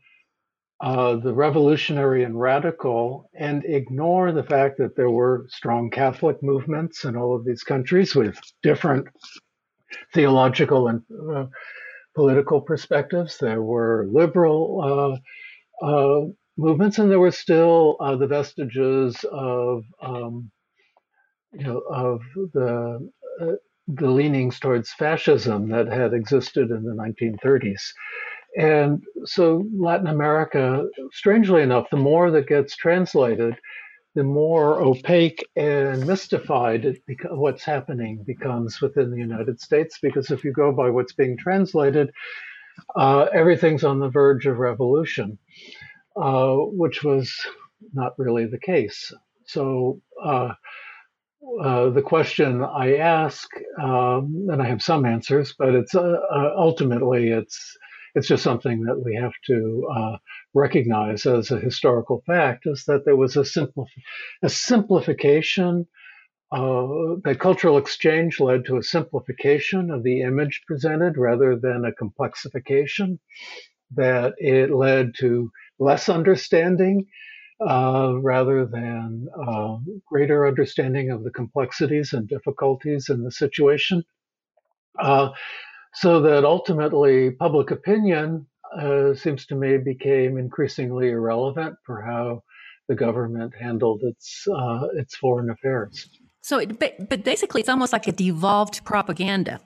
uh, 0.80 1.16
the 1.16 1.34
revolutionary 1.34 2.22
and 2.22 2.38
radical 2.38 3.30
and 3.34 3.64
ignore 3.64 4.32
the 4.32 4.42
fact 4.42 4.78
that 4.78 4.94
there 4.94 5.10
were 5.10 5.46
strong 5.48 5.90
Catholic 5.90 6.42
movements 6.42 7.04
in 7.04 7.16
all 7.16 7.34
of 7.34 7.44
these 7.44 7.62
countries 7.62 8.14
with 8.14 8.38
different 8.62 9.08
theological 10.12 10.88
and 10.88 11.02
uh, 11.34 11.46
political 12.16 12.60
perspectives. 12.60 13.38
There 13.38 13.62
were 13.62 14.08
liberal 14.10 15.20
uh, 15.82 15.86
uh, 15.86 16.26
movements, 16.56 16.98
and 16.98 17.10
there 17.10 17.20
were 17.20 17.30
still 17.30 17.96
the 18.00 18.26
vestiges 18.26 19.24
of 19.30 19.84
um, 20.02 20.50
you 21.52 21.64
know, 21.64 21.82
of 21.90 22.20
the 22.52 23.10
uh, 23.40 23.52
the 23.88 24.10
leanings 24.10 24.58
towards 24.58 24.92
fascism 24.92 25.68
that 25.70 25.86
had 25.86 26.12
existed 26.12 26.70
in 26.70 26.82
the 26.82 26.92
1930s. 26.92 27.80
And 28.58 29.02
so 29.24 29.66
Latin 29.78 30.08
America, 30.08 30.84
strangely 31.12 31.62
enough, 31.62 31.88
the 31.90 31.96
more 31.96 32.30
that 32.30 32.48
gets 32.48 32.74
translated, 32.76 33.54
the 34.16 34.24
more 34.24 34.80
opaque 34.80 35.46
and 35.56 36.06
mystified 36.06 36.82
beca- 37.08 37.36
what's 37.36 37.62
happening 37.62 38.24
becomes 38.26 38.80
within 38.80 39.10
the 39.10 39.18
United 39.18 39.60
States. 39.60 39.98
Because 40.02 40.30
if 40.30 40.42
you 40.42 40.52
go 40.52 40.72
by 40.72 40.88
what's 40.88 41.12
being 41.12 41.36
translated, 41.36 42.10
uh, 42.96 43.26
everything's 43.34 43.84
on 43.84 44.00
the 44.00 44.08
verge 44.08 44.46
of 44.46 44.58
revolution, 44.58 45.38
uh, 46.16 46.56
which 46.56 47.04
was 47.04 47.30
not 47.92 48.18
really 48.18 48.46
the 48.46 48.58
case. 48.58 49.12
So 49.44 50.00
uh, 50.24 50.54
uh, 51.62 51.90
the 51.90 52.02
question 52.02 52.64
I 52.64 52.96
ask, 52.96 53.46
um, 53.80 54.48
and 54.50 54.62
I 54.62 54.66
have 54.66 54.82
some 54.82 55.04
answers, 55.04 55.54
but 55.58 55.74
it's 55.74 55.94
uh, 55.94 56.16
uh, 56.32 56.54
ultimately 56.56 57.28
it's 57.28 57.76
it's 58.16 58.28
just 58.28 58.42
something 58.42 58.84
that 58.84 59.04
we 59.04 59.14
have 59.14 59.34
to 59.46 59.86
uh, 59.94 60.16
recognize 60.54 61.26
as 61.26 61.50
a 61.50 61.60
historical 61.60 62.22
fact 62.26 62.66
is 62.66 62.84
that 62.86 63.04
there 63.04 63.14
was 63.14 63.36
a 63.36 63.44
a 64.42 64.48
simplification. 64.48 65.86
Uh, 66.52 67.16
that 67.24 67.38
cultural 67.40 67.76
exchange 67.76 68.40
led 68.40 68.64
to 68.64 68.76
a 68.76 68.82
simplification 68.82 69.90
of 69.90 70.02
the 70.02 70.22
image 70.22 70.62
presented 70.66 71.18
rather 71.18 71.56
than 71.56 71.84
a 71.84 72.04
complexification. 72.04 73.18
That 73.94 74.34
it 74.38 74.70
led 74.70 75.12
to 75.18 75.50
less 75.78 76.08
understanding 76.08 77.06
uh, 77.60 78.14
rather 78.22 78.64
than 78.64 79.26
uh, 79.46 79.76
greater 80.06 80.46
understanding 80.46 81.10
of 81.10 81.22
the 81.22 81.30
complexities 81.30 82.14
and 82.14 82.26
difficulties 82.28 83.10
in 83.10 83.24
the 83.24 83.30
situation. 83.30 84.04
Uh, 84.98 85.30
so 85.96 86.20
that 86.20 86.44
ultimately 86.44 87.30
public 87.30 87.70
opinion 87.70 88.46
uh, 88.78 89.14
seems 89.14 89.46
to 89.46 89.54
me 89.54 89.78
became 89.78 90.36
increasingly 90.36 91.08
irrelevant 91.10 91.76
for 91.84 92.02
how 92.02 92.42
the 92.88 92.94
government 92.94 93.52
handled 93.58 94.02
its 94.02 94.46
uh, 94.48 94.86
its 94.94 95.16
foreign 95.16 95.50
affairs. 95.50 96.08
So, 96.42 96.58
it, 96.58 96.78
but, 96.78 97.24
basically, 97.24 97.60
it's 97.60 97.68
almost 97.68 97.92
like 97.92 98.06
a 98.06 98.12
devolved 98.12 98.84
propaganda. 98.84 99.58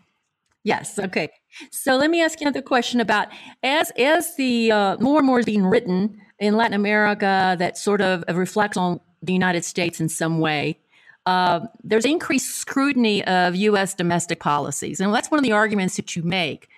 Yes. 0.65 0.99
Okay. 0.99 1.29
So 1.73 1.97
let 1.97 2.11
me 2.11 2.23
ask 2.23 2.41
you 2.41 2.47
another 2.47 2.63
question 2.63 3.01
about 3.01 3.29
as 3.63 3.91
as 3.99 4.37
the 4.37 4.71
uh, 4.71 4.97
more 4.99 5.19
and 5.19 5.27
more 5.27 5.41
is 5.41 5.47
being 5.47 5.67
written 5.67 6.21
in 6.39 6.57
Latin 6.57 6.75
America 6.75 7.57
that 7.59 7.77
sort 7.77 8.01
of 8.01 8.25
reflects 8.35 8.77
on 8.77 9.01
the 9.23 9.33
United 9.33 9.65
States 9.65 10.01
in 10.01 10.09
some 10.09 10.39
way. 10.39 10.79
Uh, 11.27 11.67
there's 11.85 12.05
increased 12.05 12.57
scrutiny 12.57 13.25
of 13.25 13.55
U.S. 13.55 13.95
domestic 13.95 14.41
policies, 14.41 15.01
and 15.01 15.13
that's 15.15 15.31
one 15.31 15.39
of 15.39 15.45
the 15.45 15.53
arguments 15.53 15.97
that 15.97 16.17
you 16.17 16.23
make 16.23 16.69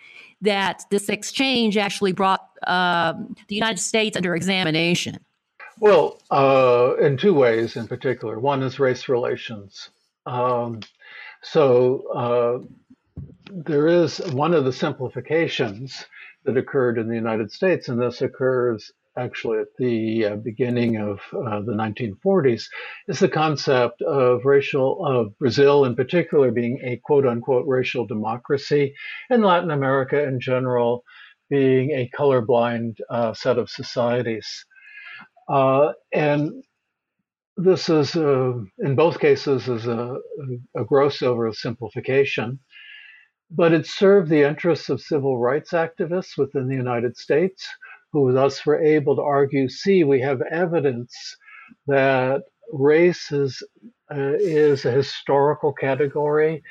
that 0.41 0.83
this 0.91 1.09
exchange 1.09 1.77
actually 1.77 2.13
brought 2.13 2.49
uh, 2.67 3.15
the 3.47 3.55
United 3.55 3.79
States 3.79 4.17
under 4.17 4.35
examination. 4.35 5.19
Well, 5.79 6.21
uh, 6.31 6.95
in 7.01 7.17
two 7.17 7.35
ways 7.35 7.77
in 7.77 7.89
particular. 7.89 8.39
One 8.39 8.63
is 8.63 8.79
race 8.79 9.09
relations. 9.09 9.91
Um, 10.27 10.81
so 11.43 12.05
uh, 12.15 12.67
there 13.51 13.89
is 13.89 14.19
one 14.33 14.55
of 14.55 14.65
the 14.65 14.73
simplifications 14.73 16.07
that 16.45 16.57
occurred 16.57 16.99
in 16.99 17.09
the 17.09 17.15
United 17.15 17.53
States, 17.53 17.89
and 17.89 18.01
this 18.01 18.23
occurs 18.23 18.93
actually 19.17 19.59
at 19.59 19.69
the 19.79 20.25
uh, 20.25 20.37
beginning 20.37 20.97
of 20.97 21.21
uh, 21.33 21.61
the 21.61 21.73
1940s, 21.73 22.65
is 23.09 23.19
the 23.19 23.29
concept 23.29 24.01
of 24.03 24.45
racial, 24.45 25.05
of 25.05 25.37
Brazil 25.39 25.85
in 25.85 25.95
particular 25.95 26.51
being 26.51 26.81
a 26.83 26.97
quote 27.05 27.27
unquote 27.27 27.67
racial 27.67 28.07
democracy, 28.07 28.95
and 29.31 29.45
Latin 29.45 29.71
America 29.71 30.23
in 30.23 30.41
general 30.41 31.05
being 31.51 31.91
a 31.91 32.11
colorblind 32.17 32.97
uh, 33.11 33.35
set 33.35 33.59
of 33.59 33.69
societies. 33.69 34.65
Uh, 35.49 35.93
and 36.13 36.65
this 37.57 37.91
is, 37.91 38.17
uh, 38.17 38.53
in 38.79 38.97
both 38.97 39.19
cases, 39.21 39.69
is 39.69 39.87
a, 39.87 40.17
a 40.77 40.85
gross 40.85 41.19
oversimplification 41.19 42.59
but 43.55 43.73
it 43.73 43.87
served 43.87 44.31
the 44.31 44.43
interests 44.43 44.89
of 44.89 45.01
civil 45.01 45.39
rights 45.39 45.73
activists 45.73 46.39
within 46.39 46.69
the 46.69 46.75
United 46.75 47.17
States 47.17 47.69
who 48.13 48.33
thus 48.33 48.65
were 48.67 48.81
able 48.81 49.17
to 49.17 49.23
argue 49.23 49.69
see, 49.69 50.05
we 50.05 50.21
have 50.21 50.41
evidence 50.51 51.15
that 51.87 52.43
race 52.73 53.33
is, 53.33 53.63
uh, 54.11 54.35
is 54.39 54.85
a 54.85 54.91
historical 54.91 55.73
category. 55.73 56.63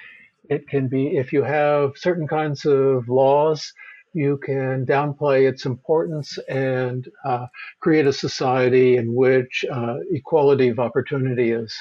It 0.49 0.67
can 0.67 0.87
be, 0.87 1.17
if 1.17 1.33
you 1.33 1.43
have 1.43 1.93
certain 1.95 2.27
kinds 2.27 2.65
of 2.65 3.07
laws, 3.09 3.73
you 4.13 4.37
can 4.43 4.85
downplay 4.85 5.49
its 5.49 5.65
importance 5.65 6.37
and 6.49 7.07
uh, 7.25 7.45
create 7.79 8.05
a 8.07 8.13
society 8.13 8.97
in 8.97 9.13
which 9.15 9.65
uh, 9.71 9.95
equality 10.11 10.67
of 10.69 10.79
opportunity 10.79 11.51
is 11.51 11.73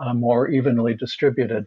uh, 0.00 0.14
more 0.14 0.48
evenly 0.48 0.94
distributed. 0.94 1.66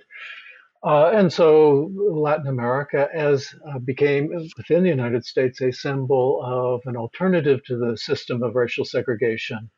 Uh, 0.84 1.11
and 1.13 1.32
so 1.32 1.91
Latin 1.95 2.47
America 2.47 3.09
as 3.13 3.53
uh, 3.69 3.80
became 3.80 4.30
within 4.57 4.84
the 4.84 4.89
United 4.89 5.25
States 5.25 5.61
a 5.61 5.71
symbol 5.71 6.41
of 6.43 6.82
an 6.86 6.95
alternative 6.95 7.59
to 7.65 7.78
the 7.78 7.97
system 7.97 8.43
of 8.43 8.55
racial 8.55 8.86
segregation 8.86 9.69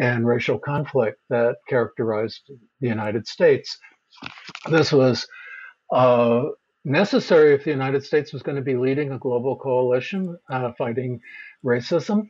and 0.00 0.26
racial 0.26 0.58
conflict 0.58 1.18
that 1.30 1.56
characterized 1.68 2.50
the 2.80 2.88
United 2.88 3.26
States. 3.26 3.78
This 4.70 4.92
was 4.92 5.26
uh, 5.92 6.44
necessary 6.84 7.54
if 7.54 7.64
the 7.64 7.70
United 7.70 8.04
States 8.04 8.32
was 8.32 8.42
going 8.42 8.56
to 8.56 8.62
be 8.62 8.76
leading 8.76 9.12
a 9.12 9.18
global 9.18 9.56
coalition 9.56 10.36
uh, 10.50 10.72
fighting 10.76 11.20
racism. 11.64 12.28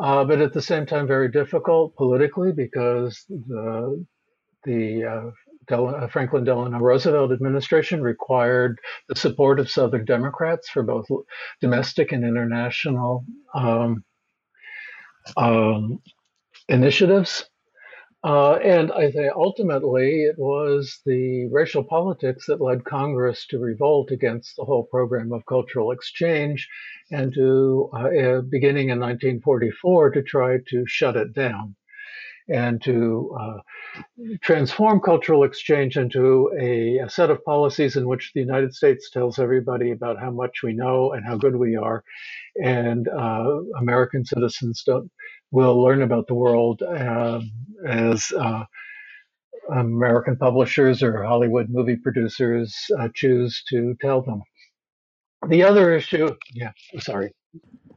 Uh, 0.00 0.24
but 0.24 0.40
at 0.40 0.52
the 0.52 0.62
same 0.62 0.86
time, 0.86 1.06
very 1.06 1.30
difficult 1.30 1.94
politically 1.96 2.52
because 2.52 3.24
the 3.28 4.04
the 4.64 5.04
uh, 5.04 5.30
Del- 5.68 5.94
uh, 5.94 6.08
Franklin 6.08 6.44
Delano 6.44 6.78
Roosevelt 6.78 7.32
administration 7.32 8.02
required 8.02 8.80
the 9.08 9.16
support 9.16 9.60
of 9.60 9.70
Southern 9.70 10.04
Democrats 10.04 10.68
for 10.68 10.82
both 10.82 11.06
domestic 11.60 12.12
and 12.12 12.24
international 12.24 13.24
um, 13.54 14.04
um, 15.36 16.00
initiatives. 16.68 17.48
Uh, 18.22 18.56
and 18.56 18.92
I 18.92 19.10
think 19.10 19.32
ultimately 19.34 20.24
it 20.24 20.38
was 20.38 21.00
the 21.06 21.48
racial 21.50 21.82
politics 21.82 22.46
that 22.46 22.60
led 22.60 22.84
Congress 22.84 23.46
to 23.46 23.58
revolt 23.58 24.10
against 24.10 24.56
the 24.56 24.64
whole 24.64 24.84
program 24.84 25.32
of 25.32 25.46
cultural 25.46 25.90
exchange 25.90 26.68
and 27.10 27.32
to, 27.32 27.88
uh, 27.94 27.98
uh, 27.98 28.40
beginning 28.42 28.90
in 28.90 29.00
1944, 29.00 30.10
to 30.10 30.22
try 30.22 30.58
to 30.68 30.84
shut 30.86 31.16
it 31.16 31.32
down 31.32 31.76
and 32.52 32.82
to 32.82 33.36
uh, 33.40 33.58
transform 34.42 35.00
cultural 35.00 35.44
exchange 35.44 35.96
into 35.96 36.50
a, 36.60 36.98
a, 36.98 37.08
set 37.08 37.30
of 37.30 37.44
policies 37.44 37.96
in 37.96 38.06
which 38.06 38.32
the 38.34 38.40
United 38.40 38.74
States 38.74 39.10
tells 39.10 39.38
everybody 39.38 39.92
about 39.92 40.18
how 40.18 40.30
much 40.30 40.62
we 40.62 40.72
know 40.72 41.12
and 41.12 41.24
how 41.24 41.36
good 41.36 41.56
we 41.56 41.76
are, 41.76 42.02
and 42.62 43.08
uh, 43.08 43.60
American 43.78 44.24
citizens 44.24 44.82
don't 44.84 45.10
will 45.52 45.82
learn 45.82 46.02
about 46.02 46.26
the 46.26 46.34
world 46.34 46.82
um, 46.82 47.50
as 47.86 48.32
uh, 48.38 48.64
American 49.74 50.36
publishers 50.36 51.02
or 51.02 51.24
Hollywood 51.24 51.68
movie 51.70 51.96
producers 51.96 52.74
uh, 52.98 53.08
choose 53.14 53.62
to 53.68 53.96
tell 54.00 54.22
them. 54.22 54.42
The 55.48 55.62
other 55.62 55.94
issue, 55.94 56.34
yeah, 56.52 56.72
sorry. 56.98 57.32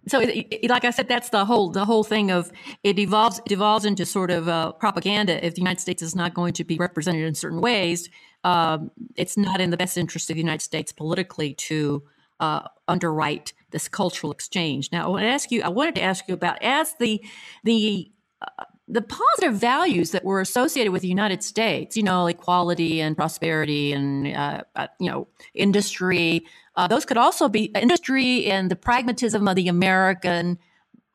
So, 0.08 0.20
it, 0.20 0.48
it, 0.52 0.70
like 0.70 0.84
I 0.84 0.92
said, 0.92 1.08
that's 1.08 1.30
the 1.30 1.46
whole 1.46 1.70
the 1.70 1.86
whole 1.86 2.04
thing 2.04 2.32
of 2.32 2.52
it 2.84 3.00
evolves 3.00 3.40
it 3.46 3.52
evolves 3.52 3.86
into 3.86 4.06
sort 4.06 4.32
of 4.32 4.48
uh, 4.50 4.74
propaganda. 4.74 5.46
If 5.46 5.56
the 5.56 5.62
United 5.62 5.80
States 5.80 6.02
is 6.02 6.16
not 6.16 6.34
going 6.34 6.54
to 6.54 6.64
be 6.64 6.78
represented 6.78 7.24
in 7.24 7.36
certain 7.36 7.62
ways, 7.62 8.10
um, 8.44 8.92
it's 9.16 9.38
not 9.38 9.62
in 9.62 9.70
the 9.70 9.78
best 9.78 9.98
interest 9.98 10.30
of 10.30 10.36
the 10.36 10.42
United 10.42 10.62
States 10.62 10.92
politically 10.92 11.54
to 11.54 12.04
uh, 12.40 12.68
underwrite 12.88 13.54
this 13.72 13.88
cultural 13.88 14.32
exchange. 14.32 14.90
Now, 14.92 15.06
I 15.06 15.08
want 15.08 15.24
to 15.24 15.30
ask 15.30 15.52
you. 15.52 15.62
I 15.64 15.70
wanted 15.70 15.96
to 15.96 16.02
ask 16.02 16.28
you 16.28 16.34
about 16.34 16.62
as 16.62 16.96
the 17.00 17.24
the 17.64 18.12
uh, 18.42 18.66
the 18.88 19.02
positive 19.02 19.56
values 19.56 20.12
that 20.12 20.26
were 20.26 20.42
associated 20.42 20.92
with 20.92 21.02
the 21.02 21.08
United 21.08 21.42
States, 21.42 21.96
you 21.96 22.04
know, 22.04 22.28
equality 22.28 23.00
and 23.00 23.16
prosperity 23.16 23.94
and, 23.94 24.36
uh, 24.36 24.62
uh, 24.76 24.88
you 25.00 25.10
know, 25.10 25.28
industry, 25.54 26.46
uh, 26.76 26.88
those 26.88 27.06
could 27.06 27.18
also 27.18 27.50
be 27.50 27.66
industry 27.66 28.46
and 28.46 28.72
the 28.72 28.76
pragmatism 28.76 29.48
of 29.48 29.56
the 29.56 29.68
American 29.68 30.58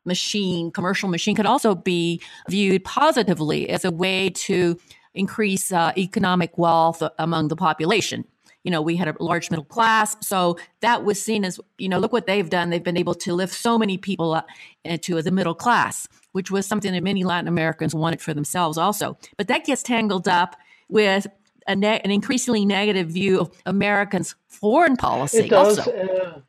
machine, 0.04 0.70
commercial 0.70 1.08
machine, 1.08 1.36
could 1.36 1.46
also 1.46 1.74
be 1.74 2.20
viewed 2.48 2.84
positively 2.84 3.68
as 3.68 3.84
a 3.84 3.90
way 3.90 4.30
to 4.30 4.78
increase 5.14 5.72
uh, 5.72 5.92
economic 5.96 6.56
wealth 6.56 7.02
among 7.18 7.48
the 7.48 7.56
population 7.56 8.24
you 8.68 8.70
know, 8.70 8.82
we 8.82 8.96
had 8.96 9.08
a 9.08 9.14
large 9.18 9.50
middle 9.50 9.64
class. 9.64 10.14
So 10.20 10.58
that 10.80 11.02
was 11.02 11.22
seen 11.22 11.44
as, 11.44 11.58
you 11.78 11.88
know, 11.88 11.98
look 11.98 12.12
what 12.12 12.26
they've 12.26 12.50
done. 12.50 12.70
They've 12.70 12.82
been 12.82 12.98
able 12.98 13.14
to 13.14 13.32
lift 13.32 13.54
so 13.54 13.78
many 13.78 13.96
people 13.96 14.34
up 14.34 14.46
into 14.84 15.22
the 15.22 15.30
middle 15.30 15.54
class, 15.54 16.08
which 16.32 16.50
was 16.50 16.66
something 16.66 16.92
that 16.92 17.02
many 17.02 17.24
Latin 17.24 17.48
Americans 17.48 17.94
wanted 17.94 18.20
for 18.20 18.34
themselves 18.34 18.76
also. 18.76 19.16
But 19.36 19.48
that 19.48 19.64
gets 19.64 19.82
tangled 19.82 20.28
up 20.28 20.56
with 20.88 21.26
ne- 21.74 22.00
an 22.00 22.10
increasingly 22.10 22.64
negative 22.64 23.08
view 23.08 23.40
of 23.40 23.50
Americans' 23.66 24.34
foreign 24.48 24.96
policy. 24.96 25.38
It 25.38 25.50
does. 25.50 25.78
Also. 25.78 25.92
Uh, 25.92 26.40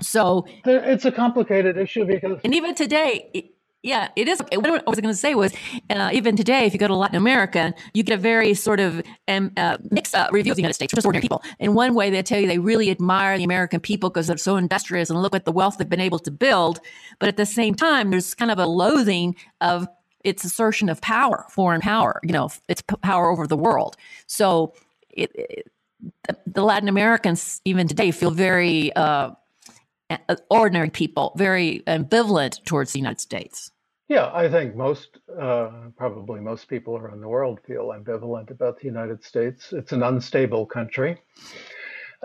so 0.00 0.46
it's 0.64 1.04
a 1.04 1.12
complicated 1.12 1.76
issue 1.76 2.04
because, 2.04 2.40
and 2.42 2.54
even 2.54 2.74
today, 2.74 3.52
yeah, 3.84 4.08
it 4.16 4.28
is. 4.28 4.40
What 4.40 4.66
I 4.66 4.90
was 4.90 4.98
going 4.98 5.12
to 5.12 5.14
say 5.14 5.34
was, 5.34 5.52
uh, 5.90 6.10
even 6.12 6.36
today, 6.36 6.64
if 6.64 6.72
you 6.72 6.78
go 6.78 6.88
to 6.88 6.96
Latin 6.96 7.16
America, 7.16 7.74
you 7.92 8.02
get 8.02 8.14
a 8.14 8.20
very 8.20 8.54
sort 8.54 8.80
of 8.80 9.02
um, 9.28 9.52
uh, 9.58 9.76
mixed 9.90 10.14
uh, 10.14 10.26
review 10.32 10.52
of 10.52 10.56
the 10.56 10.62
United 10.62 10.74
States, 10.74 10.94
just 10.94 11.04
ordinary 11.04 11.20
people. 11.20 11.42
In 11.60 11.74
one 11.74 11.94
way, 11.94 12.08
they 12.08 12.22
tell 12.22 12.40
you 12.40 12.48
they 12.48 12.58
really 12.58 12.90
admire 12.90 13.36
the 13.36 13.44
American 13.44 13.80
people 13.80 14.08
because 14.08 14.26
they're 14.26 14.38
so 14.38 14.56
industrious 14.56 15.10
and 15.10 15.20
look 15.20 15.34
at 15.34 15.44
the 15.44 15.52
wealth 15.52 15.76
they've 15.76 15.88
been 15.88 16.00
able 16.00 16.18
to 16.20 16.30
build. 16.30 16.80
But 17.20 17.28
at 17.28 17.36
the 17.36 17.44
same 17.46 17.74
time, 17.74 18.10
there's 18.10 18.34
kind 18.34 18.50
of 18.50 18.58
a 18.58 18.66
loathing 18.66 19.36
of 19.60 19.86
its 20.24 20.44
assertion 20.44 20.88
of 20.88 21.00
power, 21.00 21.44
foreign 21.50 21.80
power, 21.80 22.20
you 22.22 22.32
know, 22.32 22.48
its 22.68 22.82
power 23.02 23.30
over 23.30 23.46
the 23.46 23.56
world. 23.56 23.96
So 24.26 24.74
it, 25.10 25.30
it, 25.34 25.70
the 26.46 26.62
Latin 26.62 26.88
Americans, 26.88 27.60
even 27.64 27.86
today, 27.88 28.10
feel 28.10 28.30
very 28.30 28.92
uh, 28.94 29.30
ordinary 30.50 30.90
people, 30.90 31.32
very 31.36 31.82
ambivalent 31.86 32.64
towards 32.64 32.92
the 32.92 32.98
United 32.98 33.20
States. 33.20 33.70
Yeah, 34.08 34.30
I 34.34 34.50
think 34.50 34.76
most, 34.76 35.18
uh, 35.40 35.70
probably 35.96 36.40
most 36.40 36.68
people 36.68 36.96
around 36.96 37.20
the 37.20 37.28
world 37.28 37.60
feel 37.66 37.88
ambivalent 37.88 38.50
about 38.50 38.78
the 38.78 38.84
United 38.84 39.24
States. 39.24 39.72
It's 39.72 39.92
an 39.92 40.02
unstable 40.02 40.66
country. 40.66 41.22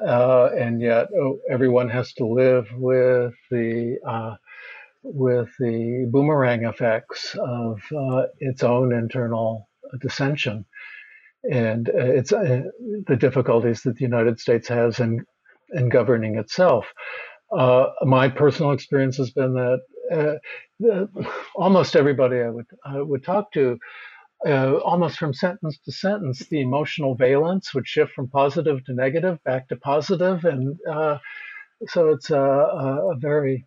Uh, 0.05 0.49
and 0.57 0.81
yet 0.81 1.07
oh, 1.17 1.39
everyone 1.49 1.89
has 1.89 2.13
to 2.13 2.25
live 2.25 2.67
with 2.75 3.33
the 3.49 3.97
uh, 4.05 4.35
with 5.03 5.49
the 5.59 6.07
boomerang 6.11 6.65
effects 6.65 7.35
of 7.39 7.81
uh, 7.95 8.23
its 8.39 8.63
own 8.63 8.93
internal 8.93 9.69
dissension 10.01 10.65
and 11.49 11.89
uh, 11.89 11.93
it's 11.95 12.33
uh, 12.33 12.63
the 13.07 13.15
difficulties 13.15 13.81
that 13.83 13.95
the 13.95 14.03
United 14.03 14.39
States 14.39 14.67
has 14.67 14.99
in 14.99 15.25
in 15.71 15.89
governing 15.89 16.37
itself. 16.37 16.87
my 18.03 18.27
personal 18.27 18.71
experience 18.71 19.17
has 19.17 19.31
been 19.31 19.53
that 19.53 19.79
uh, 20.11 21.05
almost 21.55 21.95
everybody 21.95 22.41
I 22.41 22.49
would 22.49 22.65
I 22.85 23.01
would 23.01 23.23
talk 23.23 23.51
to, 23.53 23.77
uh, 24.45 24.75
almost 24.77 25.17
from 25.17 25.33
sentence 25.33 25.79
to 25.85 25.91
sentence, 25.91 26.39
the 26.49 26.61
emotional 26.61 27.15
valence 27.15 27.73
would 27.73 27.87
shift 27.87 28.13
from 28.13 28.29
positive 28.29 28.83
to 28.85 28.93
negative, 28.93 29.43
back 29.43 29.69
to 29.69 29.75
positive, 29.77 30.43
and 30.45 30.77
uh, 30.89 31.17
so 31.87 32.09
it's 32.09 32.29
a, 32.29 32.41
a 32.41 33.15
very 33.17 33.65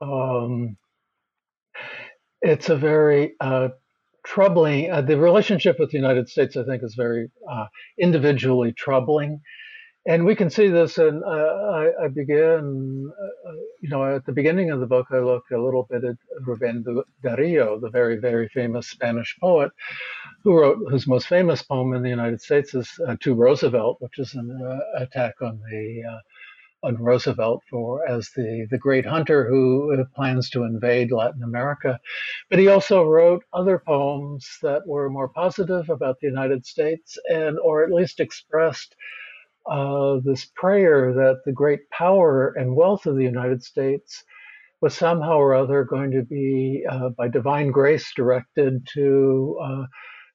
um, 0.00 0.76
it's 2.40 2.68
a 2.68 2.76
very 2.76 3.34
uh, 3.40 3.68
troubling. 4.24 4.90
Uh, 4.90 5.02
the 5.02 5.18
relationship 5.18 5.78
with 5.78 5.90
the 5.90 5.98
United 5.98 6.28
States, 6.28 6.56
I 6.56 6.64
think, 6.64 6.82
is 6.82 6.94
very 6.94 7.30
uh, 7.50 7.66
individually 7.98 8.72
troubling 8.72 9.40
and 10.08 10.24
we 10.24 10.34
can 10.34 10.48
see 10.48 10.68
this 10.68 10.96
and 10.96 11.22
uh, 11.22 11.28
I, 11.28 12.04
I, 12.04 12.08
begin 12.08 13.12
uh, 13.46 13.52
you 13.80 13.90
know 13.90 14.16
at 14.16 14.24
the 14.24 14.32
beginning 14.32 14.70
of 14.70 14.80
the 14.80 14.86
book 14.86 15.06
i 15.12 15.18
look 15.18 15.44
a 15.52 15.58
little 15.58 15.86
bit 15.90 16.02
at 16.04 16.16
ruben 16.46 16.84
dario 17.22 17.78
the 17.78 17.90
very 17.90 18.16
very 18.16 18.48
famous 18.48 18.88
spanish 18.88 19.36
poet 19.40 19.70
who 20.42 20.58
wrote 20.58 20.78
whose 20.90 21.06
most 21.06 21.28
famous 21.28 21.62
poem 21.62 21.92
in 21.92 22.02
the 22.02 22.08
united 22.08 22.40
states 22.40 22.74
is 22.74 22.88
uh, 23.06 23.16
to 23.20 23.34
roosevelt 23.34 23.98
which 24.00 24.18
is 24.18 24.34
an 24.34 24.48
uh, 24.50 25.02
attack 25.02 25.34
on 25.42 25.60
the 25.70 26.02
uh, 26.10 26.18
on 26.82 26.96
Roosevelt 26.96 27.62
for 27.70 28.08
as 28.08 28.30
the, 28.36 28.66
the 28.70 28.78
great 28.78 29.06
hunter 29.06 29.48
who 29.48 29.96
plans 30.14 30.50
to 30.50 30.64
invade 30.64 31.10
Latin 31.12 31.42
America. 31.42 31.98
But 32.50 32.58
he 32.58 32.68
also 32.68 33.02
wrote 33.02 33.44
other 33.52 33.82
poems 33.84 34.46
that 34.62 34.86
were 34.86 35.10
more 35.10 35.28
positive 35.28 35.90
about 35.90 36.18
the 36.20 36.28
United 36.28 36.64
States 36.66 37.18
and 37.28 37.58
or 37.58 37.82
at 37.84 37.92
least 37.92 38.20
expressed 38.20 38.94
uh, 39.70 40.18
this 40.24 40.46
prayer 40.56 41.12
that 41.12 41.40
the 41.44 41.52
great 41.52 41.88
power 41.90 42.54
and 42.56 42.74
wealth 42.74 43.06
of 43.06 43.16
the 43.16 43.24
United 43.24 43.62
States 43.62 44.24
was 44.80 44.94
somehow 44.94 45.36
or 45.38 45.54
other 45.54 45.84
going 45.84 46.10
to 46.12 46.22
be, 46.22 46.84
uh, 46.88 47.08
by 47.10 47.28
divine 47.28 47.70
grace, 47.70 48.12
directed 48.14 48.86
to 48.94 49.58
uh, 49.62 49.84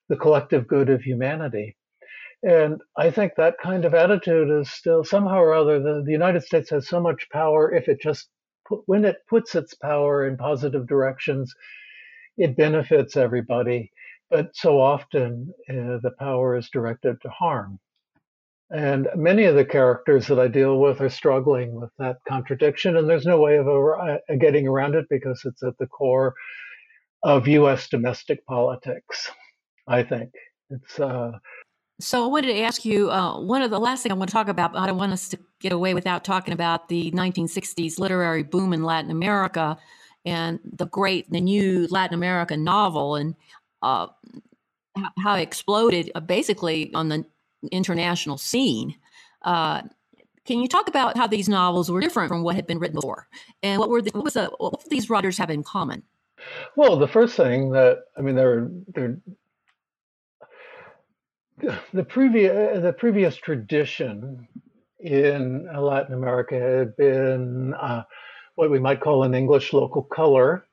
the 0.10 0.18
collective 0.18 0.68
good 0.68 0.90
of 0.90 1.02
humanity. 1.02 1.76
And 2.44 2.82
I 2.98 3.10
think 3.10 3.34
that 3.38 3.56
kind 3.64 3.86
of 3.86 3.94
attitude 3.94 4.50
is 4.50 4.70
still 4.70 5.04
somehow 5.06 5.38
or 5.40 5.54
other, 5.54 5.80
the, 5.80 6.04
the 6.06 6.12
United 6.12 6.44
States 6.44 6.70
has 6.72 6.90
so 6.90 7.00
much 7.00 7.30
power 7.32 7.74
if 7.74 7.88
it 7.88 8.02
just, 8.02 8.28
put, 8.68 8.82
when 8.86 9.06
it 9.06 9.18
puts 9.30 9.56
its 9.56 9.74
power 9.76 10.28
in 10.28 10.36
positive 10.36 10.86
directions, 10.86 11.54
it 12.38 12.58
benefits 12.58 13.16
everybody. 13.16 13.92
But 14.30 14.56
so 14.56 14.82
often 14.82 15.54
uh, 15.70 16.00
the 16.04 16.12
power 16.20 16.58
is 16.58 16.70
directed 16.70 17.22
to 17.22 17.30
harm. 17.30 17.80
And 18.72 19.08
many 19.16 19.46
of 19.46 19.56
the 19.56 19.66
characters 19.66 20.28
that 20.28 20.40
I 20.40 20.48
deal 20.48 20.80
with 20.80 21.00
are 21.00 21.10
struggling 21.10 21.76
with 21.76 21.92
that 22.00 22.18
contradiction, 22.28 22.98
and 22.98 23.08
there's 23.08 23.26
no 23.26 23.40
way 23.40 23.58
of 23.58 23.68
uh, 23.68 24.18
getting 24.40 24.68
around 24.68 24.96
it 24.96 25.06
because 25.10 25.42
it's 25.46 25.64
at 25.64 25.78
the 25.78 25.88
core 25.88 26.34
of 27.24 27.48
U.S. 27.48 27.88
domestic 27.88 28.46
politics. 28.48 29.30
I 29.88 30.04
think 30.04 30.32
it's. 30.72 31.00
Uh, 31.00 31.34
so 32.04 32.24
I 32.24 32.28
wanted 32.28 32.48
to 32.48 32.60
ask 32.62 32.84
you 32.84 33.10
uh, 33.10 33.40
one 33.40 33.62
of 33.62 33.72
the 33.72 33.80
last 33.80 34.04
thing 34.04 34.12
I 34.12 34.16
want 34.16 34.30
to 34.30 34.34
talk 34.34 34.50
about. 34.50 34.76
I 34.76 34.86
don't 34.86 34.98
want 34.98 35.14
us 35.14 35.30
to 35.30 35.40
get 35.60 35.72
away 35.72 35.94
without 35.94 36.24
talking 36.24 36.54
about 36.54 36.90
the 36.90 37.12
1960s 37.12 37.98
literary 37.98 38.44
boom 38.44 38.74
in 38.74 38.84
Latin 38.84 39.10
America 39.10 39.78
and 40.26 40.60
the 40.64 40.86
great, 40.86 41.32
the 41.32 41.40
new 41.40 41.88
Latin 41.90 42.14
American 42.14 42.64
novel 42.64 43.16
and 43.16 43.36
uh, 43.82 44.08
how 45.20 45.36
it 45.36 45.42
exploded 45.42 46.12
uh, 46.14 46.20
basically 46.20 46.94
on 46.94 47.08
the 47.10 47.26
international 47.72 48.38
scene. 48.38 48.96
Uh, 49.42 49.84
can 50.46 50.60
you 50.60 50.68
talk 50.68 50.90
about 50.90 51.18
how 51.18 51.26
these 51.26 51.48
novels 51.48 51.90
were 51.90 52.02
different 52.02 52.28
from 52.28 52.44
what 52.44 52.56
had 52.56 52.68
been 52.68 52.80
written 52.80 52.96
before, 52.96 53.28
and 53.62 53.80
what 53.80 53.90
were 53.90 54.02
the, 54.02 54.12
what 54.12 54.26
was 54.26 54.34
the, 54.34 54.52
what 54.58 54.84
these 54.90 55.10
writers 55.10 55.38
have 55.38 55.50
in 55.50 55.64
common? 55.64 56.04
Well, 56.76 56.98
the 56.98 57.08
first 57.08 57.38
thing 57.38 57.72
that 57.72 58.00
I 58.18 58.22
mean, 58.22 58.36
they're 58.36 58.70
they're 58.94 59.18
the 61.94 62.04
previous 62.04 62.82
the 62.82 62.94
previous 62.94 63.36
tradition 63.36 64.48
in 65.00 65.68
Latin 65.76 66.14
America 66.14 66.56
had 66.60 66.96
been 66.96 67.74
uh, 67.74 68.04
what 68.56 68.72
we 68.72 68.80
might 68.80 69.02
call 69.02 69.24
an 69.24 69.34
English 69.34 69.74
local 69.74 70.04
color, 70.04 70.66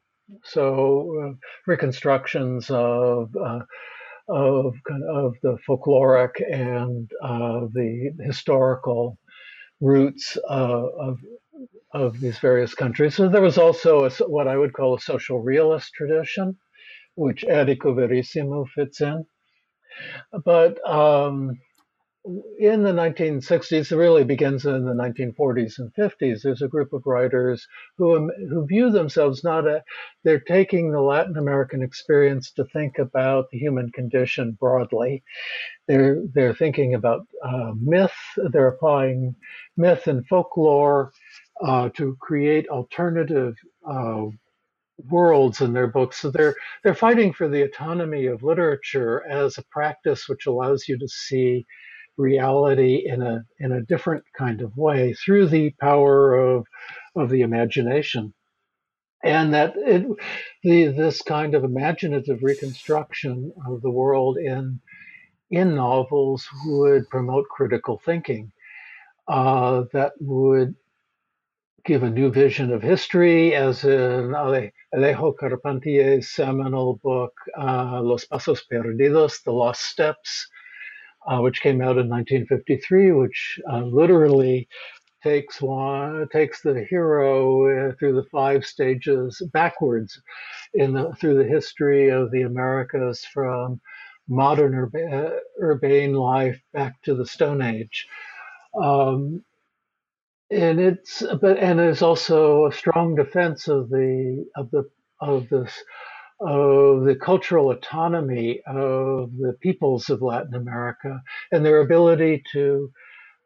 so 0.44 1.12
uh, 1.22 1.34
reconstructions 1.66 2.70
of 2.70 3.34
uh, 3.36 3.60
of 4.28 4.74
of 5.08 5.34
the 5.42 5.56
folkloric 5.68 6.40
and 6.50 7.10
uh, 7.22 7.60
the 7.72 8.10
historical 8.20 9.18
roots 9.80 10.36
uh, 10.48 10.86
of 10.98 11.18
of 11.92 12.20
these 12.20 12.38
various 12.38 12.74
countries. 12.74 13.16
So 13.16 13.28
there 13.28 13.42
was 13.42 13.58
also 13.58 14.04
a, 14.06 14.10
what 14.28 14.48
I 14.48 14.56
would 14.56 14.72
call 14.72 14.94
a 14.94 15.00
social 15.00 15.40
realist 15.40 15.92
tradition, 15.94 16.56
which 17.14 17.44
Érico 17.44 17.94
Veríssimo 17.94 18.66
fits 18.68 19.00
in. 19.00 19.24
But 20.44 20.78
um, 20.88 21.58
in 22.58 22.82
the 22.82 22.92
1960s, 22.92 23.90
it 23.90 23.96
really 23.96 24.24
begins 24.24 24.66
in 24.66 24.84
the 24.84 24.92
1940s 24.92 25.78
and 25.78 25.92
50s. 25.94 26.42
There's 26.42 26.62
a 26.62 26.68
group 26.68 26.92
of 26.92 27.06
writers 27.06 27.66
who 27.96 28.30
who 28.50 28.66
view 28.66 28.90
themselves 28.90 29.42
not 29.42 29.66
a, 29.66 29.82
they're 30.22 30.40
taking 30.40 30.92
the 30.92 31.00
Latin 31.00 31.38
American 31.38 31.82
experience 31.82 32.50
to 32.52 32.64
think 32.66 32.98
about 32.98 33.46
the 33.50 33.58
human 33.58 33.90
condition 33.90 34.56
broadly. 34.60 35.22
They're 35.88 36.22
they're 36.34 36.54
thinking 36.54 36.94
about 36.94 37.26
uh, 37.42 37.72
myth. 37.80 38.12
They're 38.36 38.68
applying 38.68 39.34
myth 39.76 40.06
and 40.06 40.26
folklore 40.26 41.12
uh, 41.64 41.88
to 41.90 42.16
create 42.20 42.68
alternative 42.68 43.54
uh, 43.88 44.26
worlds 45.08 45.60
in 45.60 45.72
their 45.72 45.86
books. 45.86 46.20
So 46.20 46.30
they're 46.30 46.54
they're 46.82 46.94
fighting 46.94 47.32
for 47.32 47.48
the 47.48 47.62
autonomy 47.62 48.26
of 48.26 48.42
literature 48.42 49.24
as 49.28 49.58
a 49.58 49.64
practice 49.70 50.28
which 50.28 50.46
allows 50.46 50.88
you 50.88 50.98
to 50.98 51.08
see 51.08 51.66
reality 52.16 53.04
in 53.06 53.22
a 53.22 53.44
in 53.58 53.72
a 53.72 53.82
different 53.82 54.24
kind 54.36 54.60
of 54.60 54.76
way 54.76 55.14
through 55.14 55.46
the 55.46 55.70
power 55.80 56.34
of 56.34 56.66
of 57.16 57.30
the 57.30 57.42
imagination 57.42 58.34
and 59.24 59.54
that 59.54 59.74
it, 59.76 60.06
the 60.62 60.86
this 60.88 61.22
kind 61.22 61.54
of 61.54 61.64
imaginative 61.64 62.38
reconstruction 62.42 63.52
of 63.66 63.82
the 63.82 63.90
world 63.90 64.38
in 64.38 64.80
in 65.50 65.74
novels 65.74 66.46
would 66.66 67.08
promote 67.10 67.46
critical 67.48 68.00
thinking 68.04 68.52
uh, 69.28 69.84
that 69.92 70.12
would 70.20 70.74
give 71.84 72.02
a 72.02 72.10
new 72.10 72.30
vision 72.30 72.72
of 72.72 72.82
history, 72.82 73.54
as 73.54 73.84
in 73.84 74.34
Alejo 74.94 75.36
Carpentier's 75.36 76.30
seminal 76.30 76.98
book, 77.02 77.32
uh, 77.56 78.00
Los 78.02 78.24
Pasos 78.24 78.62
Perdidos, 78.70 79.42
The 79.44 79.52
Lost 79.52 79.82
Steps, 79.82 80.48
uh, 81.26 81.38
which 81.40 81.60
came 81.62 81.80
out 81.80 81.98
in 81.98 82.08
1953, 82.08 83.12
which 83.12 83.60
uh, 83.70 83.84
literally 83.84 84.68
takes 85.22 85.60
one 85.60 86.26
takes 86.32 86.62
the 86.62 86.84
hero 86.88 87.90
uh, 87.90 87.92
through 87.98 88.14
the 88.14 88.26
five 88.32 88.64
stages 88.64 89.40
backwards 89.52 90.20
in 90.74 90.94
the 90.94 91.12
through 91.20 91.36
the 91.36 91.48
history 91.48 92.08
of 92.08 92.30
the 92.30 92.42
Americas 92.42 93.24
from 93.26 93.80
modern 94.28 94.74
urba, 94.74 95.40
urbane 95.60 96.14
life 96.14 96.58
back 96.72 97.00
to 97.02 97.14
the 97.14 97.26
Stone 97.26 97.62
Age. 97.62 98.06
Um, 98.80 99.44
and 100.50 100.80
it's 100.80 101.22
but 101.40 101.58
and 101.58 101.78
there's 101.78 102.02
also 102.02 102.66
a 102.66 102.72
strong 102.72 103.14
defense 103.14 103.68
of 103.68 103.90
the 103.90 104.46
of 104.56 104.70
the 104.70 104.84
of 105.20 105.48
this 105.48 105.72
of 106.40 107.04
the 107.04 107.16
cultural 107.16 107.70
autonomy 107.72 108.62
of 108.66 109.32
the 109.38 109.54
peoples 109.60 110.10
of 110.10 110.22
Latin 110.22 110.54
America 110.54 111.22
and 111.52 111.64
their 111.66 111.80
ability 111.80 112.42
to, 112.52 112.90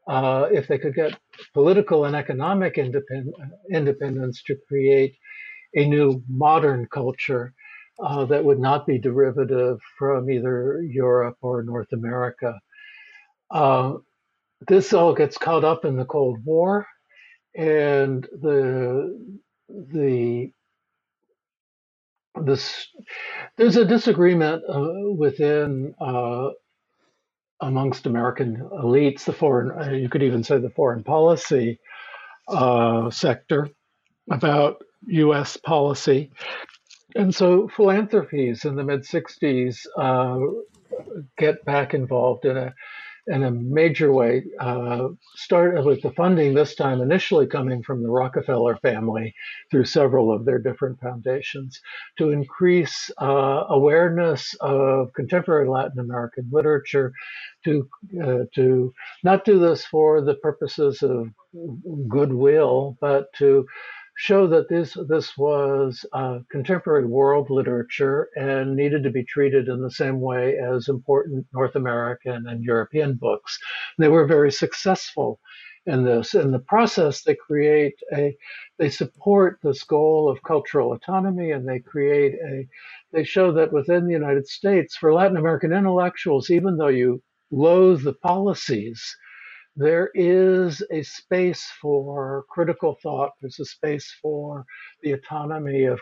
uh, 0.09 0.49
if 0.53 0.69
they 0.69 0.79
could 0.79 0.95
get 0.95 1.19
political 1.55 2.05
and 2.05 2.17
economic 2.17 2.77
independ- 2.77 3.33
independence, 3.73 4.43
to 4.45 4.57
create 4.69 5.17
a 5.75 5.87
new 5.87 6.23
modern 6.29 6.87
culture 6.93 7.55
uh, 8.05 8.25
that 8.27 8.45
would 8.45 8.61
not 8.61 8.87
be 8.87 8.99
derivative 8.99 9.79
from 9.99 10.31
either 10.31 10.83
Europe 10.83 11.37
or 11.43 11.63
North 11.63 11.93
America. 11.93 12.59
Uh, 13.51 13.95
this 14.69 14.93
all 14.93 15.15
gets 15.15 15.39
caught 15.39 15.65
up 15.65 15.85
in 15.85 15.97
the 15.97 16.05
Cold 16.07 16.39
War, 16.45 16.87
and 17.55 18.25
the 18.41 19.39
the 19.69 20.51
this 22.43 22.89
there's 23.57 23.77
a 23.77 23.85
disagreement 23.85 24.63
uh, 24.69 25.11
within 25.17 25.95
uh, 26.01 26.51
amongst 27.61 28.07
American 28.07 28.57
elites, 28.57 29.25
the 29.25 29.33
foreign 29.33 29.71
uh, 29.71 29.93
you 29.93 30.09
could 30.09 30.23
even 30.23 30.43
say 30.43 30.59
the 30.59 30.71
foreign 30.71 31.05
policy 31.05 31.79
uh, 32.49 33.11
sector 33.11 33.69
about 34.31 34.83
U.S. 35.07 35.57
policy, 35.57 36.31
and 37.15 37.35
so 37.35 37.69
philanthropies 37.69 38.65
in 38.65 38.75
the 38.75 38.85
mid 38.85 39.03
'60s 39.03 39.87
uh, 39.97 40.41
get 41.39 41.65
back 41.65 41.95
involved 41.95 42.45
in 42.45 42.57
a 42.57 42.75
in 43.27 43.43
a 43.45 43.51
major 43.51 44.13
way. 44.13 44.45
Uh, 44.61 45.09
started 45.37 45.85
with 45.85 46.03
the 46.03 46.11
funding 46.13 46.55
this 46.55 46.75
time 46.75 47.01
initially 47.01 47.47
coming 47.47 47.83
from 47.83 48.03
the 48.03 48.11
Rockefeller 48.11 48.77
family 48.77 49.35
through 49.71 49.85
several 49.85 50.33
of 50.33 50.45
their 50.45 50.59
different 50.59 51.01
foundations 51.01 51.81
to 52.19 52.31
increase 52.31 53.11
uh, 53.21 53.65
awareness 53.69 54.55
of 54.61 55.13
contemporary 55.15 55.69
Latin 55.69 55.99
American 55.99 56.49
literature, 56.53 57.13
to 57.65 57.89
uh, 58.23 58.45
to 58.55 58.93
not 59.23 59.45
do 59.45 59.59
this 59.59 59.85
for 59.87 60.21
the 60.21 60.35
purposes 60.35 61.03
of 61.03 61.29
goodwill, 62.09 62.97
but 63.01 63.33
to 63.35 63.67
show 64.17 64.47
that 64.47 64.69
this 64.69 64.97
this 65.09 65.37
was 65.37 66.05
uh, 66.13 66.39
contemporary 66.51 67.07
world 67.07 67.51
literature 67.51 68.29
and 68.37 68.77
needed 68.77 69.03
to 69.03 69.11
be 69.11 69.25
treated 69.25 69.69
in 69.69 69.81
the 69.81 69.91
same 69.91 70.21
way 70.21 70.57
as 70.57 70.89
important 70.89 71.47
North 71.53 71.75
American 71.75 72.47
and 72.47 72.63
European 72.65 73.15
books. 73.15 73.59
They 73.99 74.09
were 74.09 74.27
very 74.27 74.53
successful 74.53 75.41
in 75.87 76.05
this. 76.05 76.35
In 76.35 76.51
the 76.51 76.59
process, 76.61 77.23
they 77.23 77.35
create 77.35 77.95
a 78.13 78.37
they 78.79 78.89
support 78.89 79.59
this 79.63 79.83
goal 79.85 80.29
of 80.29 80.43
cultural 80.43 80.93
autonomy 80.93 81.51
and 81.51 81.69
they 81.69 81.81
create 81.81 82.35
a 82.47 82.67
they 83.13 83.25
show 83.25 83.53
that 83.53 83.73
within 83.73 84.07
the 84.07 84.13
United 84.13 84.47
States, 84.47 84.97
for 84.97 85.13
Latin 85.13 85.37
American 85.37 85.73
intellectuals, 85.73 86.51
even 86.51 86.77
though 86.77 86.89
you 86.89 87.23
loathe 87.51 88.03
the 88.03 88.15
policies, 88.15 89.17
there 89.77 90.11
is 90.15 90.83
a 90.91 91.03
space 91.03 91.65
for 91.81 92.45
critical 92.51 92.97
thought. 93.03 93.33
There's 93.41 93.61
a 93.61 93.65
space 93.65 94.15
for 94.23 94.65
the 95.03 95.13
autonomy 95.13 95.85
of 95.85 96.01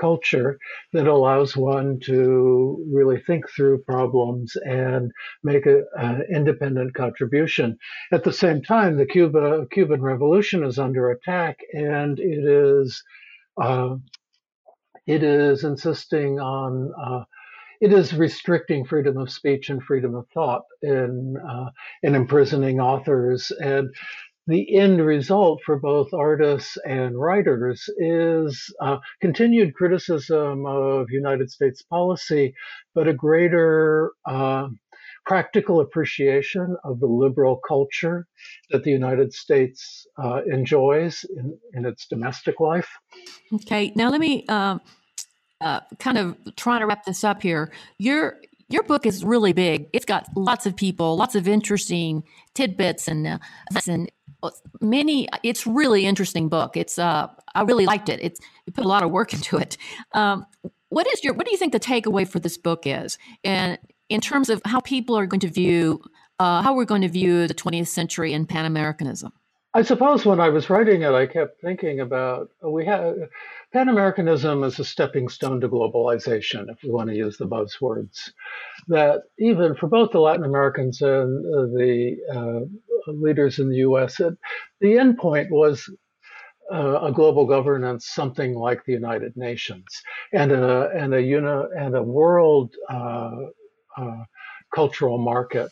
culture 0.00 0.58
that 0.92 1.06
allows 1.06 1.56
one 1.56 2.00
to 2.00 2.84
really 2.92 3.20
think 3.20 3.48
through 3.50 3.82
problems 3.82 4.56
and 4.64 5.10
make 5.42 5.66
an 5.66 6.22
independent 6.34 6.94
contribution. 6.94 7.76
At 8.12 8.24
the 8.24 8.32
same 8.32 8.62
time, 8.62 8.96
the 8.96 9.06
Cuba, 9.06 9.66
Cuban 9.70 10.02
Revolution 10.02 10.64
is 10.64 10.78
under 10.78 11.10
attack, 11.10 11.58
and 11.74 12.18
it 12.18 12.44
is 12.44 13.02
uh, 13.60 13.96
it 15.06 15.22
is 15.22 15.64
insisting 15.64 16.40
on 16.40 16.92
uh, 16.98 17.24
it 17.82 17.92
is 17.92 18.14
restricting 18.14 18.84
freedom 18.84 19.16
of 19.18 19.28
speech 19.28 19.68
and 19.68 19.82
freedom 19.82 20.14
of 20.14 20.24
thought 20.32 20.62
in 20.82 21.34
uh, 21.36 21.70
in 22.04 22.14
imprisoning 22.14 22.80
authors 22.80 23.50
and 23.60 23.90
the 24.46 24.76
end 24.76 25.04
result 25.04 25.60
for 25.64 25.78
both 25.78 26.12
artists 26.14 26.76
and 26.84 27.20
writers 27.20 27.88
is 27.98 28.72
uh, 28.80 28.98
continued 29.20 29.74
criticism 29.74 30.66
of 30.66 31.06
United 31.10 31.48
States 31.50 31.82
policy, 31.82 32.52
but 32.92 33.06
a 33.06 33.12
greater 33.12 34.10
uh, 34.26 34.66
practical 35.24 35.80
appreciation 35.80 36.76
of 36.82 36.98
the 36.98 37.06
liberal 37.06 37.60
culture 37.66 38.26
that 38.70 38.82
the 38.82 38.90
United 38.90 39.32
States 39.32 40.06
uh, 40.20 40.40
enjoys 40.52 41.24
in, 41.36 41.56
in, 41.74 41.86
its 41.86 42.08
domestic 42.08 42.58
life. 42.58 42.88
Okay, 43.54 43.92
now 43.94 44.10
let 44.10 44.20
me 44.20 44.44
um, 44.48 44.80
uh, 45.62 45.80
kind 45.98 46.18
of 46.18 46.36
trying 46.56 46.80
to 46.80 46.86
wrap 46.86 47.04
this 47.04 47.24
up 47.24 47.42
here. 47.42 47.72
Your 47.98 48.38
your 48.68 48.82
book 48.82 49.04
is 49.04 49.24
really 49.24 49.52
big. 49.52 49.88
It's 49.92 50.04
got 50.04 50.26
lots 50.34 50.64
of 50.64 50.74
people, 50.74 51.16
lots 51.16 51.34
of 51.34 51.46
interesting 51.46 52.24
tidbits, 52.54 53.06
and 53.08 53.26
uh, 53.26 53.38
and 53.86 54.10
many. 54.80 55.28
It's 55.42 55.66
really 55.66 56.06
interesting 56.06 56.48
book. 56.48 56.76
It's 56.76 56.98
uh, 56.98 57.28
I 57.54 57.62
really 57.62 57.86
liked 57.86 58.08
it. 58.08 58.20
It's 58.22 58.40
you 58.66 58.72
put 58.72 58.84
a 58.84 58.88
lot 58.88 59.02
of 59.02 59.10
work 59.10 59.32
into 59.34 59.58
it. 59.58 59.76
Um, 60.12 60.46
what 60.88 61.06
is 61.06 61.22
your 61.22 61.34
what 61.34 61.46
do 61.46 61.52
you 61.52 61.58
think 61.58 61.72
the 61.72 61.80
takeaway 61.80 62.26
for 62.26 62.38
this 62.38 62.56
book 62.56 62.82
is, 62.86 63.18
and 63.44 63.78
in 64.08 64.20
terms 64.20 64.50
of 64.50 64.60
how 64.64 64.80
people 64.80 65.16
are 65.16 65.26
going 65.26 65.40
to 65.40 65.48
view 65.48 66.02
uh, 66.38 66.62
how 66.62 66.74
we're 66.74 66.84
going 66.84 67.02
to 67.02 67.08
view 67.08 67.46
the 67.46 67.54
20th 67.54 67.88
century 67.88 68.32
and 68.32 68.48
Pan 68.48 68.64
Americanism? 68.64 69.32
I 69.74 69.82
suppose 69.82 70.26
when 70.26 70.38
I 70.38 70.50
was 70.50 70.68
writing 70.68 71.00
it, 71.00 71.12
I 71.12 71.26
kept 71.26 71.62
thinking 71.62 72.00
about 72.00 72.50
we 72.62 72.84
have 72.84 73.16
Pan 73.72 73.88
Americanism 73.88 74.64
is 74.64 74.78
a 74.78 74.84
stepping 74.84 75.28
stone 75.28 75.62
to 75.62 75.68
globalization, 75.68 76.68
if 76.68 76.82
we 76.82 76.90
want 76.90 77.08
to 77.08 77.16
use 77.16 77.38
the 77.38 77.46
buzzwords. 77.46 78.30
That 78.88 79.22
even 79.38 79.74
for 79.74 79.86
both 79.86 80.10
the 80.12 80.20
Latin 80.20 80.44
Americans 80.44 81.00
and 81.00 81.46
uh, 81.46 81.62
the 81.74 82.16
uh, 82.30 83.12
leaders 83.12 83.58
in 83.58 83.70
the 83.70 83.76
U.S., 83.76 84.20
it, 84.20 84.34
the 84.82 84.98
end 84.98 85.16
point 85.16 85.50
was 85.50 85.88
uh, 86.70 87.00
a 87.00 87.12
global 87.12 87.46
governance, 87.46 88.06
something 88.06 88.54
like 88.54 88.84
the 88.84 88.92
United 88.92 89.36
Nations, 89.36 89.86
and 90.34 90.52
a 90.52 90.90
and 90.94 91.14
a 91.14 91.22
uni, 91.22 91.64
and 91.78 91.96
a 91.96 92.02
world 92.02 92.74
uh, 92.90 93.36
uh, 93.96 94.24
cultural 94.74 95.16
market. 95.16 95.70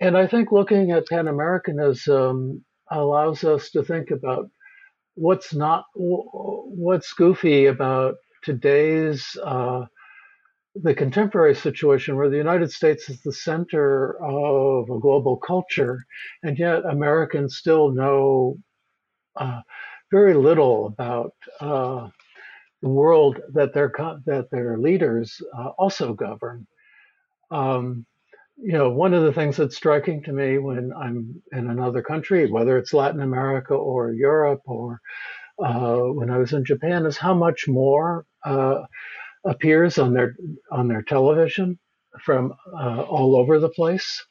And 0.00 0.16
I 0.16 0.28
think 0.28 0.52
looking 0.52 0.92
at 0.92 1.08
Pan 1.08 1.26
Americanism 1.26 2.64
allows 2.90 3.44
us 3.44 3.70
to 3.70 3.82
think 3.82 4.10
about 4.10 4.50
what's 5.14 5.54
not 5.54 5.84
what's 5.94 7.12
goofy 7.12 7.66
about 7.66 8.16
today's 8.42 9.36
uh, 9.44 9.84
the 10.76 10.94
contemporary 10.94 11.54
situation 11.54 12.16
where 12.16 12.30
the 12.30 12.36
United 12.36 12.70
States 12.70 13.08
is 13.08 13.20
the 13.22 13.32
center 13.32 14.16
of 14.22 14.88
a 14.88 15.00
global 15.00 15.36
culture, 15.36 16.04
and 16.42 16.58
yet 16.58 16.84
Americans 16.84 17.56
still 17.56 17.90
know 17.90 18.56
uh, 19.36 19.60
very 20.10 20.34
little 20.34 20.86
about 20.86 21.34
uh, 21.60 22.08
the 22.82 22.88
world 22.88 23.40
that 23.52 23.74
their 23.74 23.92
that 24.26 24.48
their 24.50 24.78
leaders 24.78 25.40
uh, 25.56 25.68
also 25.78 26.14
govern. 26.14 26.66
Um, 27.50 28.06
you 28.62 28.72
know, 28.72 28.90
one 28.90 29.14
of 29.14 29.22
the 29.22 29.32
things 29.32 29.56
that's 29.56 29.76
striking 29.76 30.22
to 30.24 30.32
me 30.32 30.58
when 30.58 30.92
I'm 30.92 31.42
in 31.52 31.70
another 31.70 32.02
country, 32.02 32.50
whether 32.50 32.76
it's 32.78 32.92
Latin 32.92 33.20
America 33.20 33.74
or 33.74 34.12
Europe 34.12 34.62
or 34.66 35.00
uh, 35.58 35.98
when 35.98 36.30
I 36.30 36.38
was 36.38 36.52
in 36.52 36.64
Japan, 36.64 37.06
is 37.06 37.16
how 37.16 37.34
much 37.34 37.68
more 37.68 38.26
uh, 38.44 38.82
appears 39.44 39.98
on 39.98 40.12
their 40.12 40.36
on 40.70 40.88
their 40.88 41.02
television 41.02 41.78
from 42.24 42.52
uh, 42.78 43.02
all 43.02 43.36
over 43.36 43.58
the 43.58 43.68
place, 43.68 44.26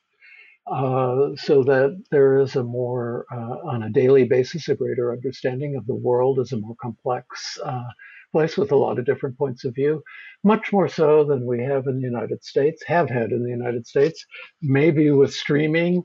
uh, 0.71 1.30
so 1.36 1.63
that 1.63 2.01
there 2.11 2.39
is 2.39 2.55
a 2.55 2.63
more 2.63 3.25
uh, 3.32 3.69
on 3.71 3.84
a 3.84 3.89
daily 3.89 4.25
basis 4.25 4.69
a 4.69 4.75
greater 4.75 5.11
understanding 5.11 5.75
of 5.75 5.86
the 5.88 5.95
world 5.95 6.39
as 6.39 6.51
a 6.51 6.57
more 6.57 6.75
complex 6.82 7.57
uh, 7.63 7.84
place 8.32 8.57
with 8.57 8.71
a 8.71 8.75
lot 8.75 8.99
of 8.99 9.05
different 9.05 9.38
points 9.38 9.65
of 9.65 9.75
view, 9.75 10.03
much 10.43 10.71
more 10.71 10.88
so 10.88 11.23
than 11.23 11.45
we 11.45 11.63
have 11.63 11.88
in 11.88 11.97
the 11.97 12.07
United 12.07 12.43
States, 12.43 12.84
have 12.86 13.09
had 13.09 13.32
in 13.32 13.43
the 13.43 13.49
United 13.49 13.88
States. 13.88 14.25
Maybe 14.61 15.11
with 15.11 15.34
streaming, 15.34 16.03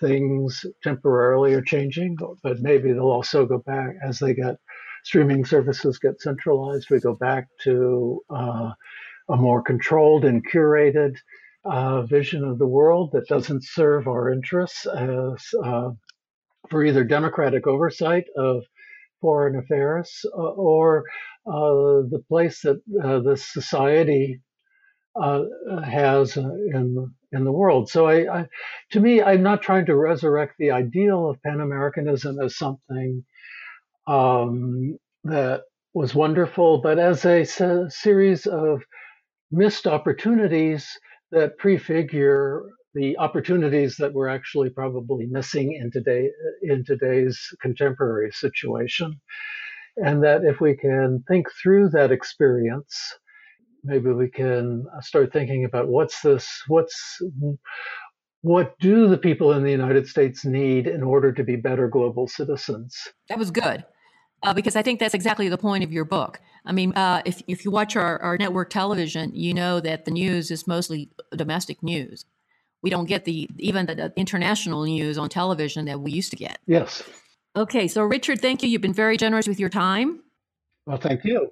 things 0.00 0.64
temporarily 0.82 1.54
are 1.54 1.62
changing, 1.62 2.16
but 2.42 2.60
maybe 2.60 2.92
they'll 2.92 3.10
also 3.10 3.46
go 3.46 3.58
back 3.58 3.94
as 4.04 4.18
they 4.18 4.34
get 4.34 4.56
streaming 5.06 5.44
services 5.44 6.00
get 6.00 6.20
centralized, 6.20 6.90
we 6.90 6.98
go 6.98 7.14
back 7.14 7.46
to 7.62 8.20
uh, 8.28 8.72
a 9.28 9.36
more 9.36 9.62
controlled 9.62 10.24
and 10.24 10.44
curated 10.50 11.14
uh, 11.64 12.02
vision 12.02 12.42
of 12.42 12.58
the 12.58 12.66
world 12.66 13.10
that 13.12 13.28
doesn't 13.28 13.64
serve 13.64 14.08
our 14.08 14.32
interests 14.32 14.84
as 14.84 15.54
uh, 15.64 15.90
for 16.68 16.84
either 16.84 17.04
democratic 17.04 17.68
oversight 17.68 18.24
of 18.36 18.64
foreign 19.20 19.56
affairs 19.56 20.24
uh, 20.32 20.36
or 20.36 21.04
uh, 21.46 22.02
the 22.10 22.22
place 22.28 22.60
that 22.62 22.80
uh, 23.02 23.20
this 23.20 23.44
society 23.44 24.40
has 25.84 26.36
in 26.36 27.10
in 27.32 27.44
the 27.44 27.52
world. 27.52 27.88
So 27.88 28.06
I, 28.06 28.40
I, 28.40 28.46
to 28.92 29.00
me, 29.00 29.22
I'm 29.22 29.42
not 29.42 29.62
trying 29.62 29.86
to 29.86 29.96
resurrect 29.96 30.54
the 30.58 30.70
ideal 30.70 31.28
of 31.28 31.42
Pan 31.42 31.60
Americanism 31.60 32.40
as 32.40 32.56
something 32.56 33.24
um, 34.06 34.98
that 35.24 35.62
was 35.94 36.14
wonderful, 36.14 36.80
but 36.80 36.98
as 36.98 37.24
a 37.24 37.44
series 37.88 38.46
of 38.46 38.82
missed 39.50 39.86
opportunities 39.86 40.88
that 41.30 41.58
prefigure 41.58 42.64
the 42.96 43.16
opportunities 43.18 43.96
that 43.98 44.14
we're 44.14 44.26
actually 44.26 44.70
probably 44.70 45.26
missing 45.26 45.74
in 45.74 45.90
today 45.90 46.30
in 46.62 46.82
today's 46.84 47.38
contemporary 47.60 48.30
situation 48.32 49.20
and 49.98 50.24
that 50.24 50.40
if 50.44 50.60
we 50.60 50.74
can 50.74 51.22
think 51.28 51.46
through 51.62 51.90
that 51.90 52.10
experience 52.10 53.14
maybe 53.84 54.10
we 54.10 54.28
can 54.28 54.84
start 55.00 55.30
thinking 55.32 55.64
about 55.64 55.88
what's 55.88 56.22
this 56.22 56.48
what's 56.68 57.20
what 58.40 58.74
do 58.80 59.08
the 59.08 59.18
people 59.18 59.52
in 59.52 59.62
the 59.62 59.70
united 59.70 60.08
states 60.08 60.44
need 60.44 60.86
in 60.86 61.02
order 61.02 61.32
to 61.32 61.44
be 61.44 61.54
better 61.54 61.88
global 61.88 62.26
citizens 62.26 63.08
that 63.28 63.38
was 63.38 63.50
good 63.50 63.84
uh, 64.42 64.52
because 64.52 64.76
I 64.76 64.82
think 64.82 65.00
that's 65.00 65.14
exactly 65.14 65.48
the 65.48 65.56
point 65.56 65.82
of 65.82 65.90
your 65.90 66.04
book. 66.04 66.40
I 66.66 66.72
mean, 66.72 66.92
uh, 66.92 67.22
if, 67.24 67.42
if 67.48 67.64
you 67.64 67.70
watch 67.70 67.96
our, 67.96 68.20
our 68.20 68.36
network 68.36 68.68
television, 68.68 69.34
you 69.34 69.54
know 69.54 69.80
that 69.80 70.04
the 70.04 70.10
news 70.10 70.50
is 70.50 70.66
mostly 70.66 71.10
domestic 71.34 71.82
news. 71.82 72.26
We 72.86 72.90
don't 72.90 73.06
get 73.06 73.24
the 73.24 73.50
even 73.58 73.86
the, 73.86 73.96
the 73.96 74.12
international 74.14 74.84
news 74.84 75.18
on 75.18 75.28
television 75.28 75.86
that 75.86 75.98
we 75.98 76.12
used 76.12 76.30
to 76.30 76.36
get. 76.36 76.60
Yes. 76.68 77.02
Okay, 77.56 77.88
so 77.88 78.04
Richard, 78.04 78.40
thank 78.40 78.62
you. 78.62 78.68
You've 78.68 78.80
been 78.80 78.92
very 78.94 79.16
generous 79.16 79.48
with 79.48 79.58
your 79.58 79.68
time. 79.68 80.20
Well, 80.86 80.96
thank 80.96 81.24
you. 81.24 81.50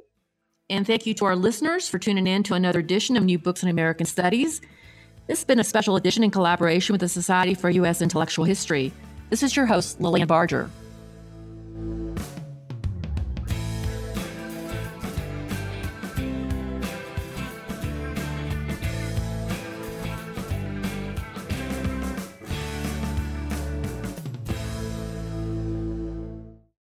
And 0.71 0.87
thank 0.87 1.07
you 1.07 1.15
to 1.15 1.25
our 1.25 1.35
listeners 1.35 1.89
for 1.89 1.99
tuning 1.99 2.29
in 2.29 2.45
to 2.45 2.55
another 2.55 2.79
edition 2.79 3.17
of 3.17 3.25
New 3.25 3.37
Books 3.37 3.65
in 3.65 3.69
American 3.69 4.07
Studies. 4.07 4.61
This 5.27 5.41
has 5.41 5.45
been 5.45 5.59
a 5.59 5.65
special 5.65 5.97
edition 5.97 6.23
in 6.23 6.31
collaboration 6.31 6.93
with 6.93 7.01
the 7.01 7.09
Society 7.09 7.55
for 7.55 7.69
U.S. 7.69 8.01
Intellectual 8.01 8.45
History. 8.45 8.93
This 9.31 9.43
is 9.43 9.57
your 9.57 9.67
host, 9.67 10.01
Lillian 10.01 10.29
Barger. 10.29 10.71